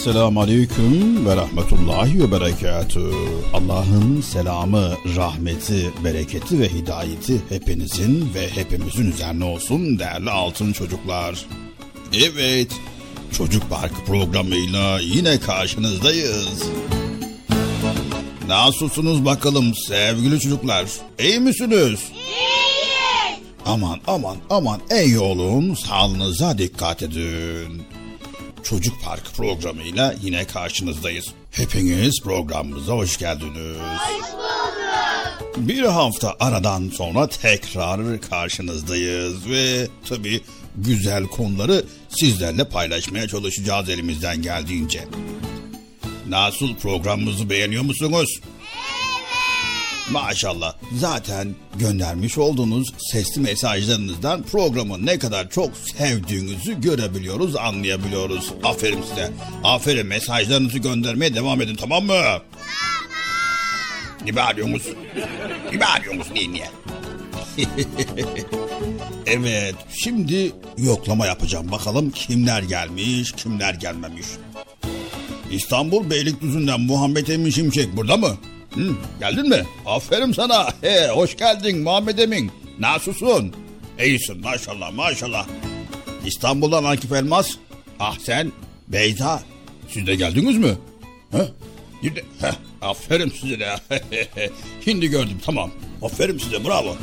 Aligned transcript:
Esselamu 0.00 0.40
Aleyküm 0.40 1.26
ve 1.26 1.36
Rahmetullahi 1.36 2.22
ve 2.22 2.32
Berekatü. 2.32 3.10
Allah'ın 3.54 4.20
selamı, 4.20 4.92
rahmeti, 5.16 5.90
bereketi 6.04 6.60
ve 6.60 6.68
hidayeti 6.68 7.40
hepinizin 7.48 8.30
ve 8.34 8.50
hepimizin 8.50 9.12
üzerine 9.12 9.44
olsun 9.44 9.98
değerli 9.98 10.30
altın 10.30 10.72
çocuklar. 10.72 11.46
Evet, 12.12 12.72
Çocuk 13.32 13.70
Parkı 13.70 14.04
programıyla 14.06 15.00
yine 15.00 15.40
karşınızdayız. 15.40 16.62
Nasılsınız 18.48 19.24
bakalım 19.24 19.74
sevgili 19.74 20.40
çocuklar? 20.40 20.86
İyi 21.18 21.40
misiniz? 21.40 22.00
İyiyiz. 22.12 23.40
Aman 23.66 23.98
aman 24.06 24.36
aman 24.50 24.80
ey 24.90 25.18
olun 25.18 25.74
sağlığınıza 25.74 26.58
dikkat 26.58 27.02
edin. 27.02 27.82
Çocuk 28.64 29.02
Park 29.02 29.34
programıyla 29.36 30.14
yine 30.22 30.46
karşınızdayız. 30.46 31.26
Hepiniz 31.50 32.20
programımıza 32.24 32.92
hoş 32.92 33.18
geldiniz. 33.18 33.76
Hoş 33.76 34.32
bulduk. 34.32 35.68
Bir 35.68 35.82
hafta 35.82 36.36
aradan 36.40 36.88
sonra 36.88 37.28
tekrar 37.28 38.20
karşınızdayız 38.20 39.50
ve 39.50 39.88
tabii 40.08 40.40
güzel 40.76 41.24
konuları 41.24 41.84
sizlerle 42.08 42.64
paylaşmaya 42.64 43.28
çalışacağız 43.28 43.88
elimizden 43.88 44.42
geldiğince. 44.42 45.04
Nasıl 46.28 46.74
programımızı 46.74 47.50
beğeniyor 47.50 47.82
musunuz? 47.82 48.40
Maşallah. 50.10 50.74
Zaten 50.98 51.54
göndermiş 51.78 52.38
olduğunuz 52.38 52.94
sesli 52.98 53.40
mesajlarınızdan 53.40 54.42
programı 54.42 55.06
ne 55.06 55.18
kadar 55.18 55.50
çok 55.50 55.70
sevdiğinizi 55.76 56.80
görebiliyoruz, 56.80 57.56
anlayabiliyoruz. 57.56 58.52
Aferin 58.64 59.02
size. 59.02 59.30
Aferin 59.64 60.06
mesajlarınızı 60.06 60.78
göndermeye 60.78 61.34
devam 61.34 61.62
edin 61.62 61.74
tamam 61.74 62.04
mı? 62.04 62.12
Tamam. 62.12 62.40
Ne 64.24 64.36
bağırıyorsunuz? 64.36 64.82
Ne 65.72 65.80
bağırıyorsunuz? 65.80 66.30
Niye 66.32 66.52
niye? 66.52 66.70
evet 69.26 69.74
şimdi 70.04 70.52
yoklama 70.78 71.26
yapacağım. 71.26 71.72
Bakalım 71.72 72.10
kimler 72.10 72.62
gelmiş 72.62 73.32
kimler 73.32 73.74
gelmemiş. 73.74 74.26
İstanbul 75.50 76.10
Beylikdüzü'nden 76.10 76.80
Muhammed 76.80 77.26
Emin 77.28 77.50
Şimşek 77.50 77.96
burada 77.96 78.16
mı? 78.16 78.36
Hı, 78.74 78.92
geldin 79.20 79.48
mi? 79.48 79.64
Aferin 79.86 80.32
sana. 80.32 80.68
He, 80.80 81.08
hoş 81.08 81.36
geldin 81.36 81.78
Muhammed 81.78 82.18
Emin. 82.18 82.50
Nasılsın? 82.78 83.54
İyisin 84.04 84.40
maşallah 84.40 84.92
maşallah. 84.92 85.46
İstanbul'dan 86.26 86.84
Akif 86.84 87.12
Elmas. 87.12 87.50
Ah 88.00 88.18
sen 88.18 88.52
Beyza. 88.88 89.42
Siz 89.88 90.06
de 90.06 90.14
geldiniz 90.14 90.56
mi? 90.56 90.74
Ha? 91.32 91.46
Şimdi, 92.02 92.24
heh, 92.40 92.54
aferin 92.82 93.32
size 93.40 93.60
de. 93.60 93.76
Şimdi 94.84 95.08
gördüm 95.08 95.40
tamam. 95.44 95.70
Aferin 96.02 96.38
size 96.38 96.64
bravo. 96.64 96.96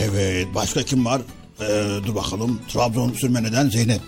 Evet 0.00 0.46
başka 0.54 0.82
kim 0.82 1.04
var? 1.04 1.22
Ee, 1.60 1.84
dur 2.06 2.14
bakalım. 2.14 2.60
Trabzon 2.72 3.12
sürmeneden 3.12 3.68
Zeynep. 3.68 4.00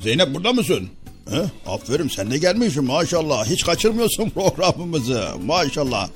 Zeynep 0.00 0.34
burada 0.34 0.52
mısın? 0.52 0.88
He? 1.30 1.42
Aferin 1.66 2.08
sen 2.08 2.30
de 2.30 2.38
gelmişsin 2.38 2.84
maşallah. 2.84 3.46
Hiç 3.46 3.64
kaçırmıyorsun 3.64 4.30
programımızı 4.34 5.28
maşallah. 5.46 6.08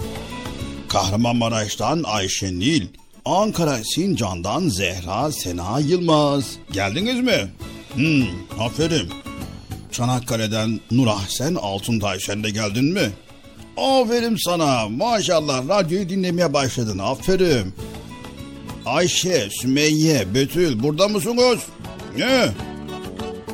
Kahramanmaraş'tan 0.89 2.03
Ayşe 2.03 2.47
Nil. 2.59 2.87
Ankara 3.25 3.79
Sincan'dan 3.85 4.69
Zehra 4.69 5.33
Sena 5.33 5.81
Yılmaz. 5.81 6.45
Geldiniz 6.73 7.21
mi? 7.21 7.49
Hmm, 7.95 8.27
aferin. 8.61 9.09
Çanakkale'den 9.93 10.81
Nur 10.91 11.07
Ahsen 11.07 11.55
Altuntay 11.55 12.21
sen 12.21 12.45
de 12.45 12.51
geldin 12.51 12.85
mi? 12.85 13.11
Aferin 13.77 14.37
sana. 14.45 14.89
Maşallah 14.89 15.69
radyoyu 15.69 16.09
dinlemeye 16.09 16.53
başladın. 16.53 16.99
Aferin. 16.99 17.75
Ayşe, 18.87 19.49
Sümeyye, 19.51 20.35
Betül 20.35 20.83
burada 20.83 21.09
mısınız? 21.09 21.59
Ne? 22.19 22.49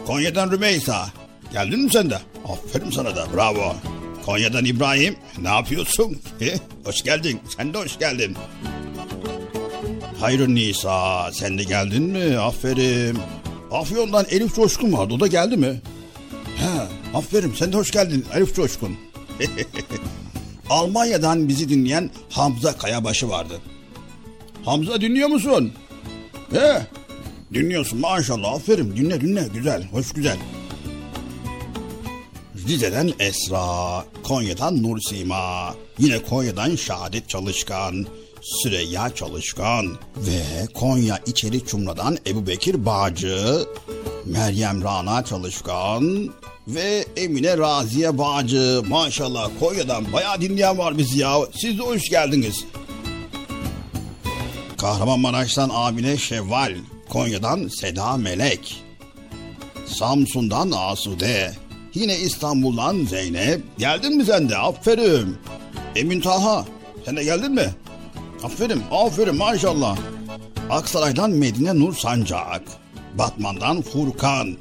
Konya'dan 0.06 0.50
Rümeysa. 0.50 1.06
Geldin 1.54 1.80
mi 1.80 1.90
sen 1.90 2.10
de? 2.10 2.18
Aferin 2.48 2.90
sana 2.90 3.16
da 3.16 3.26
bravo. 3.34 3.74
Konya'dan 4.26 4.64
İbrahim. 4.64 5.16
Ne 5.42 5.48
yapıyorsun? 5.48 6.20
hoş 6.84 7.02
geldin. 7.02 7.40
Sen 7.56 7.74
de 7.74 7.78
hoş 7.78 7.98
geldin. 7.98 8.36
Hayrun 10.20 10.54
Nisa. 10.54 11.32
Sen 11.32 11.58
de 11.58 11.64
geldin 11.64 12.02
mi? 12.02 12.38
Aferin. 12.38 13.18
Afyon'dan 13.70 14.26
Elif 14.30 14.54
Coşkun 14.54 14.92
vardı. 14.92 15.14
O 15.14 15.20
da 15.20 15.26
geldi 15.26 15.56
mi? 15.56 15.80
He, 16.56 16.68
aferin. 17.18 17.54
Sen 17.58 17.72
de 17.72 17.76
hoş 17.76 17.90
geldin 17.90 18.24
Elif 18.34 18.56
Coşkun. 18.56 18.96
Almanya'dan 20.70 21.48
bizi 21.48 21.68
dinleyen 21.68 22.10
Hamza 22.30 22.78
Kayabaşı 22.78 23.28
vardı. 23.28 23.60
Hamza 24.64 25.00
dinliyor 25.00 25.28
musun? 25.28 25.72
He, 26.52 26.86
dinliyorsun 27.54 28.00
maşallah 28.00 28.52
aferin 28.52 28.96
dinle 28.96 29.20
dinle 29.20 29.48
güzel 29.54 29.84
hoş 29.92 30.12
güzel. 30.12 30.36
Rize'den 32.68 33.12
Esra, 33.18 34.04
Konya'dan 34.22 34.82
Nur 34.82 34.98
Sima, 35.00 35.74
yine 35.98 36.18
Konya'dan 36.18 36.76
Şahadet 36.76 37.28
Çalışkan, 37.28 38.06
Süreyya 38.42 39.14
Çalışkan 39.14 39.86
ve 40.16 40.66
Konya 40.74 41.20
İçeri 41.26 41.66
Çumra'dan 41.66 42.18
Ebu 42.26 42.46
Bekir 42.46 42.86
Bağcı, 42.86 43.66
Meryem 44.24 44.84
Rana 44.84 45.24
Çalışkan 45.24 46.30
ve 46.68 47.04
Emine 47.16 47.58
Raziye 47.58 48.18
Bağcı. 48.18 48.82
Maşallah 48.88 49.50
Konya'dan 49.60 50.12
bayağı 50.12 50.40
dinleyen 50.40 50.78
var 50.78 50.98
bizi 50.98 51.18
ya. 51.18 51.36
Siz 51.56 51.78
de 51.78 51.82
hoş 51.82 52.08
geldiniz. 52.10 52.64
Kahramanmaraş'tan 54.78 55.68
Amine 55.68 56.16
Şevval, 56.16 56.76
Konya'dan 57.08 57.68
Seda 57.68 58.16
Melek, 58.16 58.84
Samsun'dan 59.86 60.70
Asude, 60.70 61.54
yine 61.94 62.18
İstanbul'dan 62.18 63.04
Zeynep. 63.04 63.62
Geldin 63.78 64.16
mi 64.16 64.24
sen 64.24 64.48
de? 64.48 64.56
Aferin. 64.56 65.36
Emin 65.96 66.20
Taha, 66.20 66.64
sen 67.04 67.16
de 67.16 67.24
geldin 67.24 67.52
mi? 67.52 67.74
Aferin, 68.42 68.82
aferin 68.90 69.36
maşallah. 69.36 69.96
Aksaray'dan 70.70 71.30
Medine 71.30 71.78
Nur 71.78 71.94
Sancak, 71.94 72.62
Batman'dan 73.18 73.82
Furkan, 73.82 74.56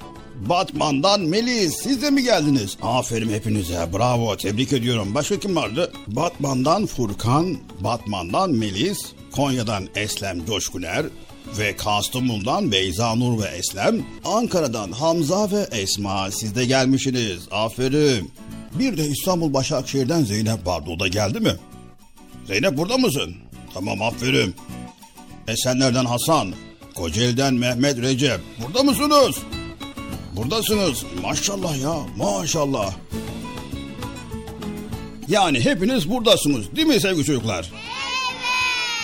Batman'dan 0.50 1.22
Melis. 1.22 1.75
Siz 1.84 2.02
de 2.02 2.10
mi 2.10 2.24
geldiniz? 2.24 2.78
Aferin 2.82 3.30
hepinize. 3.30 3.88
Bravo. 3.94 4.38
Tebrik 4.38 4.74
ediyorum. 4.74 5.16
Başka 5.16 5.40
kim 5.40 5.56
vardı? 5.56 5.92
Batman'dan 6.08 6.86
Furkan, 6.86 7.58
Batman'dan 7.80 8.52
Melis, 8.52 9.00
Konya'dan 9.32 9.88
Eslem 9.96 10.46
Coşkuner 10.46 11.06
ve 11.57 11.75
Kastamonu'dan 11.75 12.71
Beyza 12.71 13.15
Nur 13.15 13.43
ve 13.43 13.47
Eslem, 13.47 14.05
Ankara'dan 14.25 14.91
Hamza 14.91 15.51
ve 15.51 15.67
Esma 15.71 16.31
siz 16.31 16.55
de 16.55 16.65
gelmişsiniz. 16.65 17.39
Aferin. 17.51 18.31
Bir 18.73 18.97
de 18.97 19.07
İstanbul 19.07 19.53
Başakşehir'den 19.53 20.23
Zeynep 20.23 20.67
vardı. 20.67 20.89
O 20.89 21.00
da 21.00 21.07
geldi 21.07 21.39
mi? 21.39 21.55
Zeynep 22.47 22.77
burada 22.77 22.97
mısın? 22.97 23.35
Tamam 23.73 24.01
aferin. 24.01 24.55
Esenler'den 25.47 26.05
Hasan, 26.05 26.53
Kocaeli'den 26.95 27.53
Mehmet 27.53 27.97
Recep. 27.97 28.39
Burada 28.65 28.83
mısınız? 28.83 29.35
Buradasınız. 30.35 31.03
Maşallah 31.21 31.81
ya 31.81 31.95
maşallah. 32.17 32.93
Yani 35.27 35.59
hepiniz 35.59 36.09
buradasınız 36.09 36.75
değil 36.75 36.88
mi 36.88 37.00
sevgili 37.00 37.25
çocuklar? 37.25 37.71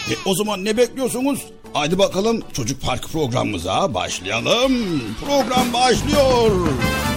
Evet. 0.07 0.17
E, 0.25 0.29
o 0.29 0.35
zaman 0.35 0.65
ne 0.65 0.77
bekliyorsunuz? 0.77 1.39
Hadi 1.73 1.99
bakalım 1.99 2.41
Çocuk 2.53 2.81
Park 2.81 3.09
programımıza 3.09 3.93
başlayalım. 3.93 4.73
Program 5.25 5.73
başlıyor. 5.73 6.51
Bin 6.51 7.08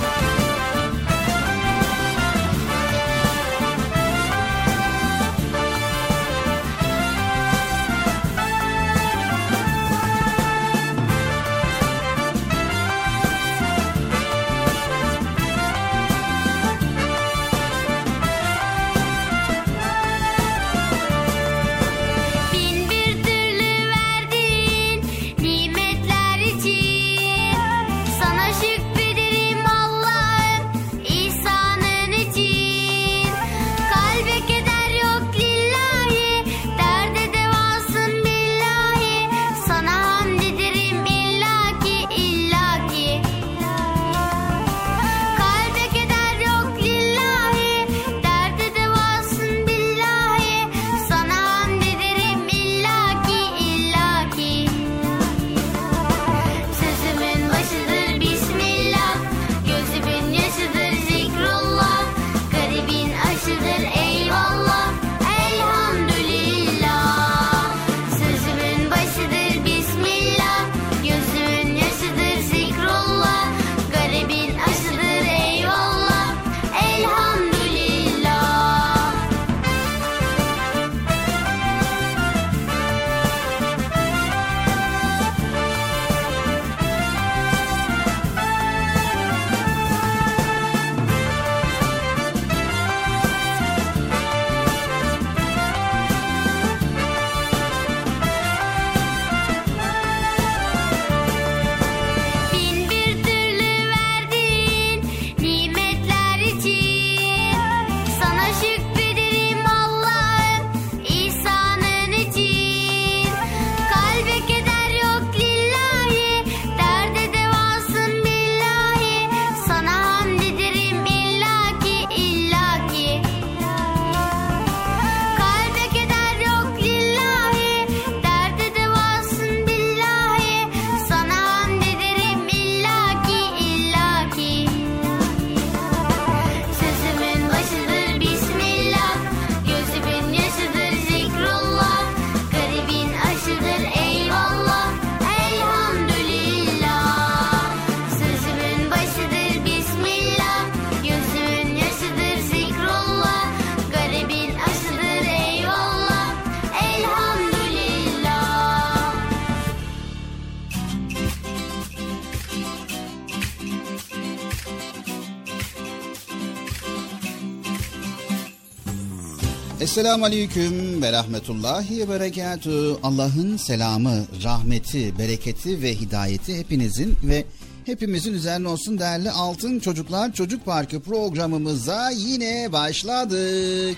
Esselamu 169.92 170.24
Aleyküm 170.24 171.02
ve 171.02 171.12
Rahmetullahi 171.12 172.00
ve 172.00 172.08
Berekatü. 172.08 172.96
Allah'ın 173.02 173.56
selamı, 173.56 174.26
rahmeti, 174.44 175.18
bereketi 175.18 175.82
ve 175.82 175.94
hidayeti 175.94 176.58
hepinizin 176.58 177.16
ve 177.22 177.44
hepimizin 177.84 178.34
üzerine 178.34 178.68
olsun 178.68 178.98
değerli 178.98 179.30
Altın 179.30 179.78
Çocuklar 179.78 180.32
Çocuk 180.32 180.64
Parkı 180.64 181.00
programımıza 181.00 182.10
yine 182.10 182.72
başladık. 182.72 183.96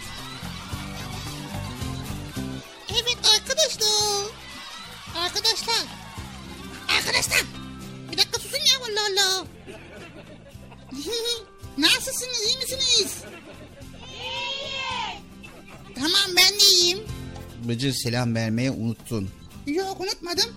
Bıcır 17.74 17.92
selam 17.92 18.34
vermeye 18.34 18.70
unuttun. 18.70 19.30
Yok 19.66 20.00
unutmadım. 20.00 20.56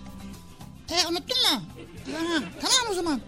E 0.90 1.08
unuttun 1.08 1.38
mu? 1.38 1.62
Ha, 2.14 2.44
tamam 2.62 2.92
o 2.92 2.94
zaman. 2.94 3.22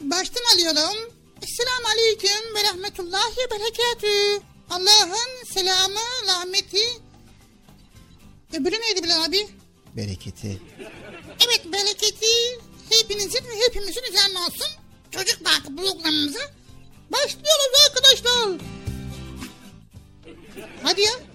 Baştan 0.00 0.42
alıyorum. 0.54 1.12
Esselamu 1.42 1.86
Aleyküm 1.94 2.54
ve 2.54 2.62
Rahmetullahi 2.68 3.36
ve 3.36 3.50
Berekatü. 3.50 4.44
Allah'ın 4.70 5.44
selamı, 5.54 6.00
rahmeti. 6.26 6.86
Öbürü 8.52 8.80
neydi 8.80 9.02
Bilal 9.02 9.24
abi? 9.24 9.48
Bereketi. 9.96 10.62
Evet 11.46 11.72
bereketi 11.72 12.60
hepinizin 12.90 13.44
ve 13.44 13.66
hepimizin 13.66 14.02
üzerine 14.10 14.38
olsun. 14.38 14.68
Çocuk 15.10 15.44
Parkı 15.44 15.76
programımıza 15.76 16.40
başlıyoruz 17.12 17.80
arkadaşlar. 17.86 18.58
Hadi 20.82 21.00
ya. 21.00 21.29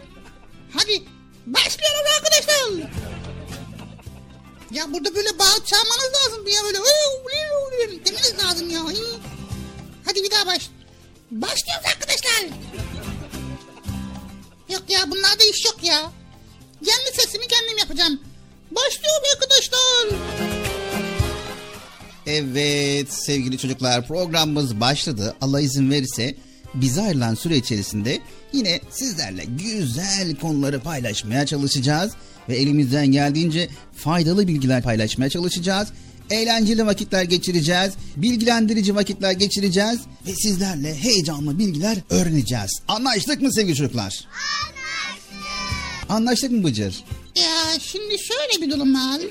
Hadi. 0.76 1.04
Başlıyoruz 1.46 2.12
arkadaşlar. 2.18 2.90
Ya 4.72 4.94
burada 4.94 5.16
böyle 5.16 5.40
bağır 5.40 5.66
çağırmanız 5.66 6.12
lazım 6.16 6.48
ya 6.48 6.64
böyle. 6.64 6.78
Demeniz 8.06 8.34
lazım 8.44 8.70
ya. 8.70 8.82
Hadi 10.06 10.24
bir 10.24 10.32
daha 10.32 10.46
baş. 10.48 10.70
Başlıyoruz 11.32 11.86
arkadaşlar. 11.94 12.46
Yok 14.70 14.84
ya 14.90 15.12
bunlarda 15.12 15.44
iş 15.44 15.66
yok 15.66 15.78
ya. 15.84 16.12
Kendi 16.86 17.22
sesimi 17.22 17.48
kendim 17.48 17.78
yapacağım. 17.78 18.22
Başlıyor 18.72 19.16
arkadaşlar. 19.34 20.20
Evet 22.28 23.14
sevgili 23.14 23.58
çocuklar 23.58 24.08
programımız 24.08 24.80
başladı. 24.80 25.36
Allah 25.42 25.62
izin 25.62 25.92
verirse 25.92 26.36
bize 26.82 27.02
ayrılan 27.02 27.36
süre 27.36 27.58
içerisinde 27.58 28.20
yine 28.54 28.80
sizlerle 28.90 29.46
güzel 29.46 30.36
konuları 30.36 30.80
paylaşmaya 30.80 31.46
çalışacağız. 31.46 32.12
Ve 32.50 32.58
elimizden 32.58 33.08
geldiğince 33.08 33.70
faydalı 33.96 34.48
bilgiler 34.48 34.84
paylaşmaya 34.84 35.30
çalışacağız. 35.30 35.88
Eğlenceli 36.30 36.86
vakitler 36.86 37.24
geçireceğiz. 37.24 37.94
Bilgilendirici 38.18 38.96
vakitler 38.96 39.32
geçireceğiz. 39.32 40.00
Ve 40.28 40.36
sizlerle 40.36 40.96
heyecanlı 40.96 41.60
bilgiler 41.60 41.98
öğreneceğiz. 42.10 42.72
Anlaştık 42.88 43.42
mı 43.42 43.54
sevgili 43.54 43.76
çocuklar? 43.76 44.28
Anlaştık. 44.64 46.10
Anlaştık 46.10 46.52
mı 46.52 46.64
Bıcır? 46.64 47.04
Ya 47.36 47.80
şimdi 47.80 48.16
şöyle 48.20 48.62
bir 48.62 48.72
durum 48.72 48.94
var. 48.96 49.22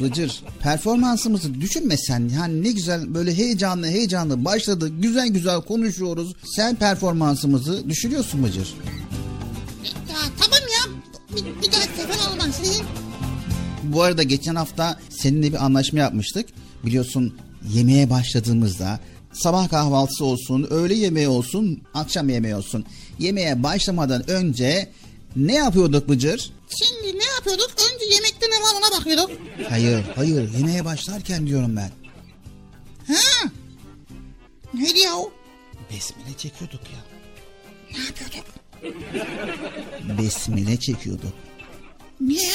Bıcır 0.00 0.42
performansımızı 0.60 1.60
düşünmesen 1.60 2.30
yani 2.36 2.62
ne 2.62 2.72
güzel 2.72 3.14
böyle 3.14 3.34
heyecanlı 3.36 3.86
heyecanlı 3.86 4.44
başladı 4.44 4.88
güzel 4.88 5.28
güzel 5.28 5.60
konuşuyoruz. 5.60 6.34
Sen 6.56 6.74
performansımızı 6.76 7.88
düşürüyorsun 7.88 8.42
Bıcır. 8.44 8.74
Ya 9.84 10.16
tamam 10.40 10.60
ya. 10.60 10.92
Bir, 11.36 11.62
bir 11.62 11.72
daha 11.72 11.80
sefer 11.82 12.32
olmasın. 12.32 12.86
Bu 13.82 14.02
arada 14.02 14.22
geçen 14.22 14.54
hafta 14.54 14.98
seninle 15.10 15.52
bir 15.52 15.64
anlaşma 15.64 15.98
yapmıştık. 15.98 16.46
Biliyorsun 16.86 17.34
yemeğe 17.72 18.10
başladığımızda 18.10 19.00
sabah 19.32 19.68
kahvaltısı 19.68 20.24
olsun, 20.24 20.66
öğle 20.70 20.94
yemeği 20.94 21.28
olsun, 21.28 21.82
akşam 21.94 22.28
yemeği 22.28 22.54
olsun. 22.54 22.84
Yemeğe 23.18 23.62
başlamadan 23.62 24.30
önce 24.30 24.88
ne 25.36 25.54
yapıyorduk 25.54 26.08
Bıcır? 26.08 26.50
Şimdi 26.76 27.18
ne 27.18 27.24
yapıyorduk? 27.24 27.70
Önce 27.70 28.14
yemekte 28.14 28.46
ne 28.46 28.54
var 28.62 28.74
ona 28.78 28.98
bakıyorduk. 29.00 29.30
Hayır, 29.68 30.04
hayır 30.16 30.54
yemeğe 30.54 30.84
başlarken 30.84 31.46
diyorum 31.46 31.76
ben. 31.76 31.90
Ha? 33.06 33.50
Neydi 34.74 34.98
ya 34.98 35.16
o? 35.16 35.32
Besmele 35.92 36.36
çekiyorduk 36.36 36.80
ya. 36.92 36.98
Ne 37.98 38.04
yapıyorduk? 38.04 38.44
Besmele 40.18 40.76
çekiyorduk. 40.76 41.32
Niye? 42.20 42.52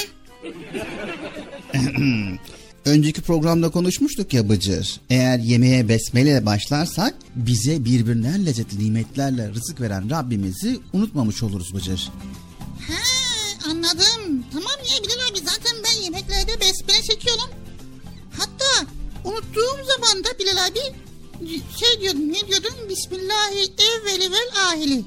Önceki 2.86 3.22
programda 3.22 3.70
konuşmuştuk 3.70 4.34
ya 4.34 4.50
Bıcır. 4.50 5.00
Eğer 5.10 5.40
yemeğe 5.40 5.90
besmele 5.90 6.46
başlarsak 6.46 7.16
bize 7.36 7.86
birbirinden 7.86 8.46
lezzetli 8.46 8.84
nimetlerle 8.86 9.50
rızık 9.50 9.82
veren 9.82 10.10
Rabbimizi 10.10 10.80
unutmamış 10.94 11.44
oluruz 11.44 11.74
Bıcır. 11.76 12.10
Çekiyorum. 17.08 17.50
Hatta 18.38 18.92
unuttuğum 19.24 19.78
zaman 19.86 20.24
da 20.24 20.40
Bilal 20.40 20.68
abi 20.68 20.80
şey 21.80 22.02
diyordum 22.02 22.30
ne 22.34 22.48
diyordum? 22.48 22.74
Bismillahi 22.90 23.74
evveli 23.78 24.32
vel 24.32 24.50
ahili. 24.70 25.04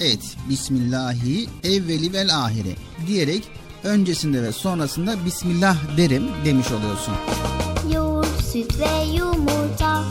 Evet, 0.00 0.36
Bismillahi 0.48 1.48
evveli 1.64 2.12
vel 2.12 2.36
ahiri 2.44 2.76
diyerek 3.06 3.44
öncesinde 3.84 4.42
ve 4.42 4.52
sonrasında 4.52 5.24
Bismillah 5.24 5.76
derim 5.96 6.28
demiş 6.44 6.66
oluyorsun. 6.72 7.14
Yoğurt, 7.94 8.44
süt 8.52 8.78
ve 8.78 9.16
yumurta, 9.16 10.04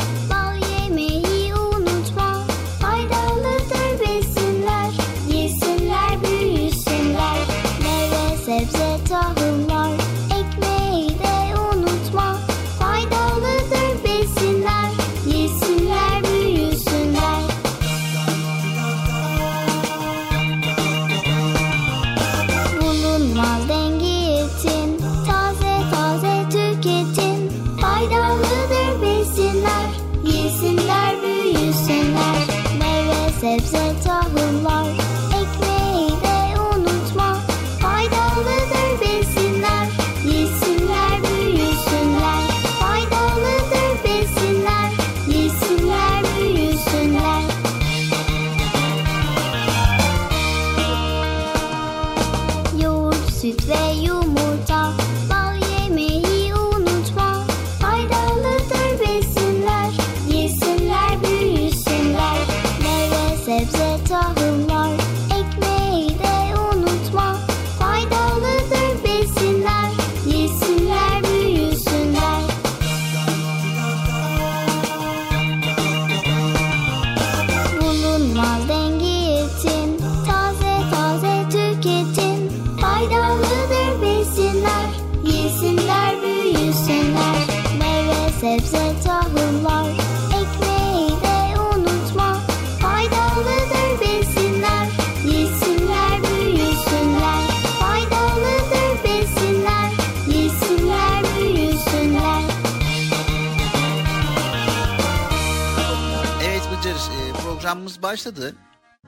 başladı. 108.08 108.56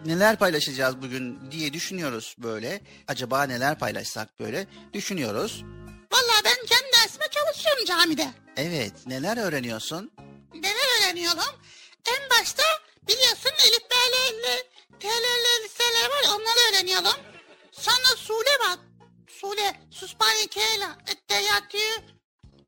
Neler 0.05 0.35
paylaşacağız 0.35 1.01
bugün 1.01 1.51
diye 1.51 1.73
düşünüyoruz 1.73 2.35
böyle. 2.37 2.81
Acaba 3.07 3.43
neler 3.43 3.79
paylaşsak 3.79 4.39
böyle 4.39 4.67
düşünüyoruz. 4.93 5.63
Vallahi 6.11 6.41
ben 6.45 6.65
kendi 6.65 6.91
dersime 6.93 7.25
çalışıyorum 7.31 7.85
camide. 7.85 8.27
Evet 8.57 8.93
neler 9.05 9.37
öğreniyorsun? 9.37 10.11
Neler 10.53 10.87
öğreniyorum? 10.99 11.53
En 12.11 12.29
başta 12.29 12.63
biliyorsun 13.07 13.51
Elif 13.67 13.83
B'lerle 13.91 14.63
T'lerle 14.99 15.63
listeler 15.63 16.09
var 16.09 16.35
onları 16.35 16.59
öğreniyorum. 16.69 17.19
Sonra 17.71 18.15
Sule 18.17 18.69
var. 18.69 18.79
Sule, 19.27 19.79
Suspani 19.91 20.47
Kela, 20.47 20.97
Etteyatü, 21.11 21.87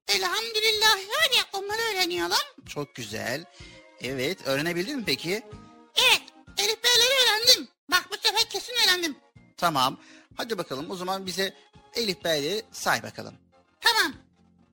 Elhamdülillah 0.08 0.96
var 0.96 1.30
ya 1.38 1.44
onları 1.54 1.82
öğreniyorum. 1.82 2.66
Çok 2.70 2.96
güzel. 2.96 3.46
Evet 4.02 4.38
öğrenebildin 4.46 4.98
mi 4.98 5.04
peki? 5.06 5.44
Evet, 5.96 6.22
Elif 6.58 6.84
B'leri 6.84 7.14
öğrendim. 7.24 7.68
Bak 7.92 8.08
bu 8.12 8.16
sefer 8.28 8.50
kesin 8.50 8.74
öğrendim. 8.74 9.18
Tamam. 9.58 10.00
Hadi 10.38 10.58
bakalım 10.58 10.92
o 10.92 10.96
zaman 10.96 11.26
bize 11.26 11.54
Elif 11.96 12.24
Bey'leri 12.24 12.64
say 12.72 13.04
bakalım. 13.04 13.34
Tamam. 13.82 14.14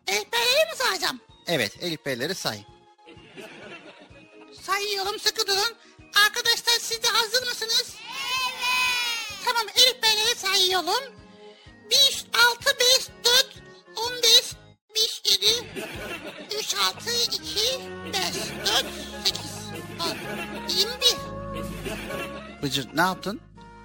Elif 0.06 0.32
B'leri 0.32 0.70
mi 0.70 0.76
sayacağım? 0.76 1.20
Evet 1.46 1.72
Elif 1.80 2.06
Bey'leri 2.06 2.34
say. 2.34 2.64
Sayıyorum 4.62 5.18
sıkı 5.18 5.46
durun. 5.46 5.76
Arkadaşlar 6.26 6.78
siz 6.80 7.02
de 7.02 7.08
hazır 7.08 7.46
mısınız? 7.48 7.94
Evet. 7.94 9.38
Tamam 9.44 9.66
Elif 9.76 10.02
Beyleri 10.02 10.34
sayıyorum. 10.34 11.14
1, 11.90 12.26
6, 12.52 12.78
5, 12.80 13.08
4, 13.24 13.62
15, 13.96 14.52
5, 14.94 15.22
7, 15.30 15.46
3, 16.58 16.74
6, 16.74 17.10
2, 17.10 17.40
5, 18.12 18.24
4, 18.66 18.86
8, 19.24 19.57
10, 20.00 20.68
21. 20.68 22.62
Bıcır 22.62 22.88
ne 22.94 23.00
yaptın? 23.00 23.40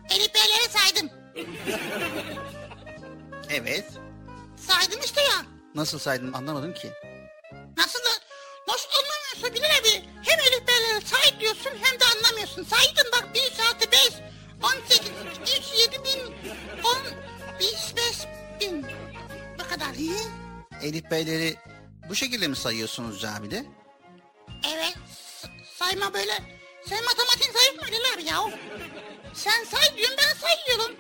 Elif 0.10 0.32
Beyleri 0.34 0.70
saydım. 0.70 1.10
Evet. 3.50 3.86
Saydım 4.68 5.00
işte 5.06 5.22
ya. 5.22 5.46
Nasıl 5.76 6.00
saydın 6.00 6.34
anlamadım 6.34 6.74
ki. 6.74 6.92
Nasıl 7.78 8.00
nasıl 8.68 8.88
anlamıyorsun 9.00 9.54
Bilal 9.54 9.80
abi? 9.80 10.06
Hem 10.24 10.40
Elif 10.40 10.68
Beyleri 10.68 11.06
say 11.06 11.40
diyorsun 11.40 11.72
hem 11.82 12.00
de 12.00 12.04
anlamıyorsun. 12.18 12.64
Saydım 12.64 13.12
bak 13.14 13.28
1, 13.34 13.40
6, 13.76 13.92
5, 13.92 14.00
18, 14.64 15.12
3, 15.42 15.50
7 15.94 16.04
bin, 16.04 16.34
10, 16.84 16.98
25 17.62 18.28
bin. 18.62 18.86
Bu 19.60 19.70
kadar. 19.70 19.88
Hı? 19.88 20.30
Elif 20.82 21.12
Bey'leri 21.12 21.56
bu 22.10 22.16
şekilde 22.16 22.48
mi 22.48 22.56
sayıyorsunuz 22.56 23.22
camide? 23.22 23.66
Evet. 24.76 24.98
Sayma 25.74 26.14
böyle. 26.14 26.44
Sen 26.90 27.04
matematiğin 27.04 27.52
zayıf 27.52 27.76
mı 27.82 27.88
Bilal 27.88 28.14
abi 28.16 28.24
ya? 28.24 28.60
Sen 29.34 29.64
say 29.64 29.98
diyorsun 29.98 30.18
ben 30.18 30.34
sayıyorum. 30.34 30.96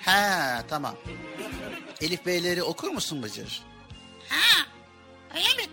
He 0.00 0.66
tamam. 0.68 0.96
Elif 2.00 2.26
Bey'leri 2.26 2.62
okur 2.62 2.88
musun 2.88 3.22
Bıcır? 3.22 3.62
Ha. 4.28 4.66
Öyle 5.34 5.48
mi? 5.62 5.70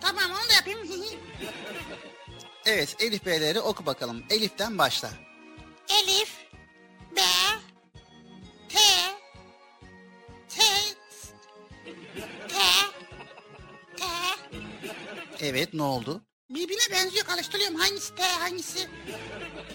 Tamam 0.00 0.30
onu 0.30 0.48
da 0.48 0.52
yapayım. 0.54 0.78
Evet 2.66 2.96
Elif 2.98 3.26
Bey'leri 3.26 3.60
oku 3.60 3.86
bakalım. 3.86 4.24
Elif'ten 4.30 4.78
başla. 4.78 5.10
Elif, 5.88 6.32
B, 7.16 7.20
T, 8.68 8.78
T, 10.48 10.62
T, 12.48 12.58
T. 13.96 14.06
Evet 15.40 15.74
ne 15.74 15.82
oldu? 15.82 16.22
Birbirine 16.50 16.90
benziyor 16.92 17.24
karıştırıyorum. 17.24 17.76
Hangisi 17.76 18.14
T 18.14 18.22
hangisi? 18.22 18.88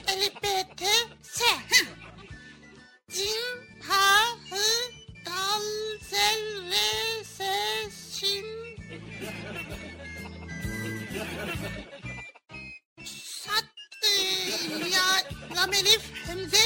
Elif, 0.07 0.35
B, 0.43 0.47
T, 0.77 0.85
S. 1.23 1.43
Heh. 1.45 1.85
Cim, 3.11 3.81
ha, 3.87 4.25
hı, 4.49 4.91
dal, 5.25 5.61
zel, 6.09 6.69
re, 6.71 7.23
se, 7.23 7.89
şin. 8.19 8.45
Sat, 13.25 13.65
e, 14.03 14.09
ya, 14.89 15.03
lam, 15.55 15.73
elif, 15.73 16.01
hemze. 16.27 16.57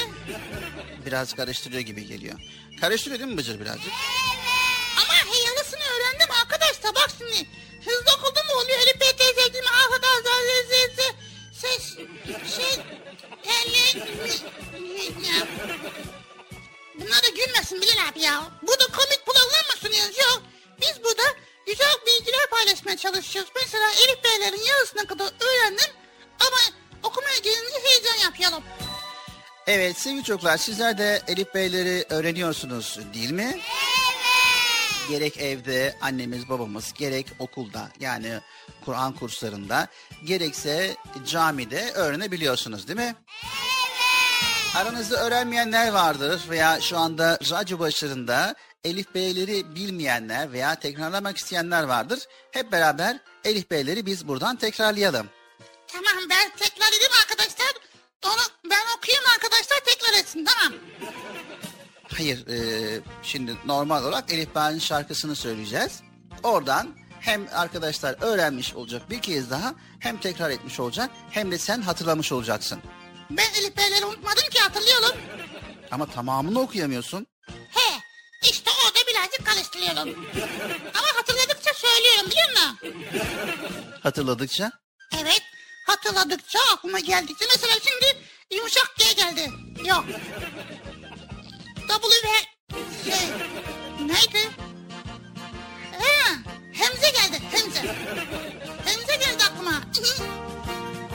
Biraz 1.06 1.34
karıştırıyor 1.34 1.82
gibi 1.82 2.08
geliyor. 2.08 2.39
Karıştırıyor 2.82 3.20
değil 3.20 3.32
mi 3.32 3.38
Bıcır 3.38 3.60
birazcık? 3.60 3.91
Ama 4.98 5.34
heyalısını 5.34 5.80
öğrendim 5.82 6.32
arkadaşlar 6.41 6.96
bak 6.96 7.10
şimdi. 7.18 7.50
Hızlı 7.86 8.12
okudum 8.20 8.46
mu 8.48 8.54
oluyor? 8.63 8.78
Elif 8.80 9.02
B 9.02 9.14
arkadaşlar 10.39 11.15
ses 11.54 11.95
şey 12.56 12.76
ya. 15.30 15.48
Bunlar 16.95 17.24
da 17.24 17.28
gülmesin 17.36 17.82
Bilal 17.82 18.10
abi 18.10 18.19
ya. 18.21 18.43
Burada 18.62 18.86
komik 18.88 19.26
program 19.26 19.45
mı 19.45 19.78
sunuyoruz? 19.82 20.17
Yok. 20.17 20.41
Biz 20.82 21.04
burada 21.04 21.24
güzel 21.67 21.95
bilgiler 22.08 22.50
paylaşmaya 22.52 22.98
çalışıyoruz. 22.98 23.52
Mesela 23.56 23.86
Elif 23.91 24.24
Beylerin 24.24 24.63
yarısına 24.67 25.06
kadar 25.08 25.26
öğrendim. 25.26 25.89
Ama 26.39 26.58
okumaya 27.04 27.38
gelince 27.38 27.80
heyecan 27.84 28.24
yapıyordum. 28.24 28.63
Evet 29.67 29.98
sevgili 29.98 30.24
çocuklar 30.24 30.58
sizler 30.58 30.98
de 30.98 31.21
Elif 31.28 31.54
Bey'leri 31.54 32.06
öğreniyorsunuz 32.10 33.00
değil 33.13 33.32
mi? 33.32 33.62
Gerek 35.10 35.38
evde 35.38 35.98
annemiz 36.02 36.50
babamız 36.50 36.94
gerek 36.94 37.28
okulda 37.39 37.89
yani 38.00 38.39
Kur'an 38.86 39.13
kurslarında 39.13 39.88
gerekse 40.24 40.96
camide 41.26 41.91
öğrenebiliyorsunuz 41.91 42.88
değil 42.88 43.00
mi? 43.00 43.15
Aranızda 44.76 45.26
öğrenmeyenler 45.26 45.91
vardır 45.91 46.41
veya 46.50 46.82
şu 46.82 46.98
anda 46.98 47.39
radyo 47.52 47.80
başlarında 47.80 48.56
Elif 48.84 49.15
Bey'leri 49.15 49.76
bilmeyenler 49.76 50.52
veya 50.52 50.76
tekrarlamak 50.76 51.38
isteyenler 51.38 51.84
vardır. 51.84 52.20
Hep 52.52 52.72
beraber 52.72 53.18
Elif 53.44 53.72
Bey'leri 53.72 54.06
biz 54.06 54.28
buradan 54.28 54.56
tekrarlayalım. 54.56 55.30
Tamam 55.88 56.30
ben 56.30 56.52
tekrar 56.58 56.88
edeyim 56.88 57.13
arkadaşlar. 57.22 57.74
Onu 58.26 58.41
ben 58.72 58.98
okuyayım 58.98 59.26
arkadaşlar 59.36 59.78
tekrar 59.86 60.20
etsin 60.20 60.46
tamam. 60.46 60.80
Hayır, 62.13 62.48
e, 62.48 63.00
şimdi 63.24 63.56
normal 63.65 64.04
olarak 64.04 64.32
Elif 64.34 64.56
Bağ'ın 64.56 64.80
şarkısını 64.80 65.36
söyleyeceğiz. 65.36 66.00
Oradan 66.44 66.96
hem 67.20 67.48
arkadaşlar 67.54 68.15
öğrenmiş 68.22 68.74
olacak 68.74 69.10
bir 69.10 69.22
kez 69.22 69.50
daha 69.50 69.76
hem 70.00 70.18
tekrar 70.18 70.50
etmiş 70.50 70.80
olacak 70.80 71.10
hem 71.32 71.52
de 71.52 71.58
sen 71.58 71.82
hatırlamış 71.82 72.32
olacaksın. 72.32 72.82
Ben 73.30 73.54
Elif 73.60 73.78
Beyleri 73.78 74.06
unutmadım 74.06 74.50
ki 74.50 74.60
hatırlıyorum. 74.60 75.18
Ama 75.91 76.06
tamamını 76.06 76.60
okuyamıyorsun. 76.60 77.28
He 77.50 78.00
işte 78.44 78.72
orada 78.86 79.00
birazcık 79.12 79.46
karıştırıyorum. 79.46 80.26
Ama 80.94 81.08
hatırladıkça 81.15 81.72
söylüyorum 81.74 82.32
biliyor 82.32 82.50
musun? 82.50 82.78
Hatırladıkça. 84.04 84.72
Evet 85.22 85.41
hatırladıkça 85.88 86.60
aklıma 86.74 87.00
geldikçe 87.00 87.46
mesela 87.52 87.74
şimdi 87.84 88.18
yumuşak 88.56 88.96
G 88.98 89.13
geldi. 89.13 89.52
Yok. 89.86 90.06
W 91.88 92.15
şey 93.04 93.28
neydi? 94.08 94.50
He, 95.91 96.36
Hemze 96.74 97.10
geldi 97.10 97.41
Hemze. 97.52 97.95
Hemze 98.86 99.15
geldi 99.15 99.43
aklıma. 99.52 99.82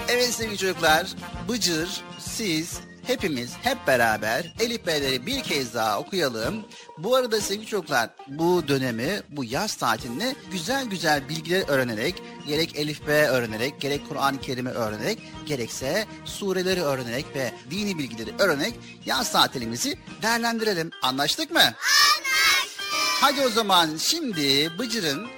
Evet 0.09 0.35
sevgili 0.35 0.59
çocuklar, 0.59 1.07
Bıcır, 1.49 1.89
siz, 2.19 2.81
hepimiz 3.11 3.51
hep 3.63 3.87
beraber 3.87 4.53
Elif 4.61 4.87
Beyleri 4.87 5.27
bir 5.27 5.43
kez 5.43 5.75
daha 5.75 5.99
okuyalım. 5.99 6.65
Bu 6.99 7.17
arada 7.17 7.41
sevgili 7.41 7.67
çocuklar 7.67 8.11
bu 8.29 8.69
dönemi, 8.69 9.21
bu 9.29 9.45
yaz 9.45 9.77
tatilini 9.77 10.37
güzel 10.53 10.85
güzel 10.85 11.29
bilgiler 11.29 11.69
öğrenerek, 11.69 12.23
gerek 12.47 12.77
Elif 12.77 13.07
B 13.07 13.13
öğrenerek, 13.13 13.81
gerek 13.81 14.09
Kur'an-ı 14.09 14.41
Kerim'i 14.41 14.71
öğrenerek, 14.71 15.19
gerekse 15.47 16.07
sureleri 16.25 16.83
öğrenerek 16.83 17.27
ve 17.35 17.53
dini 17.71 17.99
bilgileri 17.99 18.31
öğrenerek 18.39 18.75
yaz 19.07 19.33
tatilimizi 19.33 19.99
değerlendirelim. 20.23 20.91
Anlaştık 21.03 21.51
mı? 21.51 21.61
Anlaştık. 21.61 21.81
Hadi 23.21 23.41
o 23.41 23.49
zaman 23.49 23.97
şimdi 23.97 24.79
Bıcır'ın 24.79 25.29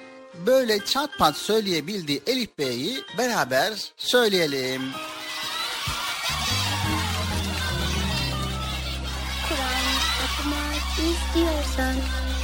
böyle 0.47 0.85
çat 0.85 1.19
pat 1.19 1.37
söyleyebildiği 1.37 2.23
Elif 2.27 2.59
Bey'i 2.59 3.03
beraber 3.19 3.93
söyleyelim. 3.97 4.83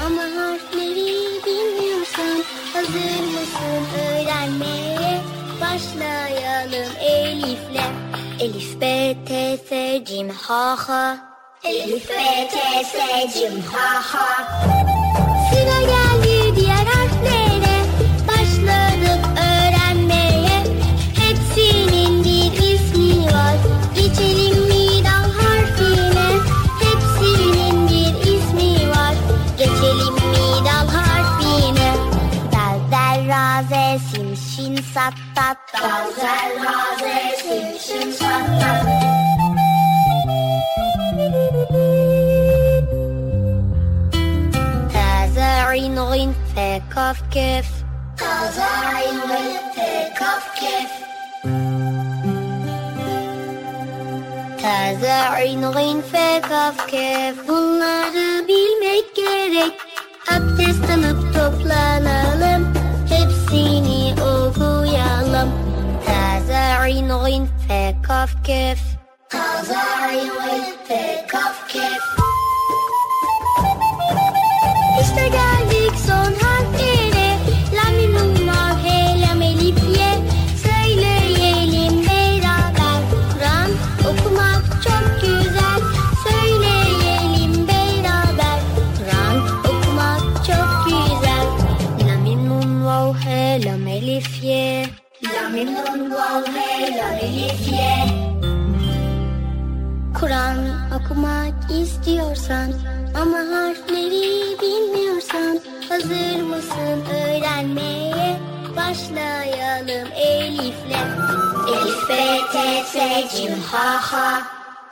Ama 0.08 0.22
harfleri 0.22 1.42
bilmiyorsan 1.46 2.44
hazır 2.72 3.24
mısın 3.34 3.82
öğrenmeye? 4.08 5.20
Başlayalım 5.60 6.92
Elif'le. 7.00 7.84
Elif, 8.40 8.80
B, 8.80 9.16
T, 9.28 9.58
S, 9.68 10.04
Cim, 10.04 10.28
Ha, 10.30 10.76
Ha. 10.88 11.16
Elif, 11.64 12.08
B, 12.10 12.48
T, 12.48 12.84
S, 12.84 12.98
Cim, 13.34 13.62
Ha, 13.62 14.02
Ha. 14.02 14.48
Sıra 15.50 15.80
geldi 15.80 16.56
diğer 16.56 16.74
harflere. 16.86 17.47
Dalzer 35.73 36.49
raze 36.63 37.37
silmişim 37.41 38.11
sakla 38.13 38.73
تازعين 44.93 45.99
غين 45.99 46.33
فكف 46.55 47.17
كف 47.35 47.67
تازعين 48.17 49.19
غين 49.31 49.61
فكف 49.75 50.45
كف 50.59 50.91
Taza'in 54.63 55.61
gın 55.61 56.01
fekaf 56.01 56.87
kef 56.87 57.47
Bunları 57.47 58.47
bilmek 58.47 59.15
gerek 59.15 59.73
Abdest 60.31 60.89
alıp 60.89 61.33
toplanalım 61.33 62.46
Taza'in 66.88 67.08
gın 67.08 67.48
fekaf 67.68 68.44
kef 68.44 68.78
Taza'in 69.28 70.28
gın 70.28 70.86
fekaf 70.88 71.68
kef 71.68 72.02
İşte 75.00 75.28
geldik 75.28 75.92
son 76.06 76.32
harflere 76.34 76.97
Kur'an 100.20 100.58
okumak 100.96 101.54
istiyorsan 101.82 102.72
ama 103.14 103.38
harfleri 103.38 104.58
bilmiyorsan 104.62 105.60
hazır 105.88 106.42
mısın 106.42 107.04
öğrenmeye? 107.24 108.36
Başlayalım 108.76 110.08
Elif'le. 110.16 110.98
Elif, 111.68 112.08
B, 112.08 112.14
T, 112.52 112.84
S, 112.84 113.24
Cim, 113.36 113.62
Ha, 113.62 113.98
Ha. 114.12 114.42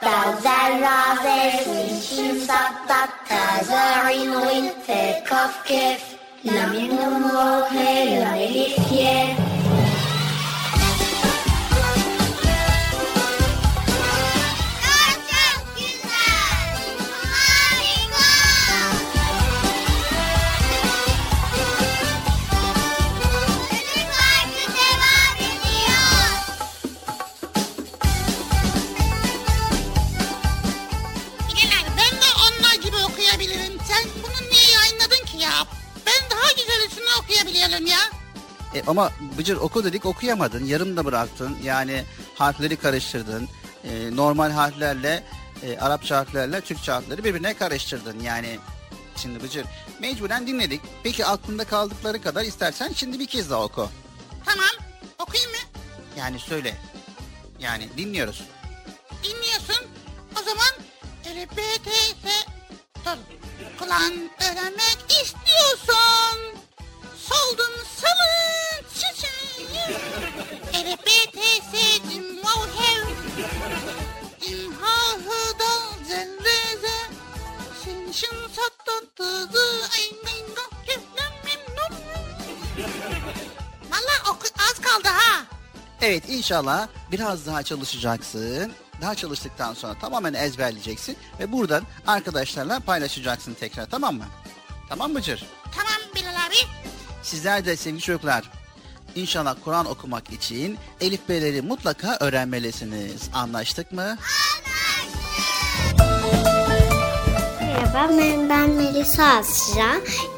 Dal, 0.01 0.41
Zel, 0.41 0.81
Ra, 0.81 1.15
Ze, 1.23 1.63
Sin, 1.63 1.99
Şin, 1.99 2.39
Sat, 2.39 2.73
Dat, 2.89 3.09
Ta, 3.29 3.63
Za, 3.63 4.09
Rin, 4.09 4.31
Rin, 4.31 4.71
Fe, 4.87 5.23
Kaf, 5.25 5.67
Kef. 5.67 6.01
La, 6.45 6.67
Mi, 6.67 6.87
Nun, 6.87 7.23
Vav, 7.23 7.69
He, 7.71 8.19
Elif, 8.43 8.91
Ye. 8.91 9.56
Ama 38.97 39.11
Bıcır 39.37 39.57
oku 39.57 39.83
dedik 39.83 40.05
okuyamadın. 40.05 40.65
Yarım 40.65 40.97
da 40.97 41.05
bıraktın. 41.05 41.57
Yani 41.63 42.03
harfleri 42.35 42.75
karıştırdın. 42.75 43.49
E, 43.83 44.15
normal 44.15 44.51
harflerle, 44.51 45.23
e, 45.63 45.77
Arapça 45.77 46.17
harflerle 46.17 46.61
Türkçe 46.61 46.91
harfleri 46.91 47.23
birbirine 47.23 47.53
karıştırdın. 47.53 48.19
Yani 48.19 48.59
şimdi 49.15 49.43
Bıcır 49.43 49.65
mecburen 49.99 50.47
dinledik. 50.47 50.81
Peki 51.03 51.25
aklında 51.25 51.63
kaldıkları 51.63 52.21
kadar 52.21 52.43
istersen 52.43 52.91
şimdi 52.95 53.19
bir 53.19 53.25
kez 53.25 53.49
daha 53.49 53.63
oku. 53.63 53.89
Tamam 54.45 54.69
okuyayım 55.19 55.51
mı? 55.51 55.57
Yani 56.17 56.39
söyle. 56.39 56.77
Yani 57.59 57.89
dinliyoruz. 57.97 58.43
Dinliyorsun. 59.23 59.85
O 60.41 60.43
zaman 60.43 60.73
Elif, 61.25 61.49
B, 61.51 61.61
T, 61.83 61.91
S... 61.91 62.29
Dur. 63.05 63.17
Kulağın 63.79 64.29
öğrenmek 64.41 64.97
istiyorsan 65.09 66.37
soldun 67.17 67.73
salın 68.01 68.66
Valla 83.91 84.35
az 84.69 84.81
kaldı 84.81 85.07
ha. 85.07 85.45
Evet 86.01 86.23
inşallah 86.29 86.87
biraz 87.11 87.45
daha 87.45 87.63
çalışacaksın. 87.63 88.71
Daha 89.01 89.15
çalıştıktan 89.15 89.73
sonra 89.73 89.99
tamamen 89.99 90.33
ezberleyeceksin 90.33 91.17
ve 91.39 91.51
buradan 91.51 91.83
arkadaşlarla 92.07 92.79
paylaşacaksın 92.79 93.53
tekrar 93.53 93.89
tamam 93.89 94.15
mı? 94.15 94.25
Tamam 94.89 95.13
mı 95.13 95.21
Cır? 95.21 95.45
Tamam 95.75 96.15
Bilal 96.15 96.45
abi. 96.47 96.55
Sizler 97.23 97.65
de 97.65 97.75
sevgili 97.75 98.01
çocuklar 98.01 98.43
İnşallah 99.17 99.55
Kur'an 99.63 99.85
okumak 99.85 100.33
için 100.33 100.77
Elif 101.01 101.29
B'leri 101.29 101.61
mutlaka 101.61 102.17
öğrenmelisiniz. 102.19 103.29
Anlaştık 103.33 103.91
mı? 103.91 104.17
Merhaba 107.61 108.13
ben, 108.17 108.49
ben 108.49 108.69
Melisa 108.69 109.23
Asra. 109.23 109.95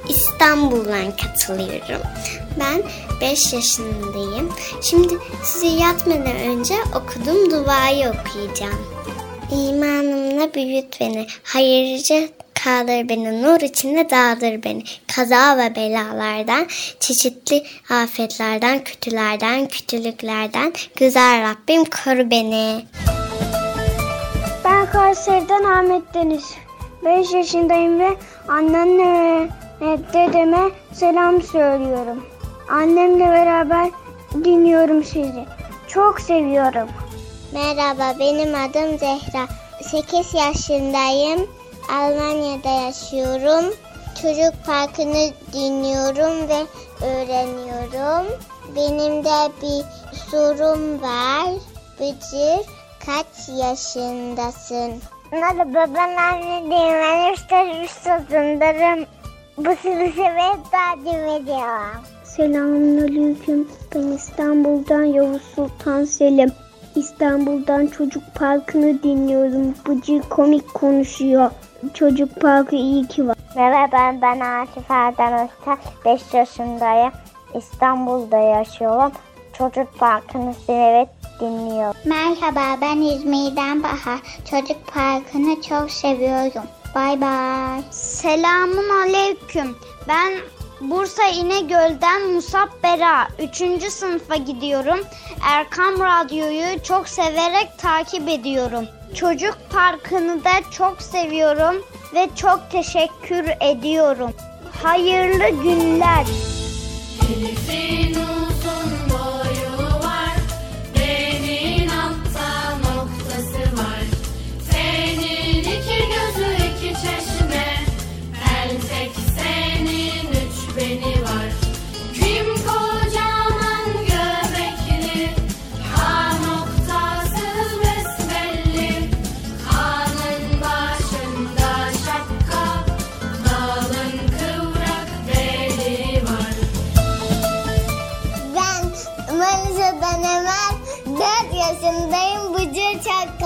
İstanbul'dan 0.10 1.18
katılıyorum. 1.18 2.02
Ben 2.60 2.84
5 3.22 3.54
yaşındayım. 3.54 4.54
Şimdi 4.82 5.14
size 5.44 5.68
yatmadan 5.68 6.36
önce 6.36 6.76
okuduğum 6.96 7.52
duayı 7.52 8.08
okuyacağım. 8.08 8.88
İmanımla 9.52 10.54
büyüt 10.54 11.00
beni. 11.00 11.28
Hayırcı 11.44 12.30
kaldır 12.64 13.10
beni. 13.10 13.44
Nur 13.44 13.62
içinde 13.62 14.10
dağıldır 14.10 14.64
beni. 14.64 14.84
Kaza 15.16 15.58
ve 15.58 15.76
belalardan, 15.76 16.68
çeşitli 17.00 17.64
afetlerden, 17.90 18.84
kötülerden, 18.84 19.68
kötülüklerden. 19.68 20.74
Güzel 20.96 21.42
Rabbim 21.42 21.86
koru 21.86 22.32
beni. 22.32 22.86
Ben 24.66 24.92
Kayseri'den 24.92 25.64
Ahmet 25.64 26.14
Deniz. 26.14 26.54
5 27.06 27.34
yaşındayım 27.34 28.00
ve 28.00 28.10
annemle 28.48 29.50
ve 29.82 29.98
dedeme 30.14 30.70
selam 30.94 31.42
söylüyorum. 31.42 32.26
Annemle 32.70 33.26
beraber 33.26 33.90
dinliyorum 34.34 35.04
sizi. 35.04 35.46
Çok 35.88 36.22
seviyorum. 36.22 36.90
Merhaba, 37.54 38.20
benim 38.20 38.56
adım 38.56 38.98
Zehra. 39.00 39.48
8 39.82 40.34
yaşındayım. 40.34 41.59
Almanya'da 41.90 42.70
yaşıyorum. 42.70 43.74
Çocuk 44.22 44.66
parkını 44.66 45.30
dinliyorum 45.54 46.50
ve 46.50 46.66
öğreniyorum. 47.06 48.28
Benim 48.76 49.24
de 49.24 49.52
bir 49.62 49.86
sorum 50.32 51.02
var. 51.02 51.50
Bıcır, 52.00 52.66
kaç 53.06 53.50
yaşındasın? 53.58 54.92
Merhaba, 55.32 55.86
ben 55.96 56.16
anneyim. 56.16 56.72
Ben 56.72 57.34
üç 57.34 57.52
yaşındayım. 57.52 59.06
Bu 59.58 59.70
sizi 59.82 60.14
sevip 60.16 60.72
takip 60.72 61.42
ediyorum. 61.42 62.02
Selamünaleyküm. 62.24 63.68
Ben 63.96 64.02
İstanbul'dan 64.02 65.04
Yavuz 65.04 65.42
Sultan 65.56 66.06
Selim. 66.06 66.52
İstanbul'dan 66.96 67.88
çocuk 67.88 68.24
parkını 68.36 69.04
dinliyorum. 69.04 69.76
Bıcı 69.88 70.22
komik 70.30 70.74
konuşuyor. 70.74 71.52
Çocuk 71.94 72.42
parkı 72.42 72.76
iyi 72.76 73.08
ki 73.08 73.28
var. 73.28 73.36
Merhaba 73.56 74.22
ben 74.22 74.40
Asif 74.40 74.92
Erdem 74.92 75.34
Öztürk. 75.34 76.06
5 76.06 76.34
yaşındayım. 76.34 77.12
İstanbul'da 77.56 78.38
yaşıyorum. 78.38 79.12
Çocuk 79.54 80.00
parkını 80.00 80.54
severek 80.54 81.10
dinliyorum. 81.40 81.96
Merhaba 82.06 82.82
ben 82.82 83.02
İzmir'den 83.02 83.84
Bahar. 83.84 84.20
Çocuk 84.50 84.94
parkını 84.94 85.62
çok 85.62 85.92
seviyorum. 85.92 86.64
Bay 86.96 87.22
bay. 87.22 87.82
Selamun 87.92 88.90
aleyküm. 88.90 89.76
Ben 90.08 90.34
Bursa 90.82 91.24
İnegöl'den 91.28 92.30
Musab 92.32 92.68
Bera. 92.84 93.28
3. 93.40 93.92
sınıfa 93.92 94.36
gidiyorum. 94.36 95.00
Erkam 95.44 96.00
Radyo'yu 96.00 96.84
çok 96.84 97.10
severek 97.10 97.78
takip 97.78 98.30
ediyorum. 98.30 98.86
Çocuk 99.16 99.58
parkını 99.74 100.44
da 100.44 100.52
çok 100.72 101.02
seviyorum 101.02 101.84
ve 102.16 102.30
çok 102.36 102.72
teşekkür 102.72 103.46
ediyorum. 103.62 104.32
Hayırlı 104.84 105.64
günler. 105.64 106.26
Elif'in 107.30 108.16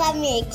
Komik. 0.04 0.52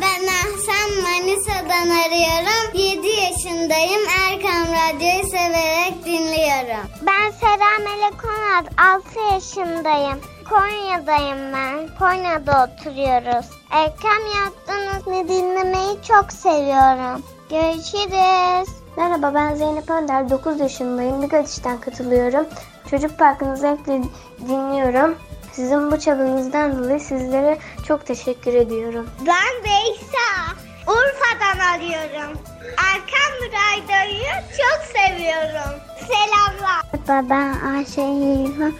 Ben 0.00 0.26
Ahsen 0.26 1.02
Manisa'dan 1.02 1.88
arıyorum. 1.88 2.74
7 2.74 3.06
yaşındayım. 3.08 4.02
Erkam 4.20 4.66
Radyo'yu 4.74 5.26
severek 5.26 6.04
dinliyorum. 6.04 6.86
Ben 7.02 7.30
Sera 7.30 7.78
Melek 7.78 8.24
Onat. 8.24 8.66
6 8.78 9.34
yaşındayım. 9.34 10.20
Konya'dayım 10.50 11.52
ben. 11.52 11.88
Konya'da 11.98 12.64
oturuyoruz. 12.64 13.46
Erkam 13.70 14.22
yaptığınız 14.36 15.28
dinlemeyi 15.28 16.02
çok 16.08 16.32
seviyorum. 16.32 17.22
Görüşürüz. 17.50 18.68
Merhaba 18.96 19.34
ben 19.34 19.54
Zeynep 19.54 19.90
Önder. 19.90 20.30
9 20.30 20.60
yaşındayım. 20.60 21.22
Bigatiş'ten 21.22 21.80
katılıyorum. 21.80 22.46
Çocuk 22.90 23.18
Parkı'nı 23.18 23.56
zevkle 23.56 24.02
dinliyorum. 24.48 25.18
Sizin 25.56 25.90
bu 25.92 26.00
çabanızdan 26.00 26.78
dolayı 26.78 27.00
sizlere 27.00 27.58
çok 27.88 28.06
teşekkür 28.06 28.54
ediyorum. 28.54 29.06
Ben 29.26 29.64
Beysa. 29.64 30.54
Urfa'dan 30.86 31.58
arıyorum. 31.58 32.38
Erkan 32.76 33.32
Radyo'yu 33.46 34.32
çok 34.58 34.80
seviyorum. 34.96 35.80
Selamlar. 35.98 36.82
Merhaba 37.08 37.30
ben 37.30 37.54
Ayşe 37.74 38.02
Hilfa. 38.02 38.70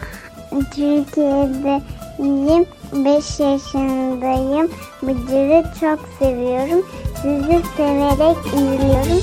Türkiye'deyim. 0.74 2.66
5 2.92 3.40
yaşındayım. 3.40 4.70
Bıcır'ı 5.02 5.64
çok 5.80 6.00
seviyorum. 6.18 6.86
Sizi 7.22 7.62
severek 7.76 8.46
izliyorum. 8.46 9.22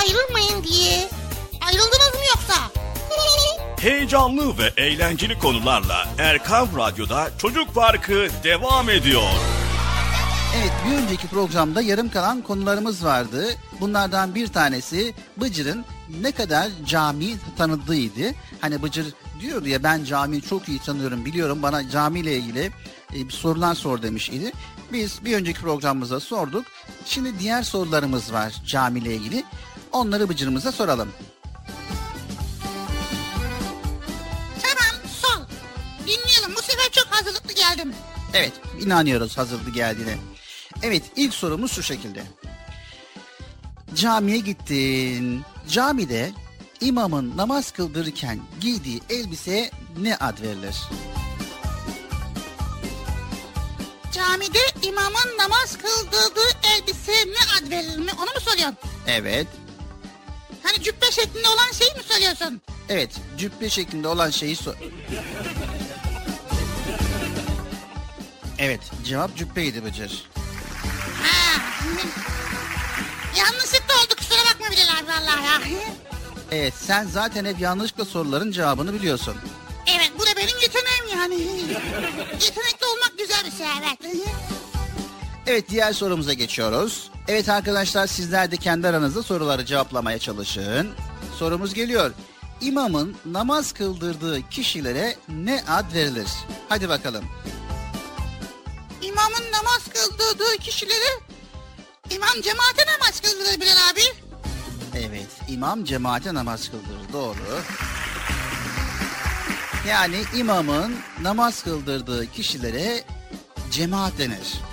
ayrılmayın 0.00 0.64
diye. 0.64 1.08
Ayrıldınız 1.66 2.14
mı 2.14 2.24
yoksa? 2.34 2.54
Heyecanlı 3.80 4.58
ve 4.58 4.72
eğlenceli 4.76 5.38
konularla 5.38 6.08
Erkam 6.18 6.68
Radyo'da 6.76 7.30
Çocuk 7.38 7.74
Parkı 7.74 8.28
devam 8.44 8.90
ediyor. 8.90 9.22
Evet 10.56 10.72
bir 10.86 10.96
önceki 10.96 11.26
programda 11.28 11.82
yarım 11.82 12.10
kalan 12.10 12.42
konularımız 12.42 13.04
vardı. 13.04 13.46
Bunlardan 13.80 14.34
bir 14.34 14.46
tanesi 14.46 15.14
Bıcır'ın 15.36 15.84
ne 16.20 16.32
kadar 16.32 16.68
cami 16.86 17.36
tanıdığıydı. 17.58 18.34
Hani 18.60 18.82
Bıcır 18.82 19.06
diyordu 19.40 19.68
ya 19.68 19.82
ben 19.82 20.04
camiyi 20.04 20.42
çok 20.42 20.68
iyi 20.68 20.78
tanıyorum 20.78 21.24
biliyorum 21.24 21.62
bana 21.62 21.90
camiyle 21.90 22.36
ilgili 22.36 22.70
e, 23.14 23.28
bir 23.28 23.32
sorular 23.32 23.74
sor 23.74 24.02
demiş 24.02 24.30
idi. 24.30 24.52
Biz 24.92 25.24
bir 25.24 25.36
önceki 25.36 25.60
programımızda 25.60 26.20
sorduk. 26.20 26.64
Şimdi 27.04 27.38
diğer 27.38 27.62
sorularımız 27.62 28.32
var 28.32 28.52
camiyle 28.66 29.14
ilgili. 29.14 29.44
Onları 29.92 30.28
Bıcır'ımıza 30.28 30.72
soralım. 30.72 31.12
Tamam 34.62 35.00
sol. 35.20 35.42
Dinleyelim 36.00 36.56
bu 36.56 36.62
sefer 36.62 36.90
çok 36.92 37.06
hazırlıklı 37.06 37.52
geldim. 37.52 37.94
Evet 38.34 38.52
inanıyoruz 38.80 39.38
hazırdı 39.38 39.70
geldiğine. 39.70 40.16
Evet 40.82 41.02
ilk 41.16 41.34
sorumuz 41.34 41.72
şu 41.72 41.82
şekilde. 41.82 42.22
Camiye 43.94 44.38
gittin. 44.38 45.42
Camide 45.68 46.32
imamın 46.80 47.36
namaz 47.36 47.70
kıldırırken 47.70 48.40
giydiği 48.60 49.00
elbiseye 49.10 49.70
ne 49.98 50.16
ad 50.16 50.42
verilir? 50.42 50.76
Camide 54.12 54.58
imamın 54.82 55.38
namaz 55.38 55.78
kıldırdığı 55.78 56.58
elbise 56.76 57.12
ne 57.12 57.66
ad 57.66 57.70
verilir 57.70 57.98
mi? 57.98 58.10
Onu 58.18 58.24
mu 58.24 58.40
soruyorsun? 58.40 58.76
Evet. 59.06 59.46
Hani 60.62 60.82
cübbe 60.82 61.10
şeklinde 61.10 61.48
olan 61.48 61.72
şeyi 61.72 61.94
mi 61.94 62.02
söylüyorsun? 62.08 62.60
Evet, 62.88 63.10
cübbe 63.38 63.70
şeklinde 63.70 64.08
olan 64.08 64.30
şeyi 64.30 64.56
sor... 64.56 64.74
Evet, 68.58 68.80
cevap 69.04 69.36
cübbeydi 69.36 69.84
Bıcır. 69.84 70.24
Ha. 71.22 71.62
Yanlışlıkla 73.38 73.94
oldu 73.94 74.14
kusura 74.18 74.38
bakma 74.38 74.66
Bilal 74.70 74.98
abi 74.98 75.06
vallahi 75.06 75.44
ya. 75.72 75.80
Evet, 76.52 76.74
sen 76.86 77.06
zaten 77.06 77.44
hep 77.44 77.60
yanlışlıkla 77.60 78.04
soruların 78.04 78.52
cevabını 78.52 78.94
biliyorsun. 78.94 79.36
Evet 79.86 80.12
bu 80.18 80.22
da 80.26 80.36
benim 80.36 80.58
yeteneğim 80.62 81.18
yani. 81.18 81.34
Yetenekli 82.32 82.86
olmak 82.86 83.18
güzel 83.18 83.44
bir 83.44 83.50
şey 83.50 83.66
evet. 83.78 84.16
Evet, 85.50 85.70
diğer 85.70 85.92
sorumuza 85.92 86.32
geçiyoruz. 86.32 87.10
Evet 87.28 87.48
arkadaşlar 87.48 88.06
sizler 88.06 88.50
de 88.50 88.56
kendi 88.56 88.88
aranızda 88.88 89.22
soruları 89.22 89.64
cevaplamaya 89.64 90.18
çalışın. 90.18 90.90
Sorumuz 91.38 91.74
geliyor. 91.74 92.12
İmamın 92.60 93.16
namaz 93.24 93.72
kıldırdığı 93.72 94.48
kişilere 94.48 95.16
ne 95.28 95.64
ad 95.68 95.94
verilir? 95.94 96.28
Hadi 96.68 96.88
bakalım. 96.88 97.24
İmamın 99.02 99.52
namaz 99.52 99.88
kıldırdığı 99.94 100.56
kişileri 100.56 101.20
imam 102.10 102.42
cemaate 102.42 102.84
namaz 102.92 103.20
kıldırır 103.20 103.60
Bilal 103.60 103.90
abi. 103.92 104.02
Evet, 104.94 105.28
imam 105.48 105.84
cemaate 105.84 106.34
namaz 106.34 106.70
kıldırır. 106.70 107.12
Doğru. 107.12 107.60
Yani 109.88 110.22
imamın 110.36 110.96
namaz 111.22 111.62
kıldırdığı 111.62 112.32
kişilere 112.32 113.04
cemaat 113.70 114.18
denir. 114.18 114.69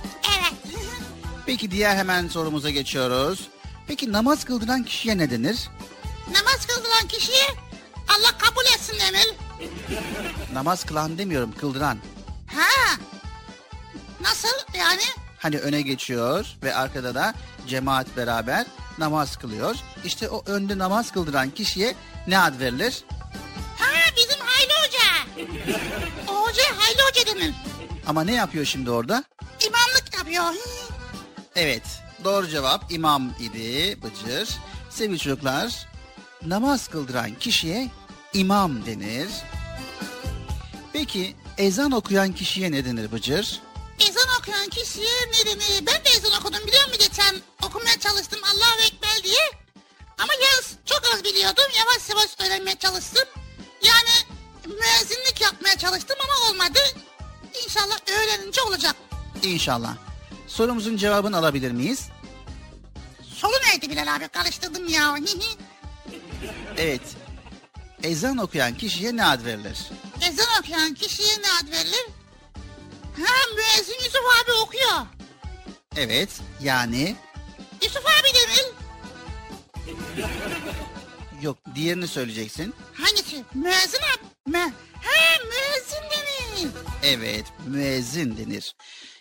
Peki 1.48 1.72
diğer 1.72 1.96
hemen 1.96 2.28
sorumuza 2.28 2.70
geçiyoruz. 2.70 3.48
Peki 3.88 4.12
namaz 4.12 4.44
kıldıran 4.46 4.84
kişiye 4.84 5.18
ne 5.18 5.30
denir? 5.32 5.70
namaz 6.28 6.66
kıldıran 6.66 7.08
kişiye 7.08 7.48
Allah 8.10 8.38
kabul 8.38 8.66
etsin 8.76 9.00
Emel. 9.08 9.34
Namaz 10.54 10.84
kılan 10.86 11.18
demiyorum, 11.18 11.54
kıldıran. 11.60 11.98
Ha. 12.56 12.96
Nasıl 14.22 14.48
yani? 14.78 15.02
Hani 15.40 15.58
öne 15.60 15.82
geçiyor 15.82 16.46
ve 16.64 16.76
arkada 16.76 17.16
da 17.16 17.34
cemaat 17.68 18.18
beraber 18.18 18.66
namaz 18.98 19.38
kılıyor. 19.38 19.76
İşte 20.06 20.30
o 20.30 20.44
önde 20.46 20.78
namaz 20.78 21.12
kıldıran 21.12 21.50
kişiye 21.50 21.96
ne 22.28 22.40
ad 22.40 22.60
verilir? 22.60 23.04
Ha 23.80 24.12
bizim 24.18 24.40
Hayli 24.46 24.74
Hoca. 24.74 25.44
O 26.28 26.48
hoca 26.48 26.64
Hayli 26.78 27.00
Hoca 27.02 27.26
denir. 27.36 27.56
Ama 28.08 28.24
ne 28.24 28.34
yapıyor 28.34 28.66
şimdi 28.66 28.92
orada? 28.92 29.24
İmamlık 29.68 30.18
yapıyor. 30.18 30.44
Evet, 31.60 31.84
doğru 32.24 32.48
cevap 32.48 32.92
imam 32.92 33.34
idi 33.40 33.98
Bıcır. 34.04 34.50
Sevgili 34.90 35.20
çocuklar, 35.20 35.88
namaz 36.46 36.88
kıldıran 36.88 37.36
kişiye 37.40 37.92
imam 38.34 38.86
denir. 38.86 39.30
Peki 40.94 41.36
ezan 41.58 41.92
okuyan 41.92 42.34
kişiye 42.34 42.72
ne 42.72 42.86
denir 42.86 43.12
Bıcır? 43.12 43.62
Ezan 44.00 44.40
okuyan 44.40 44.70
kişiye 44.70 45.12
ne 45.28 45.46
denir? 45.46 45.86
Ben 45.88 46.06
de 46.06 46.10
ezan 46.18 46.32
okudum 46.40 46.68
biliyor 46.68 46.86
musun 46.86 47.00
geçen? 47.00 47.36
Okumaya 47.64 48.00
çalıştım 48.00 48.40
Allahu 48.44 48.82
Ekber 48.82 49.24
diye. 49.24 49.52
Ama 50.18 50.34
yaz 50.34 50.72
çok 50.86 51.02
az 51.14 51.24
biliyordum. 51.24 51.72
Yavaş 51.80 52.10
yavaş 52.10 52.30
öğrenmeye 52.40 52.76
çalıştım. 52.76 53.28
Yani 53.84 54.38
müezzinlik 54.66 55.42
yapmaya 55.42 55.78
çalıştım 55.78 56.18
ama 56.24 56.50
olmadı. 56.50 56.80
İnşallah 57.66 57.98
öğrenince 58.08 58.62
olacak. 58.62 58.96
İnşallah. 59.44 60.08
Sorumuzun 60.48 60.98
cevabını 60.98 61.38
alabilir 61.38 61.72
miyiz? 61.72 62.10
Soru 63.24 63.52
neydi 63.52 63.90
Bilal 63.90 64.16
abi? 64.16 64.28
Karıştırdım 64.28 64.88
ya. 64.88 65.16
Evet. 66.78 67.02
Ezan 68.04 68.38
okuyan 68.38 68.74
kişiye 68.78 69.16
ne 69.16 69.26
ad 69.26 69.46
verilir? 69.46 69.78
Ezan 70.22 70.60
okuyan 70.60 70.94
kişiye 70.94 71.30
ne 71.42 71.48
ad 71.62 71.72
verilir? 71.72 72.06
Ha 73.18 73.34
müezzin 73.56 73.94
Yusuf 74.04 74.22
abi 74.44 74.52
okuyor. 74.52 74.92
Evet, 75.96 76.30
yani 76.62 77.16
Yusuf 77.84 78.04
abi 78.06 78.28
denir. 78.34 78.66
yok 81.42 81.58
diğerini 81.76 82.08
söyleyeceksin. 82.08 82.74
Hangisi? 82.94 83.44
Müezzin 83.54 84.00
abi. 84.00 84.52
Me 84.52 84.60
ha 85.04 85.44
müezzin 85.44 86.04
denir. 86.12 86.72
Evet, 87.04 87.46
müezzin 87.68 88.38
denir. 88.38 88.76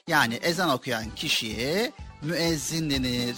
Yani 0.08 0.34
ezan 0.34 0.70
okuyan 0.70 1.04
kişiye 1.16 1.92
müezzin 2.22 2.90
denir. 2.90 3.36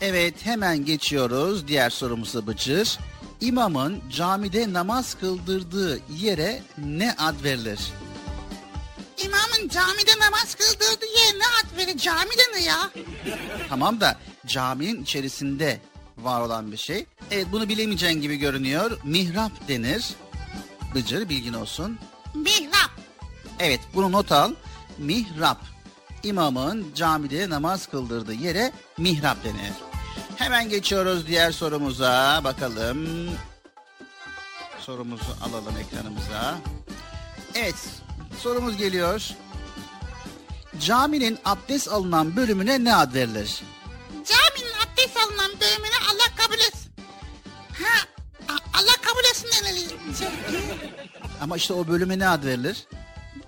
Evet, 0.00 0.34
hemen 0.46 0.84
geçiyoruz 0.84 1.68
diğer 1.68 1.90
sorumuza 1.90 2.46
Bıcır. 2.46 2.98
İmamın 3.40 4.02
camide 4.10 4.72
namaz 4.72 5.14
kıldırdığı 5.14 6.00
yere 6.10 6.62
ne 6.78 7.14
ad 7.18 7.44
verilir? 7.44 7.80
İmamın 9.24 9.68
camide 9.68 10.10
namaz 10.20 10.54
kıldırdığı 10.54 11.06
yerine 11.06 11.44
ad 11.44 11.76
verir. 11.78 11.98
Cami 11.98 12.30
denir 12.30 12.66
ya. 12.66 12.90
Tamam 13.68 14.00
da 14.00 14.18
caminin 14.46 15.02
içerisinde 15.02 15.80
var 16.18 16.40
olan 16.40 16.72
bir 16.72 16.76
şey. 16.76 17.06
Evet 17.30 17.46
bunu 17.52 17.68
bilemeyeceğin 17.68 18.20
gibi 18.20 18.36
görünüyor. 18.36 18.98
Mihrap 19.04 19.68
denir. 19.68 20.10
Bıcır 20.94 21.28
bilgin 21.28 21.52
olsun. 21.52 21.98
Mihrap. 22.34 22.90
Evet 23.58 23.80
bunu 23.94 24.12
not 24.12 24.32
al. 24.32 24.52
Mihrap. 24.98 25.71
İmamın 26.22 26.94
camide 26.94 27.50
namaz 27.50 27.86
kıldırdığı 27.86 28.32
yere 28.34 28.72
mihrap 28.98 29.44
denir. 29.44 29.72
Hemen 30.36 30.68
geçiyoruz 30.68 31.26
diğer 31.26 31.52
sorumuza. 31.52 32.40
Bakalım. 32.44 33.08
Sorumuzu 34.80 35.36
alalım 35.44 35.74
ekranımıza. 35.76 36.54
Evet 37.54 37.74
sorumuz 38.42 38.76
geliyor. 38.76 39.28
Caminin 40.80 41.38
abdest 41.44 41.88
alınan 41.88 42.36
bölümüne 42.36 42.84
ne 42.84 42.94
ad 42.96 43.14
verilir? 43.14 43.62
Caminin 44.10 44.74
abdest 44.86 45.16
alınan 45.16 45.50
bölümüne 45.60 45.96
Allah 46.10 46.36
kabul 46.36 46.54
etsin. 46.58 46.92
Ha 47.82 48.06
Allah 48.48 48.92
kabul 49.02 49.24
etsin 49.30 49.48
denir. 49.64 49.88
Şey, 50.18 50.28
Ama 51.40 51.56
işte 51.56 51.74
o 51.74 51.88
bölüme 51.88 52.18
ne 52.18 52.28
ad 52.28 52.44
verilir? 52.44 52.86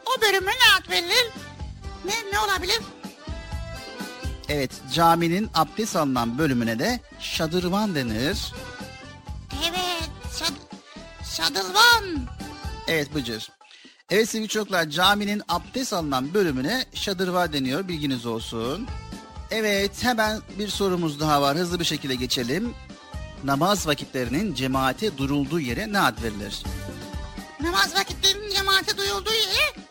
o 0.06 0.20
bölüme 0.22 0.52
ne 0.52 0.78
ad 0.78 0.90
verilir? 0.90 1.26
Ne, 2.04 2.32
ne 2.32 2.38
olabilir? 2.38 2.80
Evet 4.48 4.70
caminin 4.92 5.50
abdest 5.54 5.96
alınan 5.96 6.38
bölümüne 6.38 6.78
de 6.78 7.00
şadırvan 7.20 7.94
denir. 7.94 8.52
Evet. 9.68 10.10
Şad 10.38 10.54
Şadılvan. 11.36 12.26
Evet 12.88 13.14
Bıcır. 13.14 13.50
Evet 14.10 14.28
sevgili 14.28 14.48
çocuklar 14.48 14.88
caminin 14.88 15.42
abdest 15.48 15.92
alınan 15.92 16.34
bölümüne 16.34 16.84
şadırvan 16.94 17.52
deniyor 17.52 17.88
bilginiz 17.88 18.26
olsun. 18.26 18.86
Evet 19.50 20.04
hemen 20.04 20.40
bir 20.58 20.68
sorumuz 20.68 21.20
daha 21.20 21.42
var 21.42 21.56
hızlı 21.56 21.80
bir 21.80 21.84
şekilde 21.84 22.14
geçelim. 22.14 22.74
Namaz 23.44 23.86
vakitlerinin 23.86 24.54
cemaate 24.54 25.18
durulduğu 25.18 25.60
yere 25.60 25.92
ne 25.92 26.00
ad 26.00 26.22
verilir? 26.22 26.62
Namaz 27.60 27.94
vakitlerinin 27.94 28.54
cemaate 28.54 28.96
duyulduğu 28.98 29.32
yere 29.34 29.83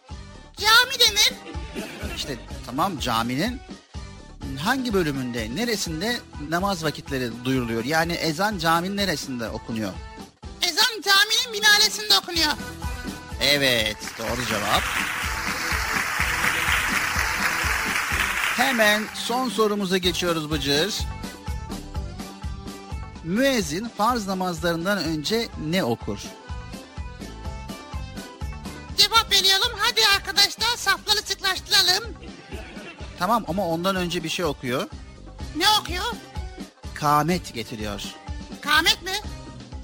cami 0.63 0.99
denir. 0.99 1.33
İşte 2.15 2.37
tamam 2.65 2.99
caminin 2.99 3.59
hangi 4.59 4.93
bölümünde, 4.93 5.55
neresinde 5.55 6.19
namaz 6.49 6.83
vakitleri 6.83 7.45
duyuruluyor? 7.45 7.85
Yani 7.85 8.13
ezan 8.13 8.57
caminin 8.57 8.97
neresinde 8.97 9.49
okunuyor? 9.49 9.93
Ezan 10.61 11.01
caminin 11.03 11.51
minaresinde 11.51 12.17
okunuyor. 12.17 12.51
Evet, 13.41 13.97
doğru 14.19 14.45
cevap. 14.45 14.83
Hemen 18.57 19.03
son 19.15 19.49
sorumuza 19.49 19.97
geçiyoruz 19.97 20.51
Bıcır. 20.51 20.95
Müezzin 23.23 23.89
farz 23.97 24.27
namazlarından 24.27 24.97
önce 24.97 25.47
ne 25.65 25.83
okur? 25.83 26.19
Cevap 28.97 29.31
veriyorum. 29.31 29.52
Arkadaşlar 30.27 30.77
safları 30.77 31.17
sıklaştıralım. 31.25 32.03
Tamam 33.19 33.43
ama 33.47 33.67
ondan 33.67 33.95
önce 33.95 34.23
bir 34.23 34.29
şey 34.29 34.45
okuyor. 34.45 34.87
Ne 35.55 35.65
okuyor? 35.81 36.03
Kamet 36.93 37.53
getiriyor. 37.53 38.01
Kamet 38.61 39.03
mi? 39.03 39.11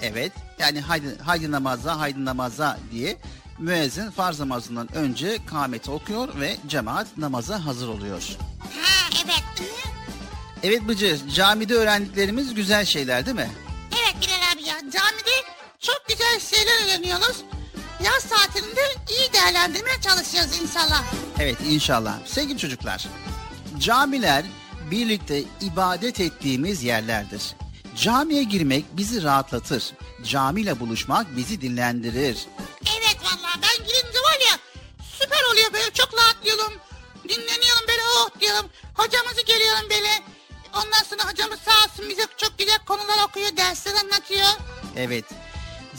Evet, 0.01 0.31
yani 0.59 0.81
haydi, 0.81 1.17
haydi 1.25 1.51
namaza, 1.51 1.99
haydi 1.99 2.25
namaza 2.25 2.79
diye 2.91 3.17
müezzin 3.57 4.11
farz 4.11 4.39
namazından 4.39 4.95
önce 4.95 5.45
kameti 5.45 5.91
okuyor 5.91 6.39
ve 6.39 6.57
cemaat 6.67 7.07
namaza 7.17 7.65
hazır 7.65 7.87
oluyor. 7.87 8.23
Ha 8.59 9.09
evet. 9.25 9.69
Evet 10.63 10.87
Bıcır, 10.87 11.29
camide 11.29 11.73
öğrendiklerimiz 11.75 12.53
güzel 12.53 12.85
şeyler 12.85 13.25
değil 13.25 13.35
mi? 13.37 13.49
Evet 14.03 14.15
Bilal 14.21 14.53
abi 14.53 14.63
ya. 14.63 14.79
Camide 14.79 15.31
çok 15.79 16.01
güzel 16.07 16.39
şeyler 16.39 16.85
öğreniyoruz. 16.85 17.37
Yaz 18.04 18.24
tatilinde 18.24 18.82
iyi 19.10 19.34
değerlendirmeye 19.34 20.02
çalışıyoruz 20.02 20.62
inşallah. 20.62 21.04
Evet 21.39 21.58
inşallah. 21.70 22.14
Sevgili 22.26 22.58
çocuklar, 22.58 23.08
camiler 23.80 24.45
birlikte 24.91 25.43
ibadet 25.62 26.20
ettiğimiz 26.20 26.84
yerlerdir. 26.84 27.41
Camiye 27.95 28.43
girmek 28.43 28.86
bizi 28.97 29.24
rahatlatır. 29.24 29.84
Camiyle 30.24 30.80
buluşmak 30.80 31.38
bizi 31.38 31.62
dinlendirir. 31.62 32.38
Evet 32.97 33.18
vallahi 33.24 33.62
ben 33.62 33.86
girince 33.86 34.20
var 34.20 34.38
ya 34.52 34.58
süper 35.20 35.43
oluyor 35.52 35.74
böyle 35.74 35.91
çok 35.93 36.14
rahatlıyorum. 36.14 36.74
Dinleniyorum 37.24 37.88
böyle 37.88 38.02
oh 38.18 38.39
diyorum. 38.39 38.70
Hocamızı 38.93 39.41
görüyorum 39.41 39.89
böyle. 39.89 40.24
Ondan 40.74 41.04
sonra 41.10 41.32
hocamız 41.32 41.60
sağ 41.60 41.86
olsun 41.86 42.10
bize 42.10 42.26
çok 42.38 42.58
güzel 42.58 42.80
konular 42.86 43.24
okuyor, 43.30 43.58
dersler 43.58 43.93
anlatıyor. 43.95 44.47
Evet. 44.95 45.26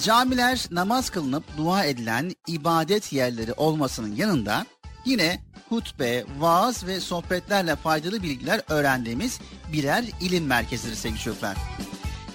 Camiler 0.02 0.66
namaz 0.70 1.10
kılınıp 1.10 1.44
dua 1.56 1.84
edilen 1.84 2.32
ibadet 2.46 3.12
yerleri 3.12 3.52
olmasının 3.52 4.16
yanında 4.16 4.66
yine 5.04 5.42
hutbe, 5.68 6.24
vaaz 6.38 6.86
ve 6.86 7.00
sohbetlerle 7.00 7.76
faydalı 7.76 8.22
bilgiler 8.22 8.60
öğrendiğimiz 8.68 9.40
birer 9.72 10.04
ilim 10.20 10.46
merkezidir 10.46 10.94
sevgili 10.94 11.20
çocuklar. 11.20 11.56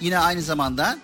Yine 0.00 0.18
aynı 0.18 0.42
zamanda 0.42 0.98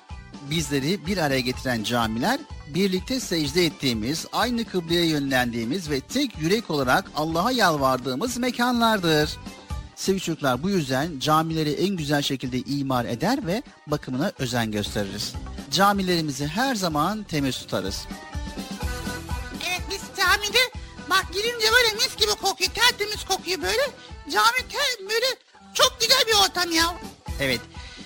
bizleri 0.51 1.07
bir 1.07 1.19
araya 1.19 1.41
getiren 1.41 1.83
camiler 1.83 2.41
birlikte 2.75 3.21
secde 3.21 3.67
ettiğimiz, 3.67 4.27
aynı 4.33 4.65
kıbleye 4.65 5.07
yönlendiğimiz 5.07 5.91
ve 5.91 6.01
tek 6.01 6.39
yürek 6.39 6.71
olarak 6.71 7.11
Allah'a 7.17 7.51
yalvardığımız 7.51 8.37
mekanlardır. 8.37 9.39
Sevgili 10.03 10.23
çocuklar 10.23 10.63
bu 10.63 10.71
yüzden 10.71 11.19
camileri 11.19 11.71
en 11.73 11.97
güzel 11.97 12.23
şekilde 12.23 12.59
imar 12.59 13.05
eder 13.05 13.47
ve 13.47 13.63
bakımına 13.87 14.33
özen 14.39 14.71
gösteririz. 14.71 15.35
Camilerimizi 15.71 16.47
her 16.47 16.75
zaman 16.75 17.23
temiz 17.23 17.59
tutarız. 17.59 18.07
Evet 19.69 19.83
biz 19.91 20.01
camide 20.17 20.59
bak 21.11 21.27
girince 21.33 21.67
böyle 21.73 21.95
mis 21.95 22.17
gibi 22.17 22.31
kokuyor, 22.31 22.71
tertemiz 22.71 23.25
kokuyor 23.25 23.63
böyle. 23.63 23.83
Cami 24.33 24.69
ter, 24.69 25.09
böyle 25.11 25.27
çok 25.75 25.99
güzel 26.01 26.25
bir 26.27 26.49
ortam 26.49 26.73
ya. 26.73 26.95
Evet 27.41 27.61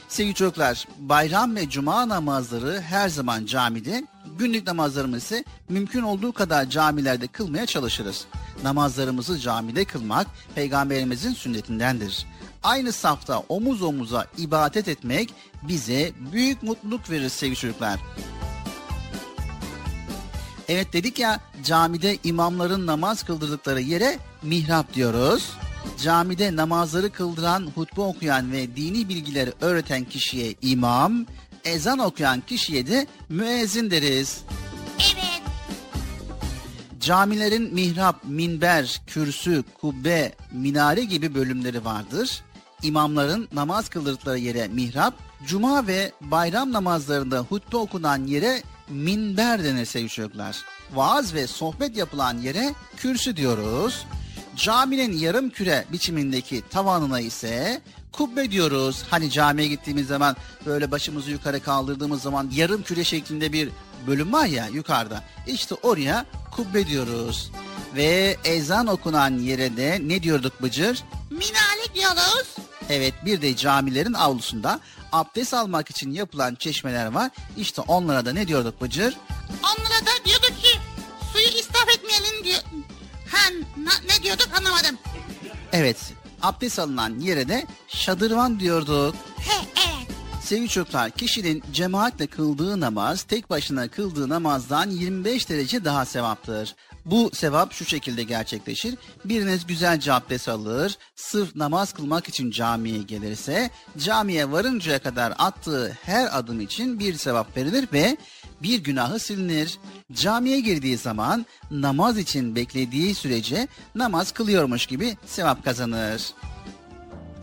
sevgili 0.09 0.35
çocuklar 0.35 0.89
bayram 0.99 1.57
ve 1.57 1.71
cuma 1.71 2.09
namazları 2.09 2.81
her 2.81 3.09
zaman 3.09 3.47
camide, 3.47 4.05
günlük 4.39 4.67
namazlarımızı 4.67 5.45
mümkün 5.69 6.03
olduğu 6.03 6.33
kadar 6.33 6.71
camilerde 6.71 7.27
kılmaya 7.27 7.67
çalışırız. 7.67 8.27
Namazlarımızı 8.63 9.39
camide 9.39 9.85
kılmak 9.85 10.27
peygamberimizin 10.55 11.33
sünnetindendir. 11.33 12.27
Aynı 12.63 12.93
safta 12.93 13.39
omuz 13.39 13.83
omuza 13.83 14.27
ibadet 14.39 14.89
etmek 14.89 15.35
bize 15.63 16.13
büyük 16.33 16.63
mutluluk 16.63 17.11
verir 17.11 17.29
sevgili 17.29 17.57
çocuklar. 17.57 18.01
Evet 20.69 20.93
dedik 20.93 21.19
ya 21.19 21.41
camide 21.65 22.19
imamların 22.25 22.87
namaz 22.87 23.23
kıldırdıkları 23.23 23.81
yere 23.81 24.19
mihrap 24.43 24.95
diyoruz. 24.95 25.51
Camide 26.03 26.57
namazları 26.57 27.11
kıldıran, 27.11 27.71
hutbe 27.75 28.01
okuyan 28.01 28.53
ve 28.53 28.77
dini 28.77 29.09
bilgileri 29.09 29.53
öğreten 29.61 30.05
kişiye 30.05 30.55
imam, 30.63 31.27
ezan 31.67 31.99
okuyan 31.99 32.41
kişiye 32.41 32.87
de 32.87 33.07
müezzin 33.29 33.91
deriz. 33.91 34.41
Evet. 34.99 35.43
Camilerin 37.01 37.75
mihrap, 37.75 38.25
minber, 38.25 39.01
kürsü, 39.07 39.65
kubbe, 39.81 40.35
minare 40.53 41.05
gibi 41.05 41.35
bölümleri 41.35 41.85
vardır. 41.85 42.43
İmamların 42.83 43.49
namaz 43.53 43.89
kıldırdıkları 43.89 44.39
yere 44.39 44.69
mihrap, 44.69 45.15
cuma 45.47 45.87
ve 45.87 46.13
bayram 46.21 46.73
namazlarında 46.73 47.39
hutbe 47.39 47.77
okunan 47.77 48.27
yere 48.27 48.63
minber 48.89 49.65
denir 49.65 49.85
sevgili 49.85 50.11
çocuklar. 50.11 50.57
Vaaz 50.95 51.35
ve 51.35 51.47
sohbet 51.47 51.97
yapılan 51.97 52.39
yere 52.39 52.75
kürsü 52.97 53.37
diyoruz. 53.37 54.07
Caminin 54.57 55.13
yarım 55.13 55.51
küre 55.51 55.85
biçimindeki 55.93 56.63
tavanına 56.71 57.21
ise 57.21 57.81
kubbe 58.17 58.51
diyoruz. 58.51 59.05
Hani 59.11 59.31
camiye 59.31 59.69
gittiğimiz 59.69 60.07
zaman 60.07 60.37
böyle 60.67 60.91
başımızı 60.91 61.31
yukarı 61.31 61.61
kaldırdığımız 61.61 62.23
zaman 62.23 62.51
yarım 62.55 62.83
küre 62.83 63.05
şeklinde 63.05 63.53
bir 63.53 63.69
bölüm 64.07 64.33
var 64.33 64.47
ya 64.47 64.67
yukarıda. 64.67 65.25
İşte 65.47 65.75
oraya 65.75 66.27
kubbe 66.51 66.87
diyoruz. 66.87 67.51
Ve 67.95 68.37
ezan 68.45 68.87
okunan 68.87 69.39
yere 69.39 69.77
de 69.77 69.99
ne 70.03 70.23
diyorduk 70.23 70.63
Bıcır? 70.63 71.05
Minare 71.31 71.95
diyoruz. 71.95 72.57
Evet 72.91 73.15
bir 73.25 73.43
de 73.43 73.57
camilerin 73.57 74.13
avlusunda 74.13 74.81
abdest 75.13 75.55
almak 75.55 75.91
için 75.91 76.13
yapılan 76.13 76.55
çeşmeler 76.55 77.07
var. 77.07 77.31
İşte 77.57 77.81
onlara 77.81 78.27
da 78.27 78.33
ne 78.33 78.49
diyorduk 78.49 78.83
Bıcır? 78.83 79.17
Onlara 79.51 80.07
da 80.07 80.25
diyorduk 80.25 80.63
ki 80.63 80.79
suyu 81.33 81.47
israf 81.47 81.89
etmeyelim 81.89 82.45
diyor. 82.45 82.61
Ha 83.33 83.51
ne 84.07 84.23
diyorduk 84.23 84.49
anlamadım. 84.59 84.99
Evet 85.73 85.97
abdest 86.43 86.79
alınan 86.79 87.19
yere 87.19 87.49
de 87.49 87.67
şadırvan 87.89 88.61
diyorduk. 88.61 89.15
He 89.39 89.67
evet. 89.77 90.17
Sevgili 90.43 90.69
çocuklar, 90.69 91.11
kişinin 91.11 91.63
cemaatle 91.73 92.27
kıldığı 92.27 92.81
namaz 92.81 93.23
tek 93.23 93.51
başına 93.51 93.89
kıldığı 93.89 94.29
namazdan 94.29 94.91
25 94.91 95.49
derece 95.49 95.85
daha 95.85 96.05
sevaptır. 96.05 96.75
Bu 97.05 97.31
sevap 97.35 97.73
şu 97.73 97.85
şekilde 97.85 98.23
gerçekleşir. 98.23 98.95
Biriniz 99.25 99.67
güzelce 99.67 100.13
abdest 100.13 100.49
alır, 100.49 100.99
sırf 101.15 101.57
namaz 101.57 101.93
kılmak 101.93 102.29
için 102.29 102.51
camiye 102.51 103.03
gelirse, 103.03 103.71
camiye 103.99 104.53
varıncaya 104.53 104.99
kadar 104.99 105.35
attığı 105.39 105.99
her 106.03 106.39
adım 106.39 106.61
için 106.61 106.99
bir 106.99 107.15
sevap 107.15 107.57
verilir 107.57 107.89
ve 107.93 108.17
bir 108.63 108.83
günahı 108.83 109.19
silinir. 109.19 109.79
Camiye 110.13 110.61
girdiği 110.61 110.97
zaman 110.97 111.47
namaz 111.71 112.19
için 112.19 112.57
beklediği 112.57 113.15
sürece 113.15 113.69
namaz 113.95 114.33
kılıyormuş 114.33 114.87
gibi 114.87 115.17
sevap 115.27 115.65
kazanır. 115.65 116.23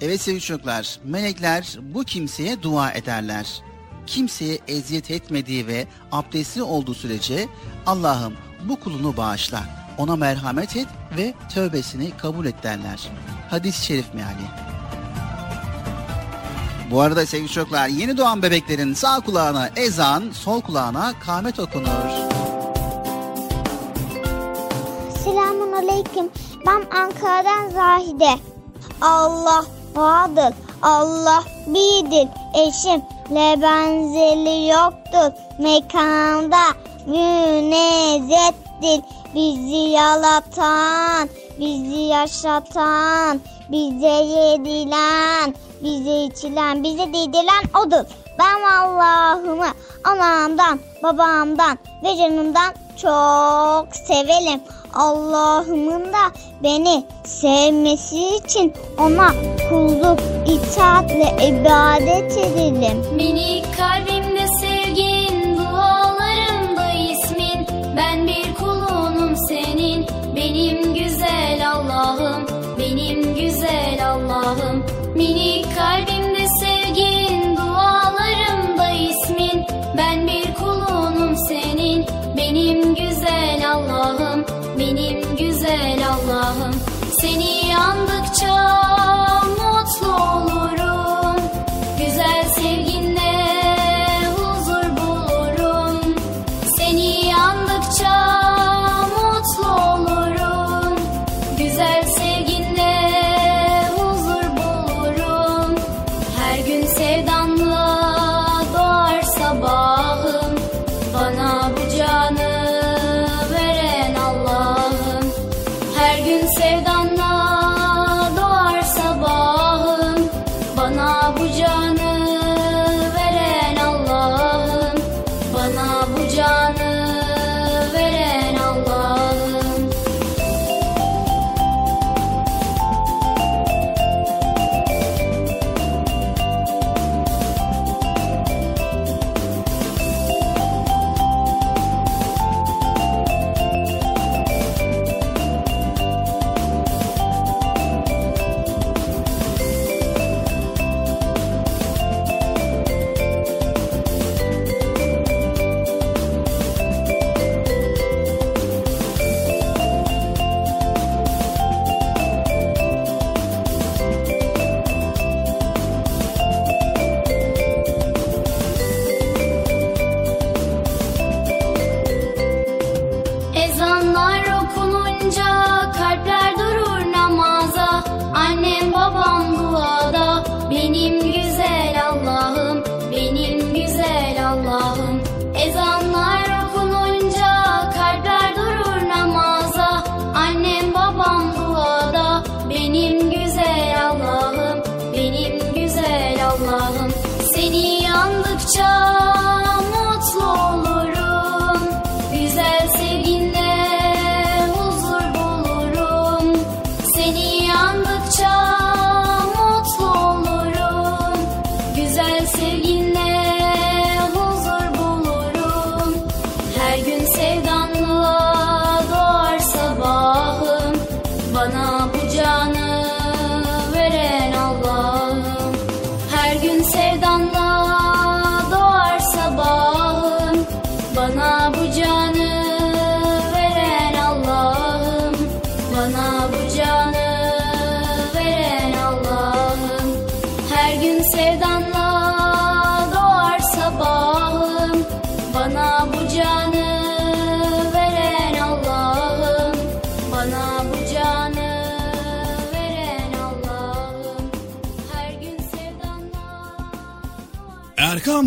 Evet 0.01 0.22
sevgili 0.22 0.41
çocuklar, 0.41 0.99
melekler 1.05 1.78
bu 1.82 2.03
kimseye 2.03 2.61
dua 2.61 2.91
ederler. 2.91 3.61
Kimseye 4.07 4.59
eziyet 4.68 5.11
etmediği 5.11 5.68
ve 5.68 5.88
abdestli 6.11 6.64
olduğu 6.64 6.93
sürece 6.93 7.47
Allah'ım 7.86 8.34
bu 8.64 8.80
kulunu 8.80 9.18
bağışla, 9.18 9.64
ona 9.97 10.16
merhamet 10.16 10.76
et 10.76 10.88
ve 11.18 11.34
tövbesini 11.53 12.18
kabul 12.18 12.45
et 12.45 12.64
derler. 12.64 13.09
Hadis-i 13.49 13.86
şerif 13.86 14.14
meali. 14.14 14.72
Bu 16.91 17.01
arada 17.01 17.25
sevgili 17.25 17.49
çocuklar 17.49 17.88
yeni 17.88 18.17
doğan 18.17 18.41
bebeklerin 18.41 18.93
sağ 18.93 19.19
kulağına 19.19 19.69
ezan, 19.75 20.23
sol 20.34 20.61
kulağına 20.61 21.13
kâmet 21.25 21.59
okunur. 21.59 22.09
Selamun 25.23 25.71
aleyküm. 25.71 26.29
Ben 26.67 26.97
Ankara'dan 26.99 27.69
Zahide. 27.69 28.39
Allah 29.01 29.65
vardır. 29.95 30.53
Allah 30.81 31.43
birdir. 31.67 32.27
Eşimle 32.53 33.61
benzeri 33.61 34.67
yoktur. 34.67 35.31
Mekanda 35.59 36.63
münezettir. 37.07 39.01
Bizi 39.36 39.75
yalatan, 39.75 41.29
bizi 41.59 41.99
yaşatan, 41.99 43.41
bize 43.71 44.07
yedilen, 44.07 45.55
bize 45.84 46.23
içilen, 46.23 46.84
bize 46.84 47.07
dedilen 47.07 47.63
odur. 47.86 48.05
Ben 48.39 48.61
Allah'ımı 48.61 49.67
anamdan, 50.03 50.79
babamdan 51.03 51.77
ve 52.03 52.17
canımdan 52.17 52.73
çok 53.01 53.95
severim. 53.95 54.61
Allah'ımın 54.93 56.13
da 56.13 56.31
beni 56.63 57.05
sevmesi 57.23 58.36
için 58.36 58.73
ona 58.99 59.31
kulluk, 59.69 60.19
itaat 60.47 61.09
ve 61.09 61.47
ibadet 61.47 62.38
edelim. 62.38 63.15
Minik 63.15 63.65
kalbimde 63.77 64.47
sevgin, 64.47 65.57
dualarımda 65.57 66.91
ismin. 66.91 67.67
Ben 67.97 68.27
bir 68.27 68.55
senin, 69.36 70.07
benim 70.36 70.93
güzel 70.93 71.71
Allah'ım, 71.71 72.45
benim 72.79 73.36
güzel 73.36 73.99
Allah'ım. 74.07 74.84
Minik 75.15 75.65
kalbimde 75.75 76.45
sevgin, 76.59 77.57
dualarımda 77.57 78.89
ismin. 78.91 79.65
Ben 79.97 80.27
bir 80.27 80.53
kulunum 80.53 81.36
senin, 81.47 82.05
benim 82.38 82.95
güzel 82.95 83.71
Allah'ım, 83.73 84.45
benim 84.79 85.36
güzel 85.38 85.99
Allah'ım. 86.09 86.73
Seni 87.21 87.77
andıkça 87.77 89.02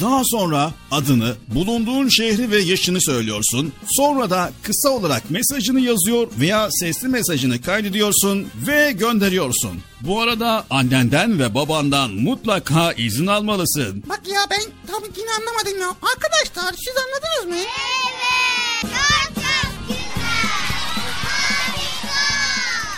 Daha 0.00 0.22
sonra 0.24 0.72
adını, 0.90 1.34
bulunduğun 1.48 2.08
şehri 2.08 2.50
ve 2.50 2.58
yaşını 2.58 3.00
söylüyorsun. 3.00 3.72
Sonra 3.90 4.30
da 4.30 4.52
kısa 4.62 4.88
olarak 4.88 5.30
mesajını 5.30 5.80
yazıyor 5.80 6.28
veya 6.40 6.68
sesli 6.70 7.08
mesajını 7.08 7.62
kaydediyorsun 7.62 8.48
ve 8.66 8.92
gönderiyorsun. 8.92 9.80
Bu 10.00 10.20
arada 10.20 10.64
annenden 10.70 11.38
ve 11.38 11.54
babandan 11.54 12.10
mutlaka 12.10 12.92
izin 12.92 13.26
almalısın. 13.26 14.02
Bak 14.08 14.20
ya 14.26 14.40
ben 14.50 14.60
tabii 14.86 15.12
ki 15.12 15.20
anlamadım 15.40 15.80
ya. 15.80 15.88
Arkadaşlar 15.88 16.74
siz 16.84 16.94
anladınız 16.96 17.58
mı? 17.58 17.68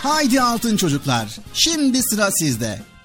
Haydi 0.03 0.41
altın 0.41 0.77
çocuklar. 0.77 1.37
Şimdi 1.53 2.03
sıra 2.03 2.31
sizde. 2.31 2.90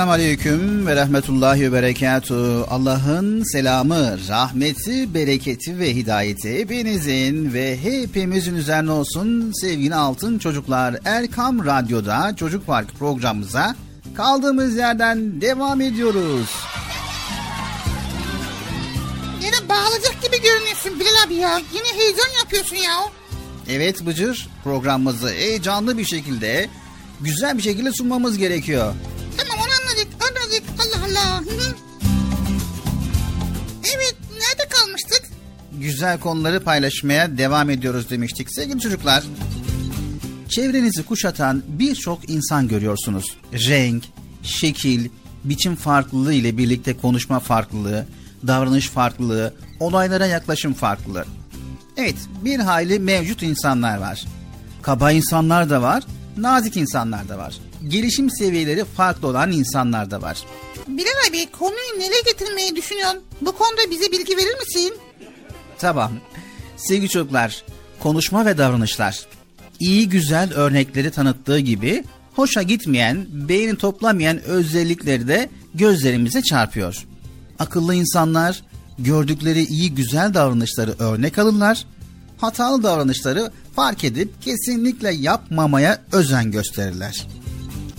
Esselamu 0.00 0.12
Aleyküm 0.12 0.86
ve 0.86 0.96
Rahmetullahi 0.96 1.62
ve 1.62 1.72
Berekatuhu. 1.72 2.66
Allah'ın 2.70 3.42
selamı, 3.52 4.18
rahmeti, 4.28 5.14
bereketi 5.14 5.78
ve 5.78 5.94
hidayeti 5.94 6.58
hepinizin 6.58 7.52
ve 7.52 7.78
hepimizin 7.82 8.54
üzerine 8.54 8.90
olsun 8.90 9.52
sevgili 9.60 9.94
altın 9.94 10.38
çocuklar. 10.38 10.96
Erkam 11.04 11.66
Radyo'da 11.66 12.36
Çocuk 12.36 12.66
Park 12.66 12.98
programımıza 12.98 13.76
kaldığımız 14.16 14.76
yerden 14.76 15.40
devam 15.40 15.80
ediyoruz. 15.80 16.50
Yine 19.42 19.68
bağlayacak 19.68 20.22
gibi 20.22 20.42
görünüyorsun 20.42 21.00
Bilal 21.00 21.26
abi 21.26 21.34
ya. 21.34 21.58
Yine 21.74 22.02
heyecan 22.02 22.38
yapıyorsun 22.38 22.76
ya. 22.76 23.00
Evet 23.68 24.06
Bıcır 24.06 24.48
programımızı 24.64 25.28
heyecanlı 25.30 25.98
bir 25.98 26.04
şekilde 26.04 26.68
güzel 27.20 27.58
bir 27.58 27.62
şekilde 27.62 27.92
sunmamız 27.92 28.38
gerekiyor. 28.38 28.94
Güzel 36.00 36.20
konuları 36.20 36.64
paylaşmaya 36.64 37.38
devam 37.38 37.70
ediyoruz 37.70 38.10
demiştik 38.10 38.54
sevgili 38.54 38.80
çocuklar. 38.80 39.24
Çevrenizi 40.48 41.02
kuşatan 41.02 41.62
birçok 41.68 42.30
insan 42.30 42.68
görüyorsunuz. 42.68 43.36
Renk, 43.52 44.04
şekil, 44.42 45.08
biçim 45.44 45.76
farklılığı 45.76 46.32
ile 46.32 46.58
birlikte 46.58 46.96
konuşma 46.96 47.40
farklılığı, 47.40 48.06
davranış 48.46 48.88
farklılığı, 48.88 49.54
olaylara 49.80 50.26
yaklaşım 50.26 50.74
farklılığı. 50.74 51.24
Evet, 51.96 52.16
bir 52.44 52.58
hayli 52.58 52.98
mevcut 52.98 53.42
insanlar 53.42 53.98
var. 53.98 54.24
Kaba 54.82 55.12
insanlar 55.12 55.70
da 55.70 55.82
var, 55.82 56.02
nazik 56.36 56.76
insanlar 56.76 57.28
da 57.28 57.38
var. 57.38 57.58
Gelişim 57.88 58.30
seviyeleri 58.30 58.84
farklı 58.84 59.28
olan 59.28 59.52
insanlar 59.52 60.10
da 60.10 60.22
var. 60.22 60.38
Bilal 60.88 61.28
abi 61.30 61.50
konuyu 61.50 61.98
nereye 61.98 62.22
getirmeyi 62.26 62.76
düşünüyorsun? 62.76 63.20
Bu 63.40 63.52
konuda 63.52 63.90
bize 63.90 64.12
bilgi 64.12 64.36
verir 64.36 64.58
misin? 64.58 65.09
Tamam. 65.80 66.12
Sevgili 66.76 67.08
çocuklar, 67.08 67.64
konuşma 67.98 68.46
ve 68.46 68.58
davranışlar. 68.58 69.26
iyi 69.80 70.08
güzel 70.08 70.52
örnekleri 70.52 71.10
tanıttığı 71.10 71.58
gibi 71.58 72.04
hoşa 72.34 72.62
gitmeyen, 72.62 73.26
beyni 73.32 73.76
toplamayan 73.76 74.42
özellikleri 74.42 75.28
de 75.28 75.48
gözlerimize 75.74 76.42
çarpıyor. 76.42 77.06
Akıllı 77.58 77.94
insanlar 77.94 78.62
gördükleri 78.98 79.64
iyi 79.64 79.94
güzel 79.94 80.34
davranışları 80.34 80.94
örnek 80.98 81.38
alırlar, 81.38 81.86
hatalı 82.38 82.82
davranışları 82.82 83.50
fark 83.76 84.04
edip 84.04 84.42
kesinlikle 84.42 85.14
yapmamaya 85.14 86.02
özen 86.12 86.50
gösterirler. 86.50 87.26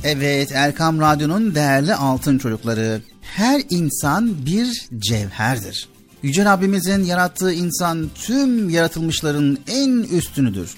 Evet 0.03 0.51
Erkam 0.51 0.99
Radyo'nun 1.01 1.55
değerli 1.55 1.95
altın 1.95 2.37
çocukları, 2.37 3.01
her 3.21 3.61
insan 3.69 4.45
bir 4.45 4.87
cevherdir. 4.97 5.87
Yüce 6.23 6.45
Rabbimizin 6.45 7.03
yarattığı 7.03 7.53
insan 7.53 8.09
tüm 8.15 8.69
yaratılmışların 8.69 9.57
en 9.67 9.89
üstünüdür. 9.89 10.75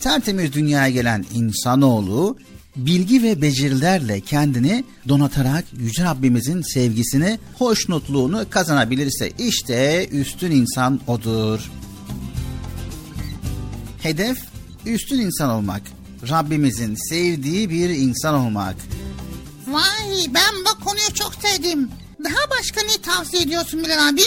Tertemiz 0.00 0.52
dünyaya 0.52 0.90
gelen 0.90 1.24
insanoğlu 1.34 2.36
bilgi 2.76 3.22
ve 3.22 3.42
becerilerle 3.42 4.20
kendini 4.20 4.84
donatarak 5.08 5.64
Yüce 5.78 6.04
Rabbimizin 6.04 6.62
sevgisini, 6.62 7.38
hoşnutluğunu 7.58 8.46
kazanabilirse 8.50 9.30
işte 9.38 10.08
üstün 10.12 10.50
insan 10.50 11.00
odur. 11.06 11.70
Hedef 14.02 14.38
üstün 14.86 15.20
insan 15.20 15.50
olmak. 15.50 15.82
Rabbimizin 16.28 16.96
sevdiği 17.08 17.70
bir 17.70 17.88
insan 17.88 18.34
olmak. 18.34 18.76
Vay 19.66 20.34
ben 20.34 20.54
bu 20.64 20.84
konuyu 20.84 21.14
çok 21.14 21.34
sevdim. 21.34 21.90
Daha 22.24 22.50
başka 22.60 22.80
ne 22.82 23.02
tavsiye 23.02 23.42
ediyorsun 23.42 23.84
Bilal 23.84 24.08
abi? 24.08 24.22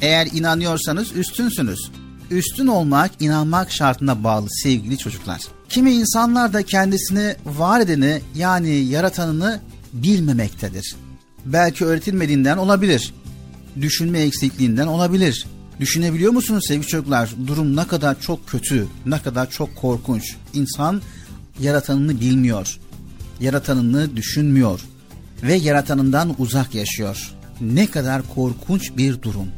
Eğer 0.00 0.28
inanıyorsanız 0.32 1.16
üstünsünüz. 1.16 1.90
Üstün 2.30 2.66
olmak 2.66 3.10
inanmak 3.20 3.70
şartına 3.70 4.24
bağlı 4.24 4.46
sevgili 4.50 4.98
çocuklar. 4.98 5.40
Kimi 5.68 5.92
insanlar 5.92 6.52
da 6.52 6.62
kendisini 6.62 7.36
var 7.46 7.80
edeni 7.80 8.20
yani 8.34 8.70
yaratanını 8.70 9.60
bilmemektedir. 9.92 10.96
Belki 11.46 11.84
öğretilmediğinden 11.84 12.56
olabilir. 12.56 13.14
Düşünme 13.80 14.20
eksikliğinden 14.20 14.86
olabilir. 14.86 15.46
Düşünebiliyor 15.80 16.32
musunuz 16.32 16.64
sevgili 16.68 16.86
çocuklar? 16.86 17.30
Durum 17.46 17.76
ne 17.76 17.86
kadar 17.86 18.20
çok 18.20 18.48
kötü, 18.48 18.86
ne 19.06 19.22
kadar 19.22 19.50
çok 19.50 19.76
korkunç. 19.76 20.36
İnsan 20.52 21.02
yaratanını 21.60 22.20
bilmiyor. 22.20 22.78
Yaratanını 23.40 24.16
düşünmüyor 24.16 24.80
ve 25.42 25.54
yaratanından 25.54 26.34
uzak 26.38 26.74
yaşıyor. 26.74 27.34
Ne 27.60 27.86
kadar 27.86 28.22
korkunç 28.34 28.96
bir 28.96 29.22
durum. 29.22 29.48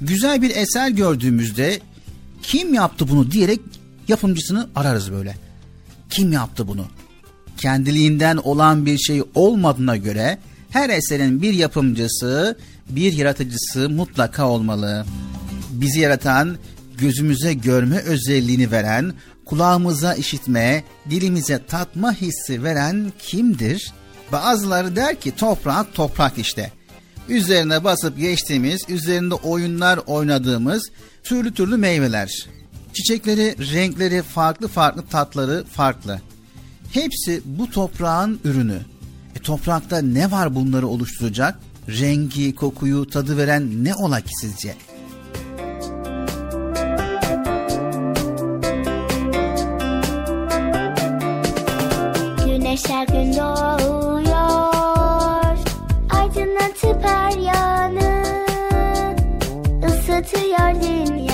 Güzel 0.00 0.42
bir 0.42 0.56
eser 0.56 0.88
gördüğümüzde 0.88 1.80
kim 2.42 2.74
yaptı 2.74 3.08
bunu 3.08 3.30
diyerek 3.30 3.60
yapımcısını 4.08 4.68
ararız 4.74 5.12
böyle. 5.12 5.36
Kim 6.10 6.32
yaptı 6.32 6.68
bunu? 6.68 6.86
Kendiliğinden 7.58 8.36
olan 8.36 8.86
bir 8.86 8.98
şey 8.98 9.22
olmadığına 9.34 9.96
göre 9.96 10.38
her 10.70 10.90
eserin 10.90 11.42
bir 11.42 11.52
yapımcısı, 11.52 12.58
bir 12.88 13.12
yaratıcısı 13.12 13.90
mutlaka 13.90 14.48
olmalı. 14.48 15.06
Bizi 15.70 16.00
yaratan, 16.00 16.56
gözümüze 16.98 17.54
görme 17.54 17.98
özelliğini 17.98 18.70
veren, 18.70 19.12
kulağımıza 19.44 20.14
işitme, 20.14 20.84
dilimize 21.10 21.60
tatma 21.68 22.12
hissi 22.12 22.64
veren 22.64 23.12
kimdir? 23.18 23.92
Bazıları 24.32 24.96
der 24.96 25.20
ki 25.20 25.36
toprak 25.36 25.94
toprak 25.94 26.38
işte. 26.38 26.72
Üzerine 27.28 27.84
basıp 27.84 28.18
geçtiğimiz, 28.18 28.80
üzerinde 28.88 29.34
oyunlar 29.34 30.00
oynadığımız 30.06 30.90
türlü 31.24 31.54
türlü 31.54 31.76
meyveler. 31.76 32.46
Çiçekleri, 32.92 33.72
renkleri, 33.74 34.22
farklı 34.22 34.68
farklı 34.68 35.02
tatları 35.02 35.64
farklı. 35.72 36.20
Hepsi 36.92 37.42
bu 37.44 37.70
toprağın 37.70 38.40
ürünü. 38.44 38.80
E, 39.36 39.38
toprakta 39.38 39.98
ne 39.98 40.30
var 40.30 40.54
bunları 40.54 40.86
oluşturacak? 40.86 41.58
Rengi, 41.88 42.54
kokuyu, 42.54 43.10
tadı 43.10 43.36
veren 43.36 43.84
ne 43.84 43.94
ola 43.94 44.20
ki 44.20 44.30
sizce? 44.40 44.74
Güneş 52.46 52.80
her 52.88 53.06
gün 53.06 53.34
doğuyor 53.36 53.95
Isıtıyor 60.26 60.74
dünyayı 60.82 61.25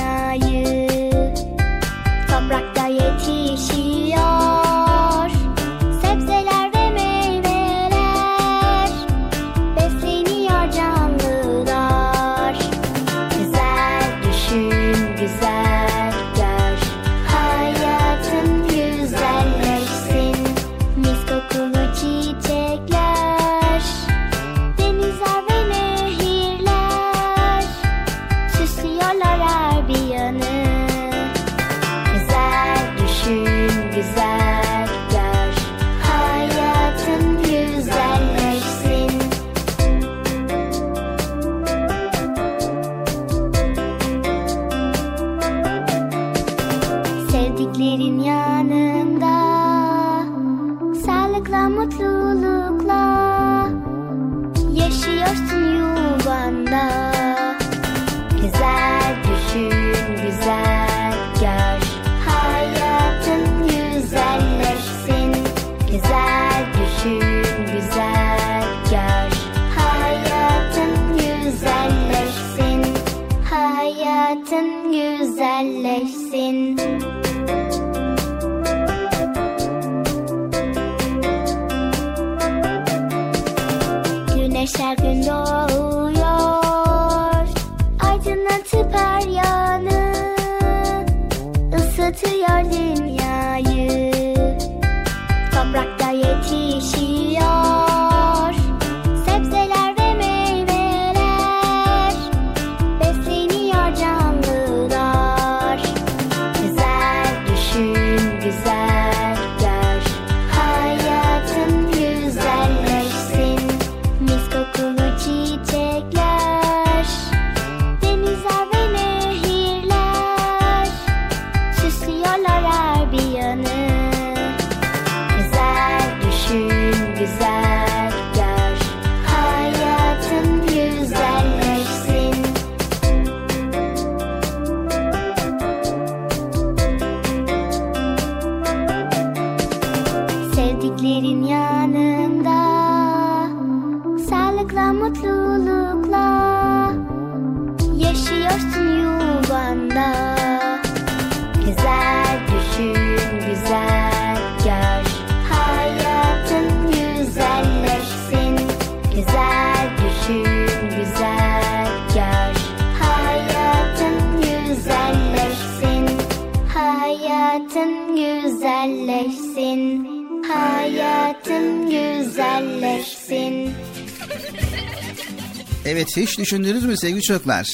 hiç 176.22 176.38
düşündünüz 176.38 176.84
mü 176.84 176.96
sevgili 176.96 177.22
çocuklar? 177.22 177.68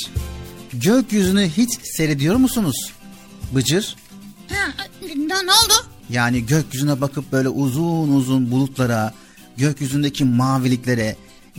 Gökyüzünü 0.72 1.48
hiç 1.48 1.70
seyrediyor 1.96 2.36
musunuz? 2.36 2.92
Bıcır? 3.54 3.96
Ha, 4.48 4.84
ne, 5.16 5.34
oldu? 5.34 5.86
Yani 6.10 6.46
gökyüzüne 6.46 7.00
bakıp 7.00 7.32
böyle 7.32 7.48
uzun 7.48 8.08
uzun 8.08 8.50
bulutlara, 8.50 9.14
gökyüzündeki 9.56 10.24
maviliklere, 10.24 11.16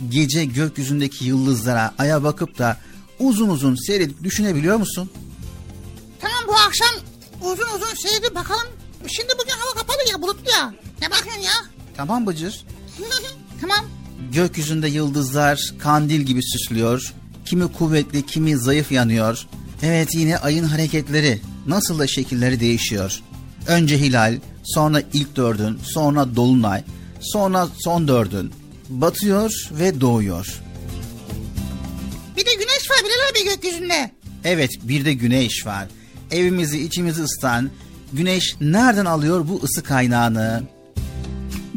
gece 0.08 0.44
gökyüzündeki 0.44 1.24
yıldızlara, 1.24 1.94
aya 1.98 2.22
bakıp 2.22 2.58
da 2.58 2.76
uzun 3.18 3.48
uzun 3.48 3.86
seyredip 3.86 4.24
düşünebiliyor 4.24 4.76
musun? 4.76 5.10
Tamam 6.20 6.44
bu 6.48 6.54
akşam 6.54 6.88
uzun 7.42 7.66
uzun 7.76 7.94
seyredip 8.02 8.34
bakalım. 8.34 8.68
Şimdi 9.08 9.32
bugün 9.42 9.52
hava 9.52 9.74
kapalı 9.80 9.98
ya 10.10 10.22
bulutlu 10.22 10.50
ya. 10.50 10.74
Ne 11.00 11.10
bakıyorsun 11.10 11.42
ya? 11.42 11.52
Tamam 11.96 12.26
Bıcır. 12.26 12.64
tamam. 13.60 13.84
Gökyüzünde 14.32 14.88
yıldızlar 14.88 15.60
kandil 15.78 16.20
gibi 16.20 16.40
süslüyor. 16.42 17.12
Kimi 17.44 17.72
kuvvetli, 17.72 18.26
kimi 18.26 18.56
zayıf 18.56 18.92
yanıyor. 18.92 19.46
Evet 19.82 20.14
yine 20.14 20.38
ayın 20.38 20.64
hareketleri, 20.64 21.40
nasıl 21.66 21.98
da 21.98 22.06
şekilleri 22.06 22.60
değişiyor. 22.60 23.20
Önce 23.66 23.98
hilal, 23.98 24.38
sonra 24.64 25.02
ilk 25.12 25.36
dördün, 25.36 25.78
sonra 25.82 26.36
dolunay, 26.36 26.84
sonra 27.20 27.68
son 27.78 28.08
dördün. 28.08 28.52
Batıyor 28.88 29.70
ve 29.72 30.00
doğuyor. 30.00 30.60
Bir 32.36 32.46
de 32.46 32.54
güneş 32.54 32.90
var 32.90 32.98
Bilal 33.04 33.30
abi 33.30 33.54
gökyüzünde. 33.54 34.10
Evet 34.44 34.70
bir 34.82 35.04
de 35.04 35.12
güneş 35.12 35.66
var. 35.66 35.88
Evimizi 36.30 36.82
içimizi 36.82 37.22
ısıtan 37.22 37.70
güneş 38.12 38.54
nereden 38.60 39.04
alıyor 39.04 39.48
bu 39.48 39.60
ısı 39.62 39.82
kaynağını? 39.82 40.62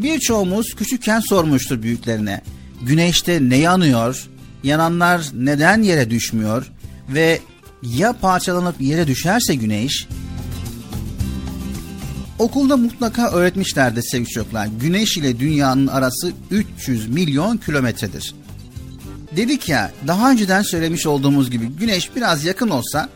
Birçoğumuz 0.04 0.76
küçükken 0.76 1.20
sormuştur 1.20 1.82
büyüklerine. 1.82 2.42
Güneşte 2.82 3.50
ne 3.50 3.58
yanıyor? 3.58 4.30
Yananlar 4.64 5.26
neden 5.34 5.82
yere 5.82 6.10
düşmüyor? 6.10 6.72
Ve 7.10 7.40
ya 7.84 8.14
parçalanıp 8.14 8.82
yere 8.82 9.08
düşerse 9.08 9.56
güneş? 9.56 10.08
Okulda 12.40 12.78
mutlaka 12.78 13.32
öğretmişlerdi 13.32 14.04
sevgili 14.04 14.30
çocuklar. 14.30 14.68
Güneş 14.82 15.18
ile 15.18 15.40
dünyanın 15.40 15.88
arası 15.88 16.34
300 16.52 17.10
milyon 17.10 17.58
kilometredir. 17.58 18.36
Dedik 19.36 19.70
ya 19.70 19.92
daha 20.08 20.32
önceden 20.32 20.62
söylemiş 20.62 21.08
olduğumuz 21.08 21.52
gibi 21.52 21.66
güneş 21.66 22.16
biraz 22.16 22.46
yakın 22.46 22.70
olsa 22.70 23.10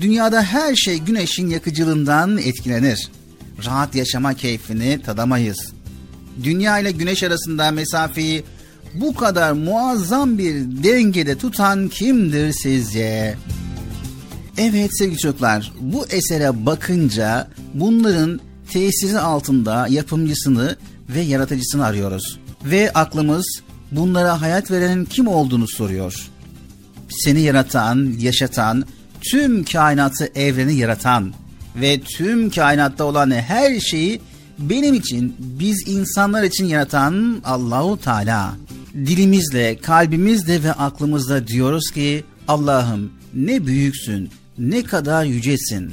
dünyada 0.00 0.42
her 0.42 0.74
şey 0.76 0.98
güneşin 0.98 1.50
yakıcılığından 1.50 2.38
etkilenir. 2.38 3.08
Rahat 3.64 3.94
yaşama 3.94 4.34
keyfini 4.34 5.02
tadamayız 5.02 5.79
dünya 6.42 6.78
ile 6.78 6.90
güneş 6.90 7.22
arasında 7.22 7.70
mesafeyi 7.70 8.44
bu 8.94 9.14
kadar 9.14 9.52
muazzam 9.52 10.38
bir 10.38 10.54
dengede 10.54 11.38
tutan 11.38 11.88
kimdir 11.88 12.52
sizce? 12.52 13.36
Evet 14.58 14.90
sevgili 14.98 15.18
çocuklar 15.18 15.72
bu 15.80 16.06
esere 16.06 16.66
bakınca 16.66 17.48
bunların 17.74 18.40
tesiri 18.72 19.18
altında 19.18 19.86
yapımcısını 19.88 20.76
ve 21.08 21.20
yaratıcısını 21.20 21.84
arıyoruz. 21.84 22.38
Ve 22.64 22.92
aklımız 22.92 23.60
bunlara 23.92 24.40
hayat 24.40 24.70
verenin 24.70 25.04
kim 25.04 25.26
olduğunu 25.26 25.68
soruyor. 25.68 26.28
Seni 27.08 27.40
yaratan, 27.40 28.14
yaşatan, 28.18 28.84
tüm 29.30 29.64
kainatı 29.64 30.30
evreni 30.34 30.74
yaratan 30.74 31.32
ve 31.76 32.00
tüm 32.00 32.50
kainatta 32.50 33.04
olan 33.04 33.30
her 33.30 33.80
şeyi 33.80 34.20
benim 34.60 34.94
için, 34.94 35.36
biz 35.38 35.88
insanlar 35.88 36.42
için 36.42 36.64
yaratan 36.64 37.42
Allahu 37.44 38.00
Teala. 38.00 38.54
Dilimizle, 38.94 39.78
kalbimizle 39.78 40.62
ve 40.62 40.72
aklımızla 40.72 41.46
diyoruz 41.46 41.90
ki 41.90 42.24
Allah'ım 42.48 43.12
ne 43.34 43.66
büyüksün, 43.66 44.30
ne 44.58 44.82
kadar 44.82 45.24
yücesin. 45.24 45.92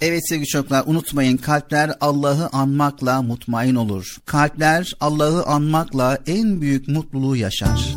Evet 0.00 0.28
sevgili 0.28 0.46
çocuklar 0.46 0.84
unutmayın 0.86 1.36
kalpler 1.36 1.92
Allah'ı 2.00 2.48
anmakla 2.52 3.22
mutmain 3.22 3.74
olur. 3.74 4.16
Kalpler 4.26 4.92
Allah'ı 5.00 5.44
anmakla 5.44 6.18
en 6.26 6.60
büyük 6.60 6.88
mutluluğu 6.88 7.36
yaşar. 7.36 7.96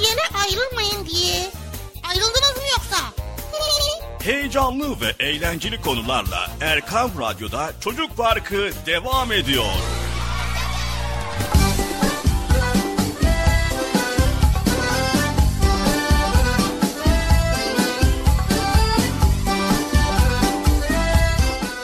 Yere 0.00 0.44
ayrılmayın 0.44 1.06
diye. 1.06 1.50
Ayrıldınız 2.08 2.56
mı 2.56 2.62
yoksa? 2.72 2.96
Heyecanlı 4.22 5.00
ve 5.00 5.24
eğlenceli 5.24 5.80
konularla 5.80 6.50
Erkam 6.60 7.10
Radyo'da 7.20 7.72
Çocuk 7.80 8.16
Parkı 8.16 8.70
devam 8.86 9.32
ediyor. 9.32 9.64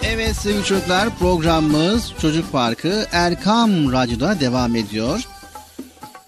Evet 0.05 0.37
sevgili 0.37 0.65
çocuklar 0.65 1.19
programımız 1.19 2.13
Çocuk 2.21 2.53
Parkı 2.53 3.07
Erkam 3.13 3.93
Radyo'da 3.93 4.41
devam 4.41 4.77
ediyor. 4.77 5.21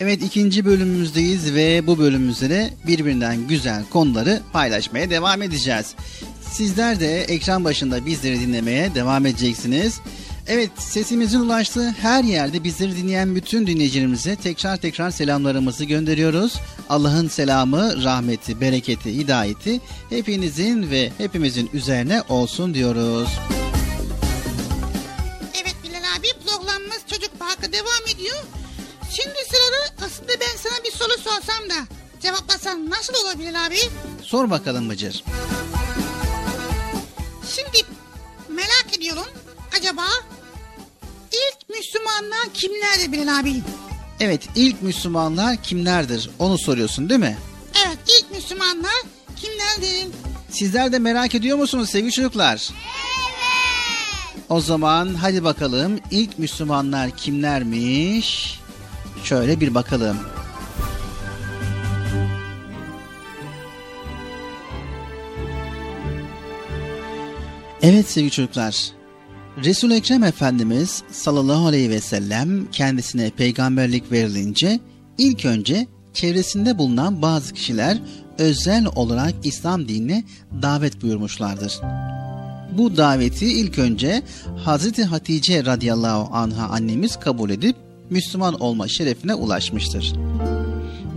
Evet 0.01 0.23
ikinci 0.23 0.65
bölümümüzdeyiz 0.65 1.55
ve 1.55 1.87
bu 1.87 1.99
bölümümüzde 1.99 2.51
de 2.51 2.71
birbirinden 2.87 3.49
güzel 3.49 3.85
konuları 3.85 4.43
paylaşmaya 4.53 5.11
devam 5.11 5.43
edeceğiz. 5.43 5.95
Sizler 6.53 7.01
de 7.01 7.23
ekran 7.23 7.65
başında 7.65 8.07
bizleri 8.07 8.41
dinlemeye 8.41 8.95
devam 8.95 9.27
edeceksiniz. 9.27 10.01
Evet 10.47 10.71
sesimizin 10.79 11.41
ulaştığı 11.41 11.91
her 11.91 12.25
yerde 12.25 12.65
bizleri 12.65 12.97
dinleyen 12.97 13.35
bütün 13.35 13.67
dinleyicilerimize 13.67 14.37
tekrar 14.37 14.77
tekrar 14.77 15.11
selamlarımızı 15.11 15.85
gönderiyoruz. 15.85 16.55
Allah'ın 16.89 17.29
selamı, 17.29 18.05
rahmeti, 18.05 18.61
bereketi, 18.61 19.15
hidayeti 19.15 19.81
hepinizin 20.11 20.91
ve 20.91 21.13
hepimizin 21.19 21.71
üzerine 21.73 22.23
olsun 22.29 22.75
diyoruz. 22.75 23.29
Evet 25.55 25.77
Bilal 25.85 26.03
abi 26.19 26.29
programımız 26.47 27.01
Çocuk 27.11 27.39
Parkı 27.39 27.73
devam 27.73 28.15
ediyor. 28.15 28.37
Şimdi 29.11 29.48
aslında 30.07 30.33
ben 30.41 30.57
sana 30.57 30.85
bir 30.85 30.91
soru 30.91 31.13
sorsam 31.19 31.71
da 31.71 31.87
cevaplasan 32.23 32.91
nasıl 32.91 33.15
olabilir 33.25 33.55
abi? 33.67 33.79
Sor 34.23 34.51
bakalım 34.51 34.91
Bıcır. 34.91 35.25
Şimdi 37.57 37.87
merak 38.49 38.97
ediyorum 38.99 39.27
acaba 39.79 40.05
ilk 41.33 41.69
Müslümanlar 41.79 42.49
kimlerdi 42.55 43.13
Bilal 43.13 43.39
abi? 43.41 43.63
Evet 44.21 44.43
ilk 44.55 44.83
Müslümanlar 44.83 45.63
kimlerdir 45.63 46.31
onu 46.39 46.59
soruyorsun 46.59 47.09
değil 47.09 47.21
mi? 47.21 47.39
Evet 47.87 47.99
ilk 48.09 48.31
Müslümanlar 48.31 49.03
kimlerdi? 49.37 50.09
Sizler 50.51 50.93
de 50.93 50.99
merak 50.99 51.35
ediyor 51.35 51.59
musunuz 51.59 51.91
sevgili 51.91 52.13
çocuklar? 52.13 52.69
Evet. 52.71 54.45
O 54.49 54.61
zaman 54.61 55.15
hadi 55.15 55.45
bakalım 55.45 56.01
ilk 56.11 56.39
Müslümanlar 56.39 57.11
kimlermiş? 57.17 58.58
Şöyle 59.25 59.61
bir 59.61 59.75
bakalım. 59.75 60.17
Evet 67.83 68.11
sevgili 68.11 68.31
çocuklar. 68.31 68.93
Resul 69.65 69.91
Ekrem 69.91 70.25
Efendimiz 70.25 71.03
sallallahu 71.11 71.67
aleyhi 71.67 71.91
ve 71.91 72.01
sellem 72.01 72.71
kendisine 72.71 73.31
peygamberlik 73.31 74.13
verilince 74.13 74.81
ilk 75.19 75.45
önce 75.45 75.87
çevresinde 76.13 76.79
bulunan 76.79 77.23
bazı 77.23 77.55
kişiler 77.55 77.99
özel 78.39 78.87
olarak 78.97 79.35
İslam 79.45 79.89
dinine 79.89 80.25
davet 80.63 81.03
buyurmuşlardır. 81.03 81.81
Bu 82.79 82.97
daveti 82.97 83.47
ilk 83.47 83.79
önce 83.79 84.23
Hazreti 84.57 85.05
Hatice 85.05 85.65
radıyallahu 85.65 86.37
anha 86.37 86.69
annemiz 86.69 87.17
kabul 87.17 87.51
edip 87.51 87.77
Müslüman 88.11 88.61
olma 88.61 88.89
şerefine 88.89 89.35
ulaşmıştır. 89.35 90.13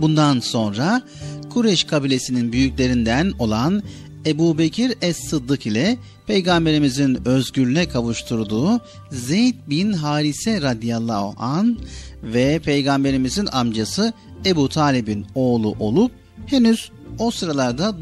Bundan 0.00 0.40
sonra 0.40 1.02
Kureş 1.50 1.84
kabilesinin 1.84 2.52
büyüklerinden 2.52 3.32
olan 3.38 3.82
Ebu 4.26 4.58
Bekir 4.58 4.94
Es-Sıddık 5.02 5.66
ile 5.66 5.98
Peygamberimizin 6.26 7.28
özgürlüğüne 7.28 7.88
kavuşturduğu 7.88 8.80
Zeyd 9.10 9.54
bin 9.70 9.92
Harise 9.92 10.62
radıyallahu 10.62 11.34
an 11.38 11.78
ve 12.22 12.58
Peygamberimizin 12.58 13.48
amcası 13.52 14.12
Ebu 14.46 14.68
Talib'in 14.68 15.26
oğlu 15.34 15.74
olup 15.80 16.12
henüz 16.46 16.90
o 17.18 17.30
sıralarda 17.30 17.94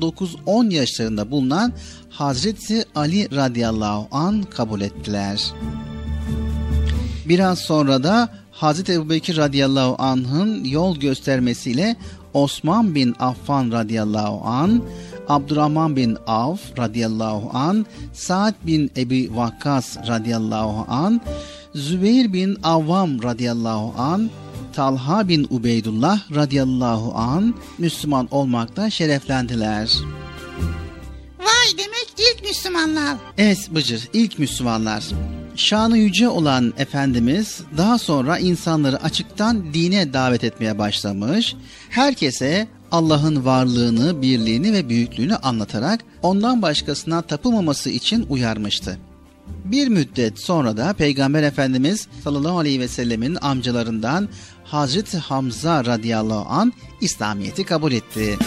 9-10 0.46 0.72
yaşlarında 0.72 1.30
bulunan 1.30 1.72
Hazreti 2.10 2.84
Ali 2.94 3.36
radıyallahu 3.36 4.08
an 4.16 4.42
kabul 4.42 4.80
ettiler. 4.80 5.52
Biraz 7.28 7.58
sonra 7.58 8.02
da 8.02 8.28
Hazreti 8.60 8.92
Ebubekir 8.92 9.36
radıyallahu 9.36 10.02
anh'ın 10.02 10.64
yol 10.64 10.96
göstermesiyle 10.96 11.96
Osman 12.34 12.94
bin 12.94 13.14
Affan 13.18 13.72
radıyallahu 13.72 14.48
an, 14.48 14.82
Abdurrahman 15.28 15.96
bin 15.96 16.16
Avf 16.26 16.60
radıyallahu 16.78 17.58
an, 17.58 17.86
Sa'd 18.12 18.54
bin 18.66 18.90
Ebi 18.96 19.36
Vakkas 19.36 19.96
radıyallahu 20.08 20.92
an, 20.92 21.20
Zübeyir 21.74 22.32
bin 22.32 22.58
Avvam 22.62 23.22
radıyallahu 23.22 24.02
an, 24.02 24.30
Talha 24.72 25.28
bin 25.28 25.46
Ubeydullah 25.50 26.34
radıyallahu 26.34 27.14
an 27.14 27.54
Müslüman 27.78 28.28
olmakta 28.30 28.90
şereflendiler. 28.90 29.90
Vay 31.38 31.78
demek 31.78 32.14
ilk 32.18 32.48
Müslümanlar. 32.48 33.16
Evet 33.38 33.68
Bıcır 33.74 34.08
ilk 34.12 34.38
Müslümanlar. 34.38 35.04
Şanı 35.60 35.98
yüce 35.98 36.28
olan 36.28 36.74
Efendimiz 36.78 37.60
daha 37.76 37.98
sonra 37.98 38.38
insanları 38.38 39.02
açıktan 39.02 39.74
dine 39.74 40.12
davet 40.12 40.44
etmeye 40.44 40.78
başlamış. 40.78 41.54
Herkese 41.90 42.68
Allah'ın 42.92 43.44
varlığını, 43.44 44.22
birliğini 44.22 44.72
ve 44.72 44.88
büyüklüğünü 44.88 45.36
anlatarak 45.36 46.00
ondan 46.22 46.62
başkasına 46.62 47.22
tapılmaması 47.22 47.90
için 47.90 48.26
uyarmıştı. 48.28 48.98
Bir 49.64 49.88
müddet 49.88 50.40
sonra 50.40 50.76
da 50.76 50.92
Peygamber 50.92 51.42
Efendimiz 51.42 52.08
sallallahu 52.24 52.58
aleyhi 52.58 52.80
ve 52.80 52.88
sellemin 52.88 53.38
amcalarından 53.40 54.28
Hazreti 54.64 55.18
Hamza 55.18 55.84
radıyallahu 55.84 56.48
an 56.48 56.72
İslamiyet'i 57.00 57.64
kabul 57.64 57.92
etti. 57.92 58.38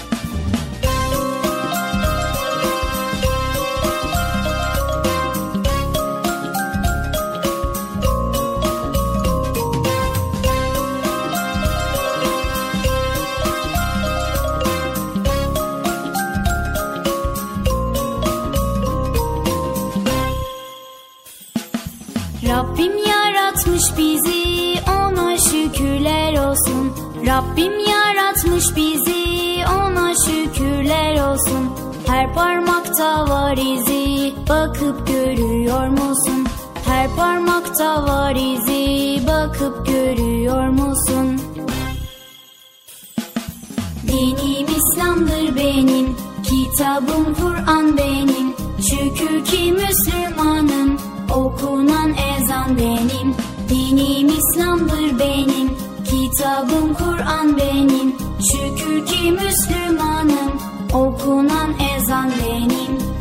Rabbim 27.33 27.79
yaratmış 27.79 28.63
bizi 28.75 29.65
ona 29.67 30.13
şükürler 30.25 31.31
olsun 31.31 31.69
Her 32.07 32.33
parmakta 32.33 33.29
var 33.29 33.57
izi 33.57 34.33
bakıp 34.49 35.07
görüyor 35.07 35.87
musun? 35.87 36.47
Her 36.85 37.15
parmakta 37.15 38.03
var 38.03 38.35
izi 38.35 39.27
bakıp 39.27 39.87
görüyor 39.87 40.67
musun? 40.67 41.41
Dinim 44.07 44.67
İslam'dır 44.77 45.55
benim 45.55 46.15
Kitabım 46.43 47.35
Kur'an 47.41 47.97
benim 47.97 48.53
Şükür 48.77 49.45
ki 49.45 49.73
Müslümanım 49.73 50.97
Okunan 51.35 52.13
ezan 52.13 52.77
benim 52.77 53.35
Dinim 53.69 54.27
İslam'dır 54.27 55.19
benim 55.19 55.82
Kitabım 56.37 56.93
Kur'an 56.93 57.57
benim. 57.57 58.15
Şükür 58.51 59.05
ki 59.05 59.31
Müslümanım. 59.31 60.61
Okunan 60.93 61.73
ezan 61.97 62.31
benim 62.31 63.12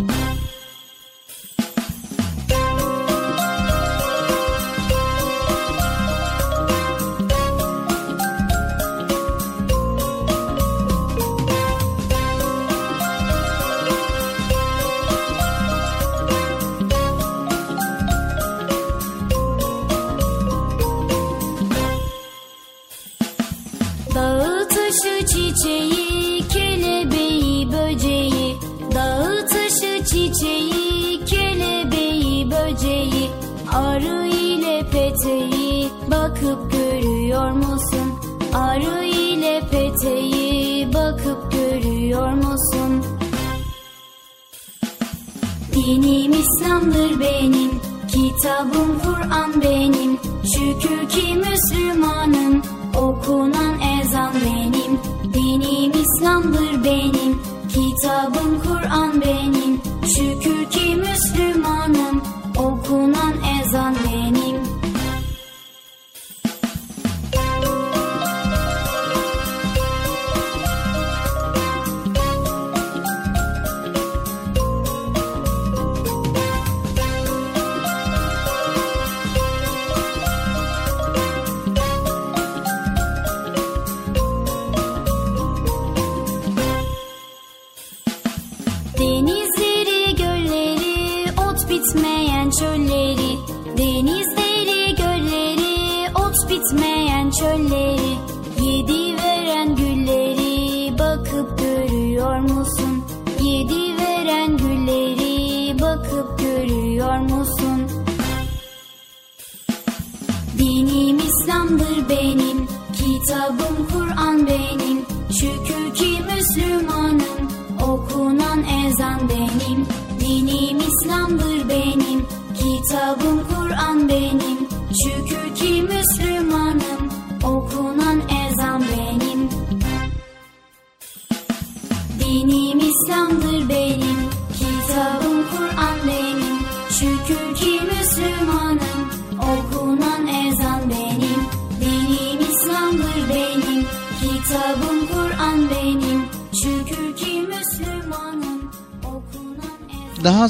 Dinim 45.72 46.32
İslam'dır 46.32 47.20
benim 47.20 47.70
Kitabım 48.08 48.98
Kur'an 49.04 49.62
benim. 49.62 50.18
Şükür 50.44 51.08
ki 51.08 51.34
Müslümanım 51.34 52.62
Okunan 52.96 53.80
ezan 54.00 54.32
benim. 54.34 54.98
Dinim 55.34 55.92
İslam'dır 56.02 56.84
benim 56.84 57.42
Kitabım 57.68 58.62
Kur'an 58.62 59.20
benim. 59.20 59.80
Şükür 60.16 60.70
ki 60.70 60.96
Müslümanım 60.96 62.22
Okunan 62.56 63.32
ezan 63.32 63.51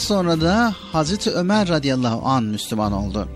sonra 0.03 0.41
da 0.41 0.75
Hazreti 0.93 1.31
Ömer 1.31 1.69
radıyallahu 1.69 2.29
an 2.29 2.45
Müslüman 2.45 2.93
oldu. 2.93 3.29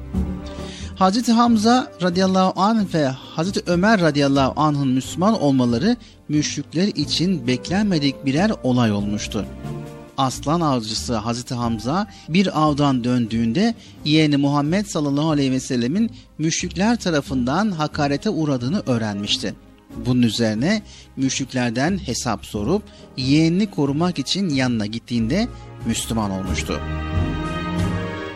Hazreti 0.96 1.32
Hamza 1.32 1.92
radıyallahu 2.02 2.60
anh 2.60 2.94
ve 2.94 3.06
Hazreti 3.06 3.62
Ömer 3.66 4.00
radıyallahu 4.00 4.60
anh'ın 4.60 4.88
Müslüman 4.88 5.40
olmaları 5.42 5.96
müşrikler 6.28 6.86
için 6.86 7.46
beklenmedik 7.46 8.26
birer 8.26 8.52
olay 8.62 8.92
olmuştu. 8.92 9.46
Aslan 10.18 10.60
avcısı 10.60 11.16
Hazreti 11.16 11.54
Hamza 11.54 12.06
bir 12.28 12.62
avdan 12.62 13.04
döndüğünde 13.04 13.74
yeğeni 14.04 14.36
Muhammed 14.36 14.86
sallallahu 14.86 15.30
aleyhi 15.30 15.52
ve 15.52 15.60
sellemin 15.60 16.10
müşrikler 16.38 16.96
tarafından 16.96 17.70
hakarete 17.70 18.30
uğradığını 18.30 18.82
öğrenmişti. 18.86 19.54
Bunun 20.06 20.22
üzerine 20.22 20.82
müşriklerden 21.16 21.98
hesap 21.98 22.46
sorup 22.46 22.82
yeğenini 23.16 23.70
korumak 23.70 24.18
için 24.18 24.48
yanına 24.48 24.86
gittiğinde 24.86 25.48
Müslüman 25.86 26.30
olmuştu. 26.30 26.80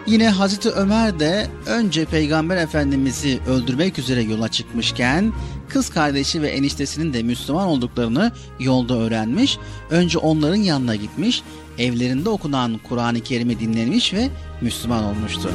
Yine 0.07 0.29
Hazreti 0.29 0.71
Ömer 0.71 1.21
de 1.21 1.47
önce 1.67 2.05
Peygamber 2.05 2.57
Efendimiz'i 2.57 3.41
öldürmek 3.49 3.99
üzere 3.99 4.23
yola 4.23 4.49
çıkmışken 4.49 5.33
kız 5.69 5.91
kardeşi 5.91 6.43
ve 6.43 6.49
eniştesinin 6.49 7.13
de 7.13 7.23
Müslüman 7.23 7.67
olduklarını 7.67 8.33
yolda 8.61 8.95
öğrenmiş. 8.95 9.59
Önce 9.91 10.19
onların 10.19 10.57
yanına 10.57 10.97
gitmiş, 10.97 11.43
evlerinde 11.79 12.29
okunan 12.29 12.81
Kur'an-ı 12.89 13.21
Kerim'i 13.21 13.61
dinlemiş 13.61 14.15
ve 14.15 14.29
Müslüman 14.61 15.05
olmuştu. 15.05 15.51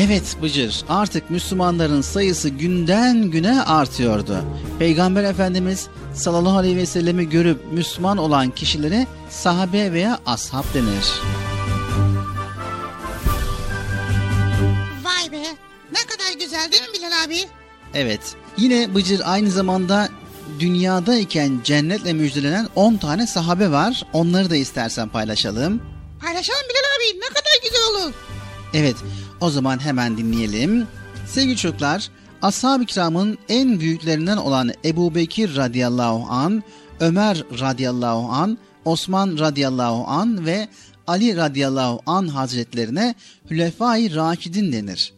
Evet 0.00 0.36
Bıcır 0.42 0.84
artık 0.88 1.30
Müslümanların 1.30 2.00
sayısı 2.00 2.48
günden 2.48 3.22
güne 3.22 3.62
artıyordu. 3.62 4.44
Peygamber 4.78 5.24
Efendimiz 5.24 5.88
sallallahu 6.14 6.58
aleyhi 6.58 6.76
ve 6.76 6.86
sellemi 6.86 7.28
görüp 7.28 7.72
Müslüman 7.72 8.18
olan 8.18 8.50
kişilere 8.50 9.06
sahabe 9.30 9.92
veya 9.92 10.18
ashab 10.26 10.64
denir. 10.74 11.06
Vay 15.04 15.32
be 15.32 15.42
ne 15.92 16.06
kadar 16.08 16.40
güzel 16.40 16.72
değil 16.72 16.82
mi 16.82 16.88
Bilal 16.98 17.24
abi? 17.24 17.38
Evet 17.94 18.20
yine 18.56 18.94
Bıcır 18.94 19.20
aynı 19.24 19.50
zamanda 19.50 20.08
dünyadayken 20.60 21.60
cennetle 21.64 22.12
müjdelenen 22.12 22.68
10 22.74 22.96
tane 22.96 23.26
sahabe 23.26 23.70
var. 23.70 24.02
Onları 24.12 24.50
da 24.50 24.56
istersen 24.56 25.08
paylaşalım. 25.08 25.82
Paylaşalım 26.20 26.62
Bilal 26.68 26.80
abi 26.96 27.20
ne 27.20 27.28
kadar 27.28 27.62
güzel 27.62 27.82
olur. 27.90 28.14
Evet 28.74 28.96
o 29.40 29.50
zaman 29.50 29.78
hemen 29.84 30.16
dinleyelim. 30.16 30.86
Sevgili 31.26 31.56
çocuklar 31.56 32.10
Ashab-ı 32.42 32.84
kiramın 32.84 33.38
en 33.48 33.80
büyüklerinden 33.80 34.36
olan 34.36 34.72
Ebu 34.84 35.14
Bekir 35.14 35.56
radıyallahu 35.56 36.26
an, 36.32 36.62
Ömer 37.00 37.44
radıyallahu 37.60 38.32
an, 38.32 38.58
Osman 38.84 39.38
radıyallahu 39.38 40.04
an 40.06 40.46
ve 40.46 40.68
Ali 41.06 41.36
radıyallahu 41.36 42.00
an 42.06 42.28
hazretlerine 42.28 43.14
Hülefai 43.50 44.14
Raşidin 44.14 44.72
denir. 44.72 45.12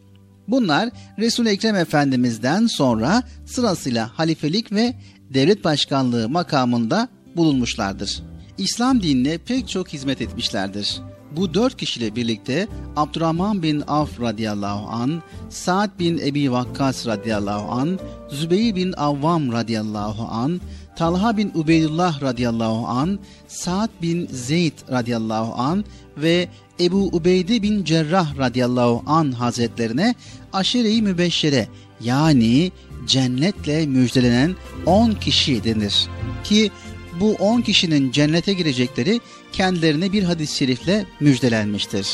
Bunlar 0.47 0.89
Resul 1.19 1.45
Ekrem 1.45 1.75
Efendimiz'den 1.75 2.67
sonra 2.67 3.23
sırasıyla 3.45 4.09
halifelik 4.17 4.71
ve 4.71 4.93
devlet 5.33 5.63
başkanlığı 5.63 6.29
makamında 6.29 7.07
bulunmuşlardır. 7.35 8.23
İslam 8.57 9.03
dinine 9.03 9.37
pek 9.37 9.69
çok 9.69 9.87
hizmet 9.93 10.21
etmişlerdir. 10.21 11.01
Bu 11.35 11.53
dört 11.53 11.77
kişiyle 11.77 12.15
birlikte 12.15 12.67
Abdurrahman 12.95 13.63
bin 13.63 13.81
Avf 13.87 14.21
radıyallahu 14.21 14.87
an, 14.87 15.23
Sa'd 15.49 15.99
bin 15.99 16.17
Ebi 16.17 16.51
Vakkas 16.51 17.07
radıyallahu 17.07 17.71
an, 17.71 17.99
Zübeyir 18.29 18.75
bin 18.75 18.93
Avvam 18.93 19.51
radıyallahu 19.51 20.23
an, 20.23 20.61
Talha 20.95 21.37
bin 21.37 21.51
Ubeydullah 21.55 22.21
radıyallahu 22.21 22.87
an, 22.87 23.19
Sa'd 23.47 23.89
bin 24.01 24.27
Zeyd 24.27 24.73
radıyallahu 24.91 25.61
an 25.61 25.85
ve 26.17 26.47
Ebu 26.79 27.07
Ubeyde 27.07 27.61
bin 27.61 27.83
Cerrah 27.83 28.37
radıyallahu 28.37 29.03
an 29.05 29.31
hazretlerine 29.31 30.15
aşire-i 30.53 31.01
mübeşşere 31.01 31.67
yani 32.01 32.71
cennetle 33.07 33.85
müjdelenen 33.85 34.55
10 34.85 35.11
kişi 35.11 35.63
denir. 35.63 36.07
Ki 36.43 36.71
bu 37.19 37.33
10 37.33 37.61
kişinin 37.61 38.11
cennete 38.11 38.53
girecekleri 38.53 39.19
kendilerine 39.53 40.11
bir 40.11 40.23
hadis-i 40.23 40.57
şerifle 40.57 41.05
müjdelenmiştir. 41.19 42.07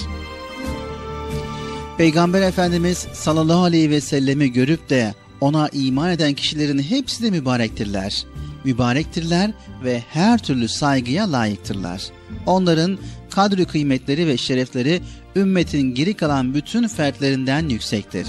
Peygamber 1.97 2.41
Efendimiz 2.41 2.97
sallallahu 3.13 3.63
aleyhi 3.63 3.89
ve 3.89 4.01
sellemi 4.01 4.51
görüp 4.51 4.89
de 4.89 5.13
ona 5.41 5.69
iman 5.73 6.11
eden 6.11 6.33
kişilerin 6.33 6.79
hepsi 6.79 7.23
de 7.23 7.31
mübarektirler. 7.31 8.25
Mübarektirler 8.63 9.51
ve 9.83 10.03
her 10.09 10.37
türlü 10.37 10.67
saygıya 10.67 11.31
layıktırlar. 11.31 12.03
Onların 12.45 12.97
kadri 13.29 13.65
kıymetleri 13.65 14.27
ve 14.27 14.37
şerefleri 14.37 15.01
ümmetin 15.35 15.95
geri 15.95 16.13
kalan 16.13 16.53
bütün 16.53 16.87
fertlerinden 16.87 17.69
yüksektir. 17.69 18.27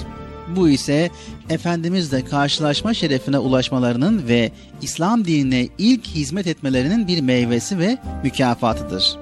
Bu 0.57 0.69
ise 0.69 1.11
Efendimizle 1.50 2.26
karşılaşma 2.26 2.94
şerefine 2.94 3.38
ulaşmalarının 3.38 4.28
ve 4.28 4.52
İslam 4.82 5.26
dinine 5.26 5.68
ilk 5.78 6.06
hizmet 6.06 6.48
etmelerinin 6.48 7.08
bir 7.08 7.22
meyvesi 7.22 7.80
ve 7.80 7.98
mükafatıdır. 8.24 9.16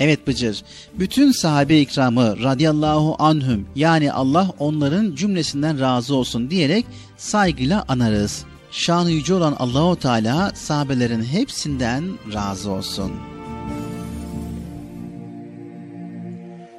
Evet 0.00 0.26
Bıcır, 0.26 0.62
bütün 0.94 1.32
sahabe 1.32 1.80
ikramı 1.80 2.42
radıyallahu 2.42 3.16
anhüm 3.18 3.66
yani 3.76 4.12
Allah 4.12 4.50
onların 4.58 5.14
cümlesinden 5.14 5.80
razı 5.80 6.14
olsun 6.14 6.50
diyerek 6.50 6.86
saygıyla 7.16 7.84
anarız. 7.88 8.44
Şanı 8.70 9.10
yüce 9.10 9.34
olan 9.34 9.56
Allahu 9.58 9.96
Teala 9.96 10.52
sahabelerin 10.54 11.24
hepsinden 11.24 12.04
razı 12.34 12.70
olsun. 12.70 13.12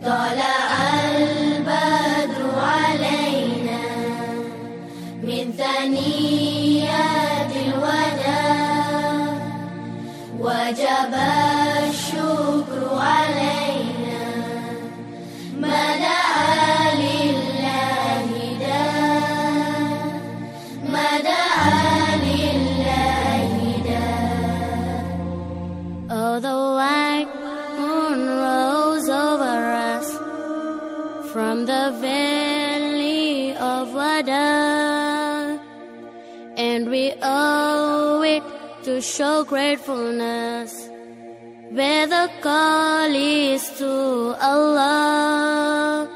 طلع 0.06 0.72
البدر 1.18 2.42
علينا 2.74 3.45
من 5.26 5.54
ثنيات 5.58 7.52
الوداع 7.66 9.32
وجب 10.40 11.14
الشكر 11.90 12.82
علينا 12.92 14.24
ما 15.60 15.82
دعا 16.06 16.96
لله 16.96 18.30
داع 18.60 19.30
ما 20.94 21.10
دعا 21.30 22.16
لله 22.26 23.52
داع 23.86 24.32
Oh, 26.14 26.40
the 26.48 26.58
white 26.78 27.32
moon 27.80 28.20
rose 28.46 29.10
over 29.10 29.58
us 29.94 30.08
from 31.32 31.66
the 31.66 31.84
valley 32.02 33.56
of 33.56 33.94
Wada, 33.94 34.50
and 36.58 36.90
we 36.90 37.14
owe 37.22 38.22
it 38.24 38.44
to 38.84 39.02
show 39.02 39.44
gratefulness. 39.44 40.90
Where 41.72 42.06
the 42.08 42.30
call 42.42 43.12
is 43.16 43.70
to 43.80 44.36
Allah, 44.42 46.08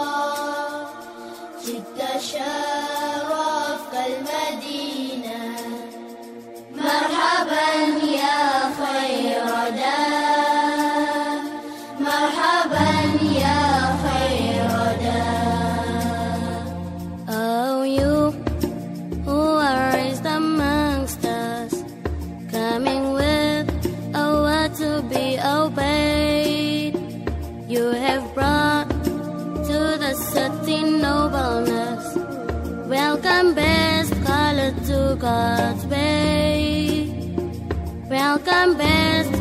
جئت 1.65 1.99
شرفت 2.21 2.72
Welcome, 32.86 33.54
best 33.54 34.12
color 34.24 34.72
to 34.88 35.16
God's 35.18 35.86
way. 35.86 37.08
Welcome, 38.10 38.76
best 38.76 39.33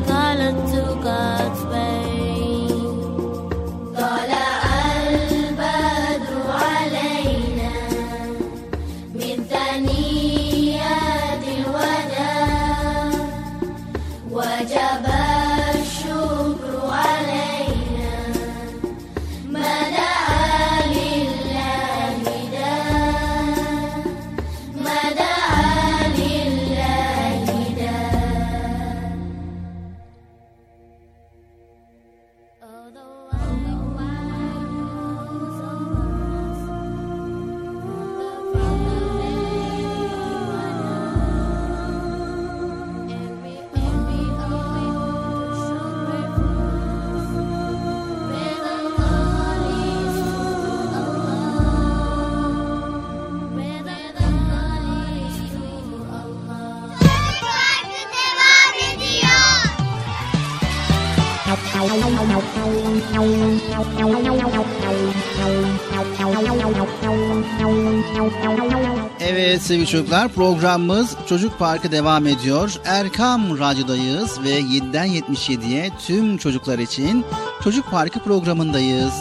Evet 69.64 69.70
sevgili 69.70 69.88
çocuklar 69.88 70.30
programımız 70.30 71.16
Çocuk 71.30 71.60
Parkı 71.60 71.92
devam 71.92 72.28
ediyor. 72.28 72.76
Erkam 72.86 73.60
Radyo'dayız 73.60 74.44
ve 74.44 74.60
7'den 74.60 75.08
77'ye 75.08 75.90
tüm 76.08 76.38
çocuklar 76.38 76.80
için 76.80 77.26
Çocuk 77.64 77.92
Parkı 77.92 78.20
programındayız. 78.20 79.14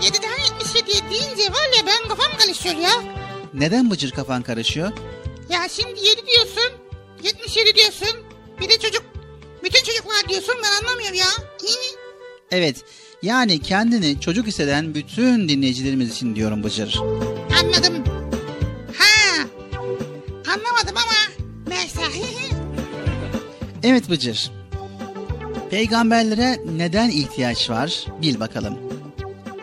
7'den 0.00 0.38
77'ye 0.60 1.10
deyince 1.10 1.52
var 1.52 1.68
ya 1.76 1.86
ben 1.86 2.08
kafam 2.08 2.38
karışıyor 2.38 2.74
ya. 2.74 2.90
Neden 3.54 3.90
bıcır 3.90 4.10
kafan 4.10 4.42
karışıyor? 4.42 4.92
Ya 5.48 5.68
şimdi 5.68 6.00
7 6.00 6.26
diyorsun. 6.26 6.72
77 7.24 7.60
eğlenceli 7.60 7.74
diyorsun. 7.74 8.18
Bir 8.60 8.68
de 8.68 8.78
çocuk, 8.78 9.02
bütün 9.64 9.84
çocuklar 9.84 10.28
diyorsun 10.28 10.54
ben 10.62 10.86
anlamıyorum 10.86 11.16
ya. 11.16 11.26
Evet, 12.50 12.76
yani 13.22 13.58
kendini 13.58 14.20
çocuk 14.20 14.46
hisseden 14.46 14.94
bütün 14.94 15.48
dinleyicilerimiz 15.48 16.10
için 16.10 16.36
diyorum 16.36 16.64
Bıcır. 16.64 17.00
Anladım. 17.62 18.11
Evet 23.82 24.10
Bıcır. 24.10 24.50
Peygamberlere 25.70 26.60
neden 26.76 27.10
ihtiyaç 27.10 27.70
var 27.70 28.06
bil 28.22 28.40
bakalım. 28.40 28.78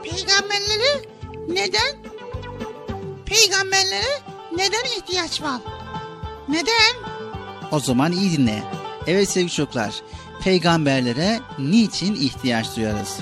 Peygamberlere 0.03 1.05
neden? 1.49 1.95
Peygamberlere 3.25 4.19
neden 4.55 4.97
ihtiyaç 4.97 5.41
var? 5.41 5.61
Neden? 6.49 6.95
O 7.71 7.79
zaman 7.79 8.11
iyi 8.11 8.37
dinle. 8.37 8.63
Evet 9.07 9.29
sevgili 9.29 9.51
çocuklar, 9.51 9.93
peygamberlere 10.43 11.39
niçin 11.59 12.15
ihtiyaç 12.15 12.75
duyarız? 12.75 13.17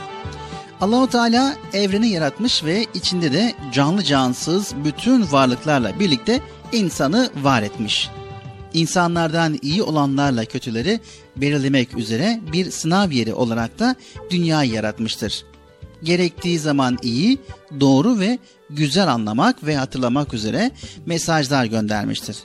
Allahu 0.82 1.07
Teala 1.07 1.56
evreni 1.74 2.07
yaratmış 2.07 2.64
ve 2.64 2.86
içinde 2.94 3.34
de 3.34 3.56
canlı 3.74 4.03
cansız 4.03 4.74
bütün 4.84 5.32
varlıklarla 5.32 5.99
birlikte 5.99 6.41
insanı 6.72 7.30
var 7.41 7.61
etmiş. 7.61 8.10
İnsanlardan 8.73 9.60
iyi 9.61 9.84
olanlarla 9.84 10.45
kötüleri 10.45 10.99
belirlemek 11.38 11.98
üzere 11.98 12.39
bir 12.53 12.72
sınav 12.72 13.11
yeri 13.11 13.34
olarak 13.34 13.80
da 13.80 13.95
dünyayı 14.30 14.72
yaratmıştır. 14.72 15.45
Gerektiği 16.03 16.60
zaman 16.60 16.98
iyi, 17.02 17.38
doğru 17.80 18.19
ve 18.19 18.39
güzel 18.69 19.07
anlamak 19.07 19.65
ve 19.65 19.76
hatırlamak 19.76 20.34
üzere 20.34 20.72
mesajlar 21.06 21.65
göndermiştir. 21.65 22.38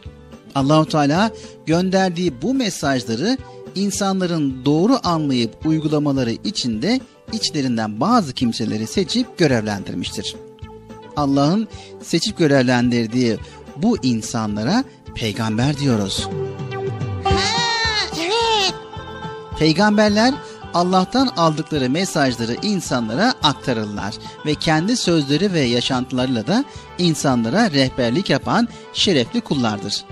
Allahu 0.55 0.87
Teala 0.87 1.31
gönderdiği 1.67 2.43
bu 2.43 2.55
mesajları 2.55 3.39
insanların 3.75 4.65
doğru 4.65 4.99
anlayıp 5.03 5.67
uygulamaları 5.67 6.33
için 6.33 6.83
de 6.83 7.01
içlerinden 7.33 8.01
bazı 8.01 8.33
kimseleri 8.33 8.87
seçip 8.87 9.39
görevlendirmiştir. 9.39 10.37
Allah'ın 11.17 11.69
seçip 12.03 12.39
görevlendirdiği 12.39 13.39
bu 13.77 13.97
insanlara 14.03 14.85
peygamber 15.15 15.79
diyoruz. 15.79 16.29
Ha, 17.25 17.31
evet. 18.17 18.75
Peygamberler 19.59 20.35
Allah'tan 20.75 21.27
aldıkları 21.27 21.91
mesajları 21.91 22.57
insanlara 22.63 23.35
aktarırlar 23.43 24.15
ve 24.47 24.55
kendi 24.55 24.97
sözleri 24.97 25.53
ve 25.53 25.61
yaşantılarıyla 25.61 26.47
da 26.47 26.65
insanlara 26.99 27.71
rehberlik 27.71 28.31
yapan 28.31 28.69
şerefli 28.93 29.41
kullardır. 29.41 30.05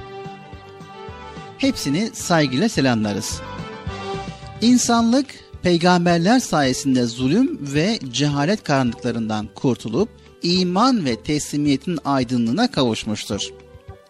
Hepsini 1.58 2.10
saygıyla 2.12 2.68
selamlarız. 2.68 3.40
İnsanlık 4.60 5.26
peygamberler 5.62 6.40
sayesinde 6.40 7.06
zulüm 7.06 7.58
ve 7.74 7.98
cehalet 8.12 8.64
karanlıklarından 8.64 9.48
kurtulup 9.54 10.08
iman 10.42 11.04
ve 11.04 11.22
teslimiyetin 11.22 11.98
aydınlığına 12.04 12.70
kavuşmuştur. 12.70 13.50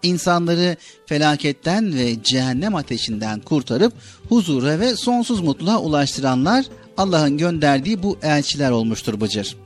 İnsanları 0.03 0.77
felaketten 1.07 1.95
ve 1.95 2.23
cehennem 2.23 2.75
ateşinden 2.75 3.41
kurtarıp 3.41 3.93
huzura 4.29 4.81
ve 4.81 4.97
sonsuz 4.97 5.41
mutluluğa 5.41 5.79
ulaştıranlar 5.79 6.65
Allah'ın 6.97 7.39
gönderdiği 7.39 8.03
bu 8.03 8.19
elçiler 8.23 8.71
olmuştur 8.71 9.21
Bıcır. 9.21 9.57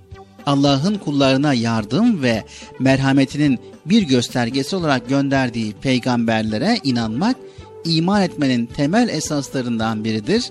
Allah'ın 0.47 0.99
kullarına 0.99 1.55
yardım 1.55 2.23
ve 2.23 2.45
merhametinin 2.79 3.59
bir 3.87 4.03
göstergesi 4.03 4.77
olarak 4.77 5.09
gönderdiği 5.09 5.73
peygamberlere 5.73 6.79
inanmak 6.85 7.37
iman 7.85 8.23
etmenin 8.23 8.67
temel 8.67 9.09
esaslarından 9.09 10.05
biridir 10.05 10.51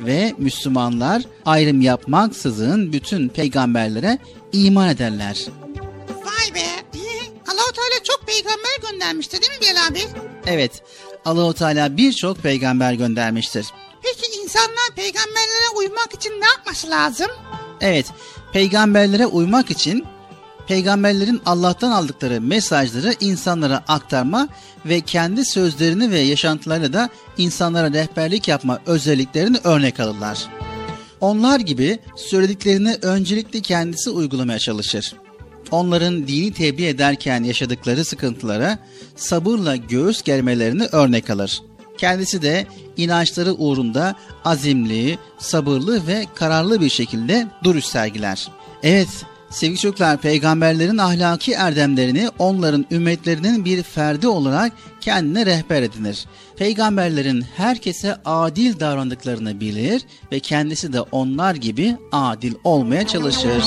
ve 0.00 0.34
Müslümanlar 0.38 1.22
ayrım 1.44 1.80
yapmaksızın 1.80 2.92
bütün 2.92 3.28
peygamberlere 3.28 4.18
iman 4.52 4.88
ederler. 4.88 5.46
Allahu 7.48 7.72
Teala 7.72 8.04
çok 8.04 8.26
peygamber 8.26 8.90
göndermişti 8.90 9.42
değil 9.42 9.52
mi 9.52 9.60
Bilal 9.60 9.86
abi? 9.86 10.00
Evet. 10.46 10.82
Allahu 11.24 11.54
Teala 11.54 11.96
birçok 11.96 12.38
peygamber 12.38 12.92
göndermiştir. 12.92 13.66
Peki 14.02 14.40
insanlar 14.42 14.90
peygamberlere 14.96 15.68
uymak 15.76 16.14
için 16.14 16.30
ne 16.30 16.46
yapması 16.46 16.90
lazım? 16.90 17.26
Evet. 17.80 18.06
Peygamberlere 18.52 19.26
uymak 19.26 19.70
için 19.70 20.04
peygamberlerin 20.66 21.40
Allah'tan 21.46 21.90
aldıkları 21.90 22.40
mesajları 22.40 23.14
insanlara 23.20 23.84
aktarma 23.88 24.48
ve 24.84 25.00
kendi 25.00 25.44
sözlerini 25.44 26.10
ve 26.10 26.18
yaşantılarıyla 26.18 26.92
da 26.92 27.08
insanlara 27.38 27.92
rehberlik 27.92 28.48
yapma 28.48 28.80
özelliklerini 28.86 29.58
örnek 29.64 30.00
alırlar. 30.00 30.48
Onlar 31.20 31.60
gibi 31.60 31.98
söylediklerini 32.16 32.96
öncelikle 33.02 33.60
kendisi 33.60 34.10
uygulamaya 34.10 34.58
çalışır. 34.58 35.14
Onların 35.70 36.28
dini 36.28 36.52
tebliğ 36.52 36.86
ederken 36.86 37.44
yaşadıkları 37.44 38.04
sıkıntılara 38.04 38.78
sabırla 39.16 39.76
göğüs 39.76 40.22
germelerini 40.22 40.84
örnek 40.92 41.30
alır. 41.30 41.62
Kendisi 41.98 42.42
de 42.42 42.66
inançları 42.96 43.54
uğrunda 43.54 44.14
azimli, 44.44 45.18
sabırlı 45.38 46.06
ve 46.06 46.26
kararlı 46.34 46.80
bir 46.80 46.88
şekilde 46.88 47.46
duruş 47.64 47.84
sergiler. 47.84 48.48
Evet, 48.82 49.08
Sevgili 49.50 49.78
çocuklar, 49.78 50.20
peygamberlerin 50.20 50.98
ahlaki 50.98 51.52
erdemlerini 51.52 52.28
onların 52.38 52.86
ümmetlerinin 52.90 53.64
bir 53.64 53.82
ferdi 53.82 54.28
olarak 54.28 54.72
kendine 55.00 55.46
rehber 55.46 55.82
edinir. 55.82 56.26
Peygamberlerin 56.56 57.44
herkese 57.56 58.16
adil 58.24 58.80
davrandıklarını 58.80 59.60
bilir 59.60 60.02
ve 60.32 60.40
kendisi 60.40 60.92
de 60.92 61.00
onlar 61.00 61.54
gibi 61.54 61.96
adil 62.12 62.54
olmaya 62.64 63.06
çalışır. 63.06 63.64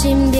İslam 0.00 0.39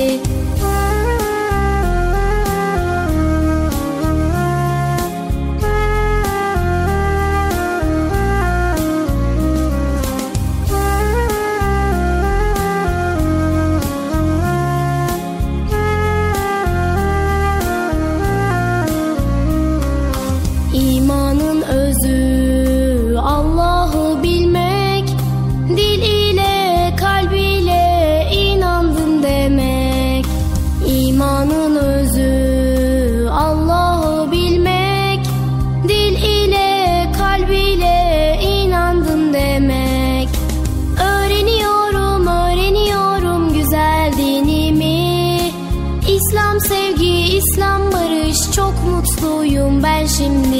sevgi, 50.21 50.60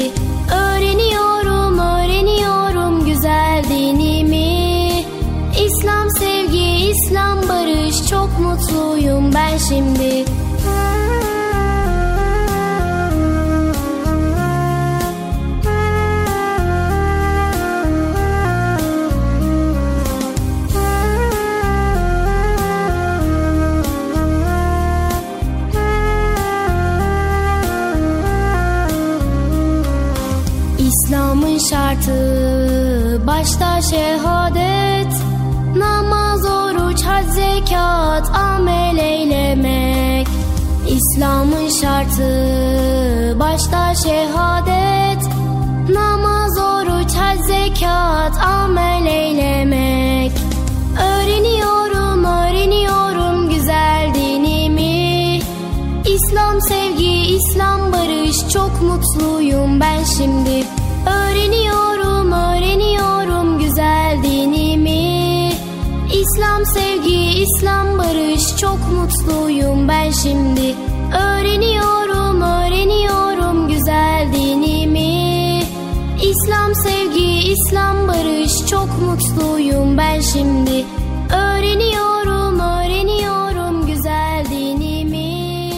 İslam'ın 41.21 41.69
şartı. 41.69 43.39
Başta 43.39 43.95
şehadet 43.95 45.23
Namaz, 45.89 46.57
oruç, 46.57 47.13
hac, 47.15 47.39
zekat, 47.39 48.37
amel 48.45 49.05
eylemek. 49.05 50.31
Öğreniyorum, 51.01 52.25
öğreniyorum 52.25 53.49
güzel 53.49 54.11
dinimi. 54.13 55.39
İslam 56.05 56.61
sevgi, 56.61 57.35
İslam 57.35 57.93
barış 57.93 58.53
Çok 58.53 58.81
mutluyum 58.81 59.79
ben 59.79 60.03
şimdi. 60.03 60.65
Öğreniyorum, 61.07 62.31
öğreniyorum 62.31 63.59
güzel 63.59 64.17
dinimi. 64.23 65.51
İslam 66.13 66.65
sevgi, 66.65 67.43
İslam 67.43 67.97
barış 67.97 68.57
Çok 68.57 68.79
mutluyum 68.91 69.87
ben 69.87 70.11
şimdi 70.11 70.60
İslam 77.51 78.07
barış 78.07 78.51
Çok 78.69 79.01
mutluyum 79.01 79.97
ben 79.97 80.21
şimdi 80.21 80.85
Öğreniyorum, 81.33 82.59
öğreniyorum 82.59 83.87
güzel 83.87 84.45
dinimi 84.49 85.71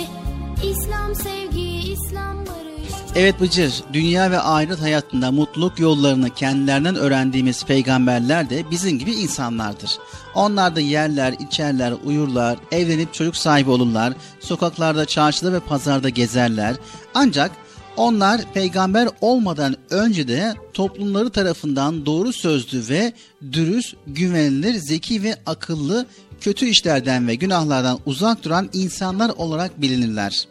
İslam 0.63 1.15
sevgi, 1.15 1.93
İslam 1.93 2.37
barış 2.37 2.93
Evet 3.15 3.41
Bıcır, 3.41 3.73
dünya 3.93 4.31
ve 4.31 4.39
ahiret 4.39 4.81
hayatında 4.81 5.31
mutluluk 5.31 5.79
yollarını 5.79 6.29
kendilerinden 6.29 6.95
öğrendiğimiz 6.95 7.65
peygamberler 7.65 8.49
de 8.49 8.71
bizim 8.71 8.99
gibi 8.99 9.11
insanlardır. 9.11 9.97
Onlar 10.35 10.75
da 10.75 10.79
yerler, 10.79 11.33
içerler, 11.39 11.93
uyurlar, 12.05 12.57
evlenip 12.71 13.13
çocuk 13.13 13.37
sahibi 13.37 13.69
olurlar, 13.69 14.13
sokaklarda, 14.39 15.05
çarşıda 15.05 15.53
ve 15.53 15.59
pazarda 15.59 16.09
gezerler. 16.09 16.75
Ancak 17.13 17.51
onlar 17.97 18.41
peygamber 18.53 19.09
olmadan 19.21 19.75
önce 19.89 20.27
de 20.27 20.53
toplumları 20.73 21.29
tarafından 21.29 22.05
doğru 22.05 22.33
sözlü 22.33 22.89
ve 22.89 23.13
dürüst, 23.51 23.95
güvenilir, 24.07 24.73
zeki 24.73 25.23
ve 25.23 25.35
akıllı, 25.45 26.05
kötü 26.41 26.65
işlerden 26.65 27.27
ve 27.27 27.35
günahlardan 27.35 27.99
uzak 28.05 28.43
duran 28.43 28.69
insanlar 28.73 29.29
olarak 29.29 29.81
bilinirler. 29.81 30.47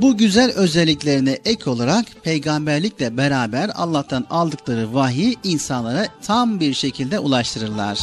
Bu 0.00 0.16
güzel 0.16 0.52
özelliklerine 0.52 1.38
ek 1.44 1.70
olarak 1.70 2.06
peygamberlikle 2.22 3.16
beraber 3.16 3.70
Allah'tan 3.74 4.26
aldıkları 4.30 4.94
vahiy 4.94 5.34
insanlara 5.44 6.06
tam 6.22 6.60
bir 6.60 6.74
şekilde 6.74 7.18
ulaştırırlar. 7.18 7.98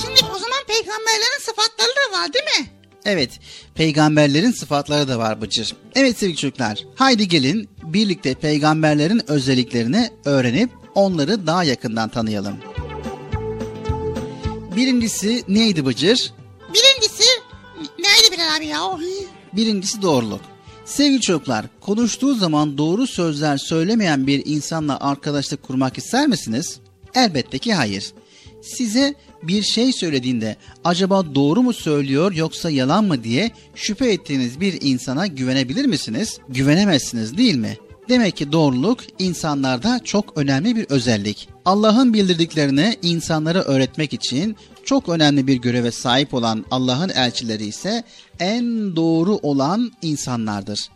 Şimdi 0.00 0.20
o 0.34 0.38
zaman 0.38 0.60
peygamberlerin 0.66 1.40
sıfatları 1.40 1.88
da 1.88 2.18
var 2.18 2.32
değil 2.32 2.60
mi? 2.60 2.79
Evet, 3.04 3.30
peygamberlerin 3.74 4.50
sıfatları 4.50 5.08
da 5.08 5.18
var 5.18 5.40
Bıcır. 5.40 5.76
Evet 5.94 6.18
sevgili 6.18 6.36
çocuklar, 6.36 6.84
haydi 6.94 7.28
gelin 7.28 7.68
birlikte 7.84 8.34
peygamberlerin 8.34 9.30
özelliklerini 9.30 10.10
öğrenip 10.24 10.70
onları 10.94 11.46
daha 11.46 11.64
yakından 11.64 12.08
tanıyalım. 12.08 12.56
Birincisi 14.76 15.44
neydi 15.48 15.86
Bıcır? 15.86 16.32
Birincisi 16.74 17.24
neydi 17.98 18.32
Bilal 18.32 18.56
abi 18.56 18.66
ya? 18.66 18.80
Birincisi 19.52 20.02
doğruluk. 20.02 20.40
Sevgili 20.84 21.20
çocuklar, 21.20 21.66
konuştuğu 21.80 22.34
zaman 22.34 22.78
doğru 22.78 23.06
sözler 23.06 23.58
söylemeyen 23.58 24.26
bir 24.26 24.42
insanla 24.46 25.00
arkadaşlık 25.00 25.62
kurmak 25.62 25.98
ister 25.98 26.26
misiniz? 26.26 26.80
Elbette 27.14 27.58
ki 27.58 27.74
hayır. 27.74 28.12
Size 28.62 29.14
bir 29.42 29.62
şey 29.62 29.92
söylediğinde 29.92 30.56
acaba 30.84 31.34
doğru 31.34 31.62
mu 31.62 31.72
söylüyor 31.72 32.32
yoksa 32.32 32.70
yalan 32.70 33.04
mı 33.04 33.24
diye 33.24 33.50
şüphe 33.74 34.12
ettiğiniz 34.12 34.60
bir 34.60 34.78
insana 34.80 35.26
güvenebilir 35.26 35.84
misiniz? 35.84 36.38
Güvenemezsiniz 36.48 37.36
değil 37.36 37.56
mi? 37.56 37.76
Demek 38.08 38.36
ki 38.36 38.52
doğruluk 38.52 39.00
insanlarda 39.18 40.00
çok 40.04 40.38
önemli 40.38 40.76
bir 40.76 40.86
özellik. 40.88 41.48
Allah'ın 41.64 42.14
bildirdiklerini 42.14 42.96
insanlara 43.02 43.62
öğretmek 43.62 44.12
için 44.12 44.56
çok 44.84 45.08
önemli 45.08 45.46
bir 45.46 45.56
göreve 45.56 45.90
sahip 45.90 46.34
olan 46.34 46.64
Allah'ın 46.70 47.08
elçileri 47.08 47.64
ise 47.64 48.04
en 48.40 48.96
doğru 48.96 49.36
olan 49.42 49.92
insanlardır. 50.02 50.88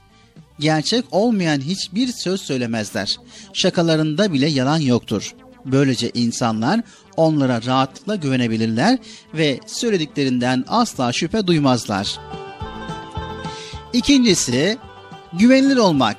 Gerçek 0.60 1.04
olmayan 1.10 1.60
hiçbir 1.60 2.08
söz 2.12 2.40
söylemezler. 2.40 3.16
Şakalarında 3.52 4.32
bile 4.32 4.48
yalan 4.48 4.78
yoktur. 4.78 5.34
Böylece 5.64 6.10
insanlar 6.14 6.80
onlara 7.16 7.62
rahatlıkla 7.62 8.16
güvenebilirler 8.16 8.98
ve 9.34 9.60
söylediklerinden 9.66 10.64
asla 10.68 11.12
şüphe 11.12 11.46
duymazlar. 11.46 12.18
İkincisi, 13.92 14.78
güvenilir 15.32 15.76
olmak. 15.76 16.16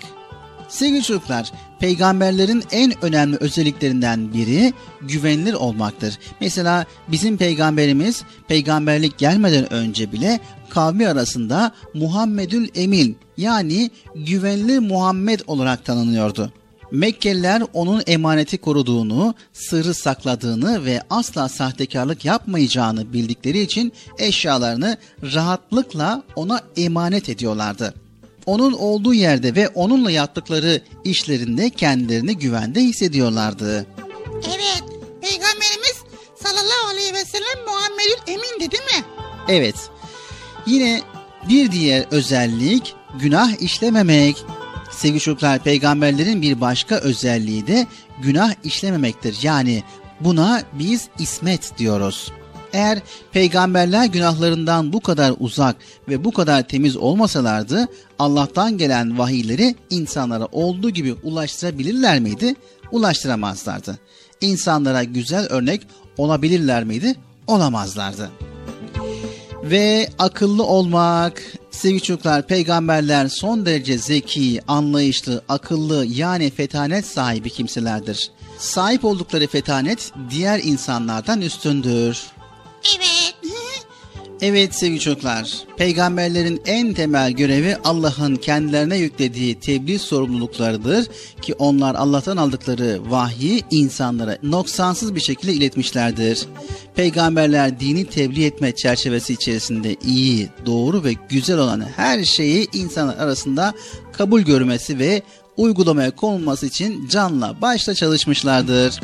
Sevgili 0.67 1.03
çocuklar, 1.03 1.51
peygamberlerin 1.79 2.63
en 2.71 3.05
önemli 3.05 3.37
özelliklerinden 3.37 4.33
biri 4.33 4.73
güvenilir 5.01 5.53
olmaktır. 5.53 6.19
Mesela 6.41 6.85
bizim 7.07 7.37
peygamberimiz 7.37 8.23
peygamberlik 8.47 9.17
gelmeden 9.17 9.73
önce 9.73 10.11
bile 10.11 10.39
kavmi 10.69 11.07
arasında 11.07 11.71
Muhammedül 11.93 12.69
Emin 12.75 13.17
yani 13.37 13.91
güvenilir 14.15 14.79
Muhammed 14.79 15.39
olarak 15.47 15.85
tanınıyordu. 15.85 16.51
Mekkeliler 16.95 17.63
onun 17.73 18.03
emaneti 18.07 18.57
koruduğunu, 18.57 19.35
sırrı 19.53 19.93
sakladığını 19.93 20.85
ve 20.85 21.01
asla 21.09 21.49
sahtekarlık 21.49 22.25
yapmayacağını 22.25 23.13
bildikleri 23.13 23.59
için 23.59 23.93
eşyalarını 24.17 24.97
rahatlıkla 25.23 26.23
ona 26.35 26.61
emanet 26.77 27.29
ediyorlardı. 27.29 27.93
Onun 28.45 28.73
olduğu 28.73 29.13
yerde 29.13 29.55
ve 29.55 29.67
onunla 29.67 30.11
yaptıkları 30.11 30.81
işlerinde 31.03 31.69
kendilerini 31.69 32.37
güvende 32.37 32.81
hissediyorlardı. 32.81 33.85
Evet, 34.33 34.83
Peygamberimiz 35.21 35.95
sallallahu 36.43 36.87
aleyhi 36.91 37.13
ve 37.13 37.25
sellem 37.25 37.65
Muhammedül 37.65 38.33
Emin'di 38.33 38.71
değil 38.71 38.83
mi? 38.83 39.05
Evet. 39.47 39.75
Yine 40.65 41.01
bir 41.49 41.71
diğer 41.71 42.05
özellik 42.11 42.95
günah 43.19 43.61
işlememek. 43.61 44.45
Sevgili 44.95 45.19
çocuklar 45.19 45.59
peygamberlerin 45.59 46.41
bir 46.41 46.61
başka 46.61 46.95
özelliği 46.95 47.67
de 47.67 47.87
günah 48.21 48.53
işlememektir. 48.63 49.37
Yani 49.41 49.83
buna 50.19 50.61
biz 50.73 51.07
ismet 51.19 51.77
diyoruz. 51.77 52.31
Eğer 52.73 52.99
peygamberler 53.31 54.05
günahlarından 54.05 54.93
bu 54.93 54.99
kadar 54.99 55.33
uzak 55.39 55.75
ve 56.09 56.23
bu 56.23 56.31
kadar 56.31 56.67
temiz 56.67 56.97
olmasalardı 56.97 57.87
Allah'tan 58.19 58.77
gelen 58.77 59.17
vahiyleri 59.17 59.75
insanlara 59.89 60.45
olduğu 60.51 60.89
gibi 60.89 61.13
ulaştırabilirler 61.23 62.19
miydi? 62.19 62.55
Ulaştıramazlardı. 62.91 63.99
İnsanlara 64.41 65.03
güzel 65.03 65.47
örnek 65.47 65.87
olabilirler 66.17 66.83
miydi? 66.83 67.15
Olamazlardı. 67.47 68.31
Ve 69.65 70.09
akıllı 70.19 70.63
olmak, 70.63 71.43
sevgili 71.71 72.01
çocuklar 72.01 72.47
peygamberler 72.47 73.27
son 73.27 73.65
derece 73.65 73.97
zeki, 73.97 74.61
anlayışlı, 74.67 75.43
akıllı 75.49 76.05
yani 76.05 76.51
fetanet 76.51 77.05
sahibi 77.05 77.49
kimselerdir. 77.49 78.31
Sahip 78.57 79.05
oldukları 79.05 79.47
fetanet 79.47 80.11
diğer 80.29 80.59
insanlardan 80.63 81.41
üstündür. 81.41 82.23
Evet. 82.95 83.24
Evet 84.41 84.75
sevgili 84.75 84.99
çocuklar, 84.99 85.53
peygamberlerin 85.77 86.61
en 86.65 86.93
temel 86.93 87.31
görevi 87.31 87.77
Allah'ın 87.83 88.35
kendilerine 88.35 88.97
yüklediği 88.97 89.59
tebliğ 89.59 89.99
sorumluluklarıdır 89.99 91.07
ki 91.41 91.53
onlar 91.53 91.95
Allah'tan 91.95 92.37
aldıkları 92.37 92.99
vahyi 93.09 93.63
insanlara 93.71 94.37
noksansız 94.43 95.15
bir 95.15 95.19
şekilde 95.19 95.53
iletmişlerdir. 95.53 96.45
Peygamberler 96.95 97.79
dini 97.79 98.05
tebliğ 98.05 98.45
etme 98.45 98.75
çerçevesi 98.75 99.33
içerisinde 99.33 99.95
iyi, 100.05 100.49
doğru 100.65 101.03
ve 101.03 101.13
güzel 101.29 101.57
olan 101.57 101.81
her 101.95 102.23
şeyi 102.23 102.67
insanlar 102.73 103.17
arasında 103.17 103.73
kabul 104.13 104.41
görmesi 104.41 104.99
ve 104.99 105.21
uygulamaya 105.57 106.11
konulması 106.11 106.65
için 106.65 107.07
canla 107.07 107.61
başla 107.61 107.93
çalışmışlardır 107.93 108.99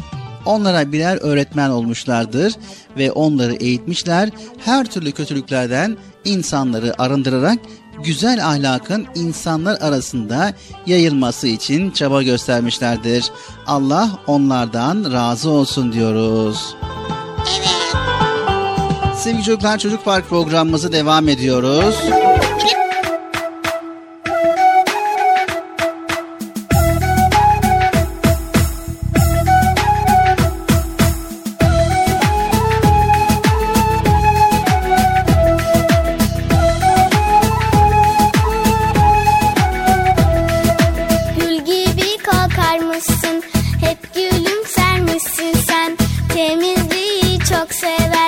onlara 0.46 0.92
birer 0.92 1.18
öğretmen 1.22 1.70
olmuşlardır 1.70 2.54
ve 2.98 3.12
onları 3.12 3.54
eğitmişler. 3.54 4.30
Her 4.66 4.86
türlü 4.86 5.12
kötülüklerden 5.12 5.98
insanları 6.26 7.02
arındırarak 7.02 7.60
güzel 8.04 8.48
ahlakın 8.48 9.08
insanlar 9.16 9.82
arasında 9.82 10.54
yayılması 10.86 11.48
için 11.48 11.92
çaba 11.92 12.24
göstermişlerdir. 12.24 13.32
Allah 13.68 14.10
onlardan 14.28 15.14
razı 15.14 15.50
olsun 15.50 15.94
diyoruz. 15.94 16.76
Evet. 17.60 17.82
Sevgili 19.18 19.44
çocuklar 19.44 19.78
Çocuk 19.78 20.06
Park 20.06 20.30
programımızı 20.30 20.92
devam 20.92 21.30
ediyoruz. 21.30 21.96
Evet 22.04 22.81
sevgili 47.72 48.21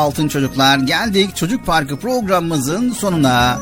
altın 0.00 0.28
çocuklar 0.28 0.78
geldik 0.78 1.36
Çocuk 1.36 1.66
Parkı 1.66 1.96
programımızın 1.96 2.90
sonuna. 2.90 3.58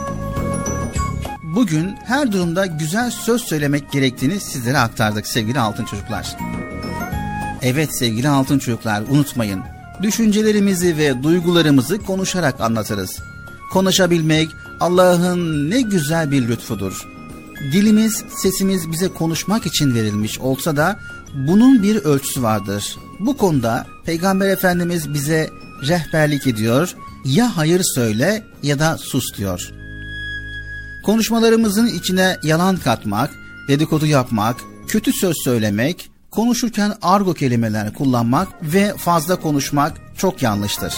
Bugün 1.43 1.97
her 2.05 2.33
durumda 2.33 2.67
güzel 2.67 3.11
söz 3.11 3.43
söylemek 3.43 3.93
gerektiğini 3.93 4.41
sizlere 4.41 4.79
aktardık 4.79 5.27
sevgili 5.27 5.61
altın 5.61 5.85
çocuklar. 5.85 6.37
Evet 7.63 7.99
sevgili 7.99 8.29
altın 8.29 8.59
çocuklar 8.59 9.03
unutmayın. 9.11 9.61
Düşüncelerimizi 10.03 10.97
ve 10.97 11.23
duygularımızı 11.23 11.99
konuşarak 11.99 12.61
anlatırız. 12.61 13.19
Konuşabilmek 13.73 14.49
Allah'ın 14.81 15.71
ne 15.71 15.81
güzel 15.81 16.31
bir 16.31 16.49
lütfudur. 16.49 17.09
Dilimiz, 17.73 18.25
sesimiz 18.43 18.93
bize 18.93 19.09
konuşmak 19.09 19.67
için 19.67 19.95
verilmiş 19.95 20.39
olsa 20.39 20.77
da 20.77 20.99
bunun 21.35 21.83
bir 21.83 21.97
ölçüsü 21.97 22.43
vardır. 22.43 22.97
Bu 23.21 23.37
konuda 23.37 23.87
Peygamber 24.05 24.49
Efendimiz 24.49 25.15
bize 25.15 25.51
rehberlik 25.87 26.47
ediyor. 26.47 26.95
Ya 27.25 27.57
hayır 27.57 27.83
söyle 27.95 28.43
ya 28.63 28.79
da 28.79 28.99
sus 28.99 29.25
diyor. 29.37 29.71
Konuşmalarımızın 31.05 31.87
içine 31.87 32.37
yalan 32.43 32.77
katmak, 32.77 33.31
dedikodu 33.69 34.07
yapmak, 34.07 34.57
kötü 34.89 35.13
söz 35.13 35.37
söylemek, 35.45 36.11
konuşurken 36.31 36.95
argo 37.03 37.35
kelimeler 37.35 37.95
kullanmak 37.95 38.49
ve 38.63 38.95
fazla 38.97 39.37
konuşmak 39.37 39.97
çok 40.17 40.43
yanlıştır. 40.43 40.95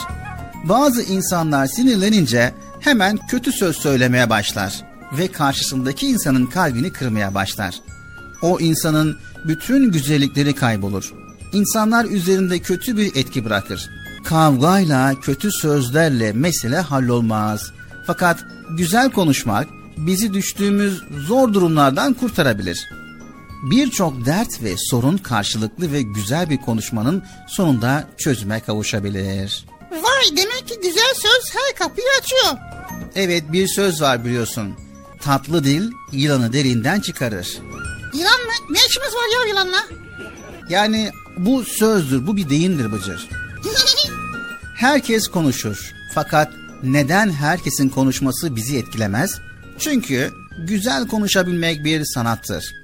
Bazı 0.64 1.02
insanlar 1.02 1.66
sinirlenince 1.66 2.54
hemen 2.80 3.18
kötü 3.28 3.52
söz 3.52 3.76
söylemeye 3.76 4.30
başlar 4.30 4.82
ve 5.18 5.28
karşısındaki 5.28 6.06
insanın 6.06 6.46
kalbini 6.46 6.92
kırmaya 6.92 7.34
başlar. 7.34 7.74
O 8.42 8.60
insanın 8.60 9.18
bütün 9.44 9.92
güzellikleri 9.92 10.54
kaybolur. 10.54 11.12
İnsanlar 11.52 12.04
üzerinde 12.04 12.58
kötü 12.58 12.96
bir 12.96 13.16
etki 13.16 13.44
bırakır. 13.44 13.90
Kavgayla, 14.24 15.14
kötü 15.20 15.48
sözlerle 15.52 16.32
mesele 16.32 16.78
hallolmaz. 16.80 17.72
Fakat 18.06 18.44
güzel 18.70 19.10
konuşmak 19.10 19.68
bizi 19.96 20.34
düştüğümüz 20.34 21.02
zor 21.26 21.52
durumlardan 21.52 22.14
kurtarabilir. 22.14 22.88
Birçok 23.70 24.26
dert 24.26 24.62
ve 24.62 24.74
sorun 24.76 25.16
karşılıklı 25.16 25.92
ve 25.92 26.02
güzel 26.02 26.50
bir 26.50 26.56
konuşmanın 26.56 27.22
sonunda 27.48 28.08
çözüme 28.18 28.60
kavuşabilir. 28.60 29.64
Vay 29.90 30.36
demek 30.36 30.68
ki 30.68 30.74
güzel 30.82 31.14
söz 31.14 31.54
her 31.54 31.76
kapıyı 31.78 32.06
açıyor. 32.20 32.56
Evet 33.14 33.52
bir 33.52 33.68
söz 33.68 34.02
var 34.02 34.24
biliyorsun. 34.24 34.74
Tatlı 35.22 35.64
dil 35.64 35.90
yılanı 36.12 36.52
derinden 36.52 37.00
çıkarır. 37.00 37.58
Yılan 38.14 38.40
mı? 38.40 38.52
Ne 38.70 38.78
işimiz 38.88 39.14
var 39.14 39.38
ya 39.40 39.48
yılanla? 39.48 39.86
Yani 40.68 41.10
bu 41.36 41.64
sözdür, 41.64 42.26
bu 42.26 42.36
bir 42.36 42.50
deyimdir 42.50 42.92
Bıcır. 42.92 43.28
Herkes 44.80 45.28
konuşur. 45.28 45.92
Fakat 46.14 46.52
neden 46.82 47.30
herkesin 47.30 47.88
konuşması 47.88 48.56
bizi 48.56 48.78
etkilemez? 48.78 49.38
Çünkü 49.78 50.30
güzel 50.68 51.08
konuşabilmek 51.08 51.84
bir 51.84 52.04
sanattır. 52.04 52.74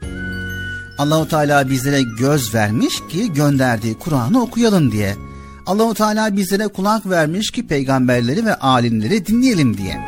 Allahu 0.98 1.28
Teala 1.28 1.70
bizlere 1.70 2.02
göz 2.18 2.54
vermiş 2.54 2.94
ki 3.10 3.32
gönderdiği 3.32 3.94
Kur'an'ı 3.94 4.42
okuyalım 4.42 4.92
diye. 4.92 5.16
Allahu 5.66 5.94
Teala 5.94 6.36
bizlere 6.36 6.68
kulak 6.68 7.06
vermiş 7.06 7.50
ki 7.50 7.66
peygamberleri 7.66 8.46
ve 8.46 8.54
alimleri 8.54 9.26
dinleyelim 9.26 9.78
diye. 9.78 10.00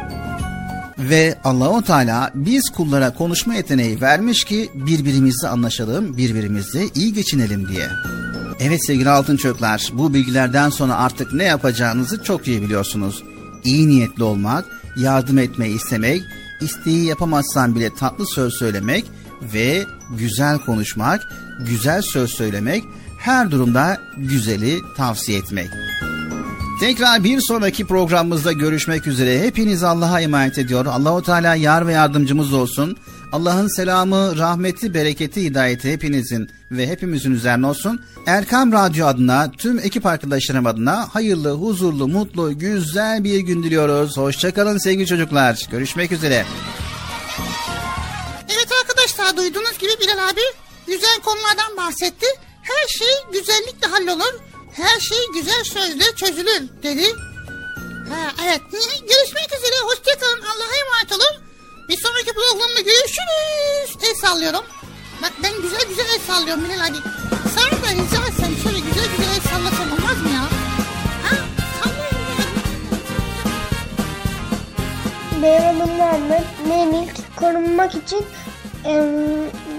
Ve 0.98 1.38
Allahu 1.44 1.82
Teala 1.82 2.30
biz 2.34 2.70
kullara 2.70 3.14
konuşma 3.14 3.54
yeteneği 3.54 4.00
vermiş 4.00 4.44
ki 4.44 4.70
birbirimizle 4.74 5.48
anlaşalım, 5.48 6.16
birbirimizle 6.16 6.84
iyi 6.94 7.12
geçinelim 7.12 7.68
diye. 7.68 7.88
Evet 8.60 8.86
sevgili 8.86 9.10
altın 9.10 9.36
çocuklar, 9.36 9.90
bu 9.92 10.14
bilgilerden 10.14 10.70
sonra 10.70 10.96
artık 10.96 11.32
ne 11.32 11.44
yapacağınızı 11.44 12.22
çok 12.22 12.48
iyi 12.48 12.62
biliyorsunuz. 12.62 13.22
İyi 13.64 13.88
niyetli 13.88 14.22
olmak, 14.22 14.64
yardım 14.96 15.38
etmeyi 15.38 15.76
istemek, 15.76 16.22
isteği 16.60 17.04
yapamazsan 17.04 17.74
bile 17.74 17.94
tatlı 17.94 18.26
söz 18.26 18.54
söylemek 18.54 19.04
ve 19.54 19.84
güzel 20.18 20.58
konuşmak, 20.58 21.28
güzel 21.60 22.02
söz 22.02 22.30
söylemek, 22.30 22.84
her 23.18 23.50
durumda 23.50 24.00
güzeli 24.16 24.78
tavsiye 24.96 25.38
etmek. 25.38 25.68
Tekrar 26.80 27.24
bir 27.24 27.40
sonraki 27.40 27.86
programımızda 27.86 28.52
görüşmek 28.52 29.06
üzere. 29.06 29.40
Hepiniz 29.42 29.82
Allah'a 29.82 30.20
emanet 30.20 30.58
ediyor. 30.58 30.86
Allahu 30.86 31.22
Teala 31.22 31.54
yar 31.54 31.86
ve 31.86 31.92
yardımcımız 31.92 32.52
olsun. 32.52 32.96
Allah'ın 33.32 33.76
selamı, 33.76 34.38
rahmeti, 34.38 34.94
bereketi, 34.94 35.44
hidayeti 35.44 35.92
hepinizin 35.92 36.50
ve 36.70 36.86
hepimizin 36.86 37.32
üzerine 37.32 37.66
olsun. 37.66 38.04
Erkam 38.26 38.72
Radyo 38.72 39.06
adına, 39.06 39.52
tüm 39.58 39.78
ekip 39.78 40.06
arkadaşlarım 40.06 40.66
adına 40.66 41.14
hayırlı, 41.14 41.50
huzurlu, 41.50 42.08
mutlu, 42.08 42.58
güzel 42.58 43.24
bir 43.24 43.38
gün 43.38 43.62
diliyoruz. 43.62 44.16
Hoşçakalın 44.16 44.78
sevgili 44.78 45.06
çocuklar. 45.06 45.66
Görüşmek 45.70 46.12
üzere. 46.12 46.46
Evet 48.48 48.68
arkadaşlar 48.82 49.36
duyduğunuz 49.36 49.78
gibi 49.78 49.90
Bilal 50.00 50.28
abi 50.28 50.40
güzel 50.86 51.20
konulardan 51.24 51.76
bahsetti. 51.76 52.26
Her 52.62 52.88
şey 52.88 53.12
güzellikle 53.32 53.86
hallolur. 53.86 54.34
Her 54.72 55.00
şey 55.00 55.18
güzel 55.34 55.64
sözle 55.64 56.04
çözülür 56.16 56.68
dedi. 56.82 57.06
Ha, 58.10 58.32
evet 58.44 58.60
görüşmek 59.00 59.46
üzere 59.58 59.80
hoşçakalın 59.82 60.40
Allah'a 60.40 60.76
emanet 60.76 61.12
olun. 61.12 61.47
Bir 61.88 61.96
sonraki 61.96 62.32
programda 62.32 62.80
görüşürüz. 62.80 63.96
El 64.10 64.14
sallıyorum. 64.14 64.64
Bak 65.22 65.32
ben 65.42 65.62
güzel 65.62 65.80
güzel 65.88 66.06
el 66.14 66.20
sallıyorum 66.20 66.64
Bilal 66.64 66.80
abi. 66.86 66.96
Sana 67.54 67.82
da 67.82 67.88
rica 67.92 68.26
etsem 68.28 68.56
şöyle 68.62 68.78
güzel 68.78 69.04
güzel 69.16 69.34
el 69.34 69.40
sallasam 69.40 69.92
olmaz 69.92 70.22
mı 70.22 70.28
ya? 70.34 70.42
Ha? 71.22 71.34
Mehmet. 75.40 76.44
Memik 76.68 77.36
korunmak 77.36 77.94
için 77.94 78.26
e, 78.84 78.92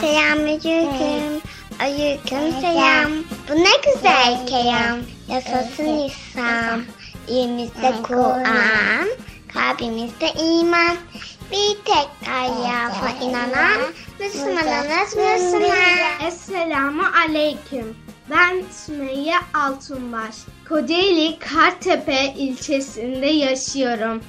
Selamünaleyküm. 0.00 1.40
Aleyküm 1.80 2.60
selam. 2.60 3.12
Bu 3.48 3.54
ne 3.54 3.92
güzel 3.92 4.46
kelam. 4.46 4.98
Yasasın 5.28 5.98
İslam. 5.98 6.80
Elimizde 7.28 7.92
Kur'an. 8.02 9.08
Kalbimizde 9.52 10.32
iman. 10.32 10.96
Bir 11.52 11.84
tek 11.84 12.08
Allah'a 12.30 13.24
inanan 13.24 13.80
Müslümanız 14.20 15.16
Müslüman. 15.16 16.26
Esselamu 16.26 17.02
Aleyküm. 17.26 17.96
Ben 18.30 18.62
Sümeyye 18.70 19.34
Altunbaş. 19.54 20.34
Kocaeli 20.68 21.38
Kartepe 21.38 22.34
ilçesinde 22.36 23.26
yaşıyorum. 23.26 24.22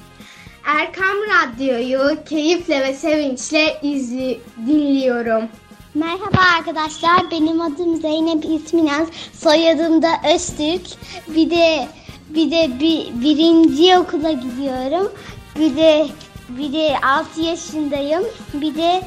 Erkam 0.68 1.16
Radyo'yu 1.28 2.24
keyifle 2.24 2.80
ve 2.80 2.94
sevinçle 2.94 3.80
izli, 3.82 4.40
dinliyorum. 4.66 5.48
Merhaba 5.94 6.38
arkadaşlar. 6.58 7.30
Benim 7.30 7.60
adım 7.60 7.96
Zeynep 7.96 8.44
İsminaz. 8.44 9.08
Soyadım 9.32 10.02
da 10.02 10.08
Öztürk. 10.34 10.86
Bir 11.28 11.50
de 11.50 11.88
bir 12.28 12.50
de 12.50 12.80
bir, 12.80 13.20
birinci 13.20 13.98
okula 13.98 14.32
gidiyorum. 14.32 15.12
Bir 15.58 15.76
de 15.76 16.06
bir 16.48 16.72
de 16.72 16.98
6 17.02 17.40
yaşındayım. 17.40 18.24
Bir 18.54 18.74
de 18.74 19.02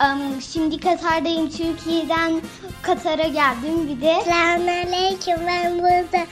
um, 0.00 0.42
şimdi 0.52 0.80
Katar'dayım. 0.80 1.50
Türkiye'den 1.50 2.40
Katar'a 2.82 3.28
geldim. 3.28 3.88
Bir 3.88 4.00
de 4.00 4.14
Selamünaleyküm 4.24 5.38
ben 5.46 5.78
burada 5.78 6.26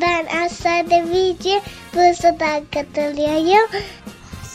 ben 0.00 0.26
Asla 0.44 0.90
Devici 0.90 1.60
Bursa'dan 1.94 2.62
katılıyorum. 2.74 3.70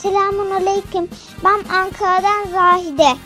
Selamun 0.01 0.51
Aleyküm. 0.51 1.09
Ben 1.43 1.75
Ankara'dan 1.75 2.51
Zahide. 2.51 3.17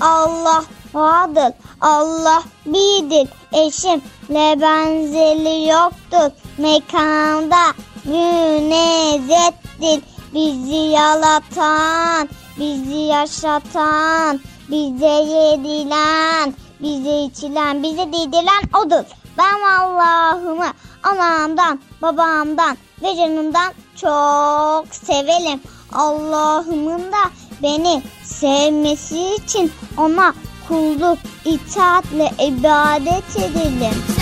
Allah 0.00 0.64
vardır. 0.94 1.54
Allah 1.80 2.42
birdir. 2.66 3.28
Eşimle 3.52 4.60
benzeri 4.60 5.68
yoktur. 5.68 6.30
Mekanda 6.58 7.74
münezettir. 8.04 10.02
Bizi 10.34 10.76
yalatan, 10.76 12.28
bizi 12.58 12.94
yaşatan, 12.94 14.40
bize 14.70 15.06
yedilen, 15.06 16.54
bize 16.80 17.22
içilen, 17.22 17.82
bize 17.82 18.12
dedilen 18.12 18.84
odur. 18.84 19.04
Ben 19.38 19.60
Allah'ımı 19.80 20.66
anamdan, 21.02 21.80
babamdan 22.02 22.76
ve 23.02 23.16
canımdan 23.16 23.72
çok 23.96 24.94
severim. 24.94 25.60
Allah'ımın 25.92 27.12
da 27.12 27.30
beni 27.62 28.02
sevmesi 28.24 29.34
için 29.34 29.72
ona 29.96 30.34
kulluk, 30.68 31.18
itaatle 31.44 32.30
ibadet 32.46 33.36
edelim. 33.36 34.21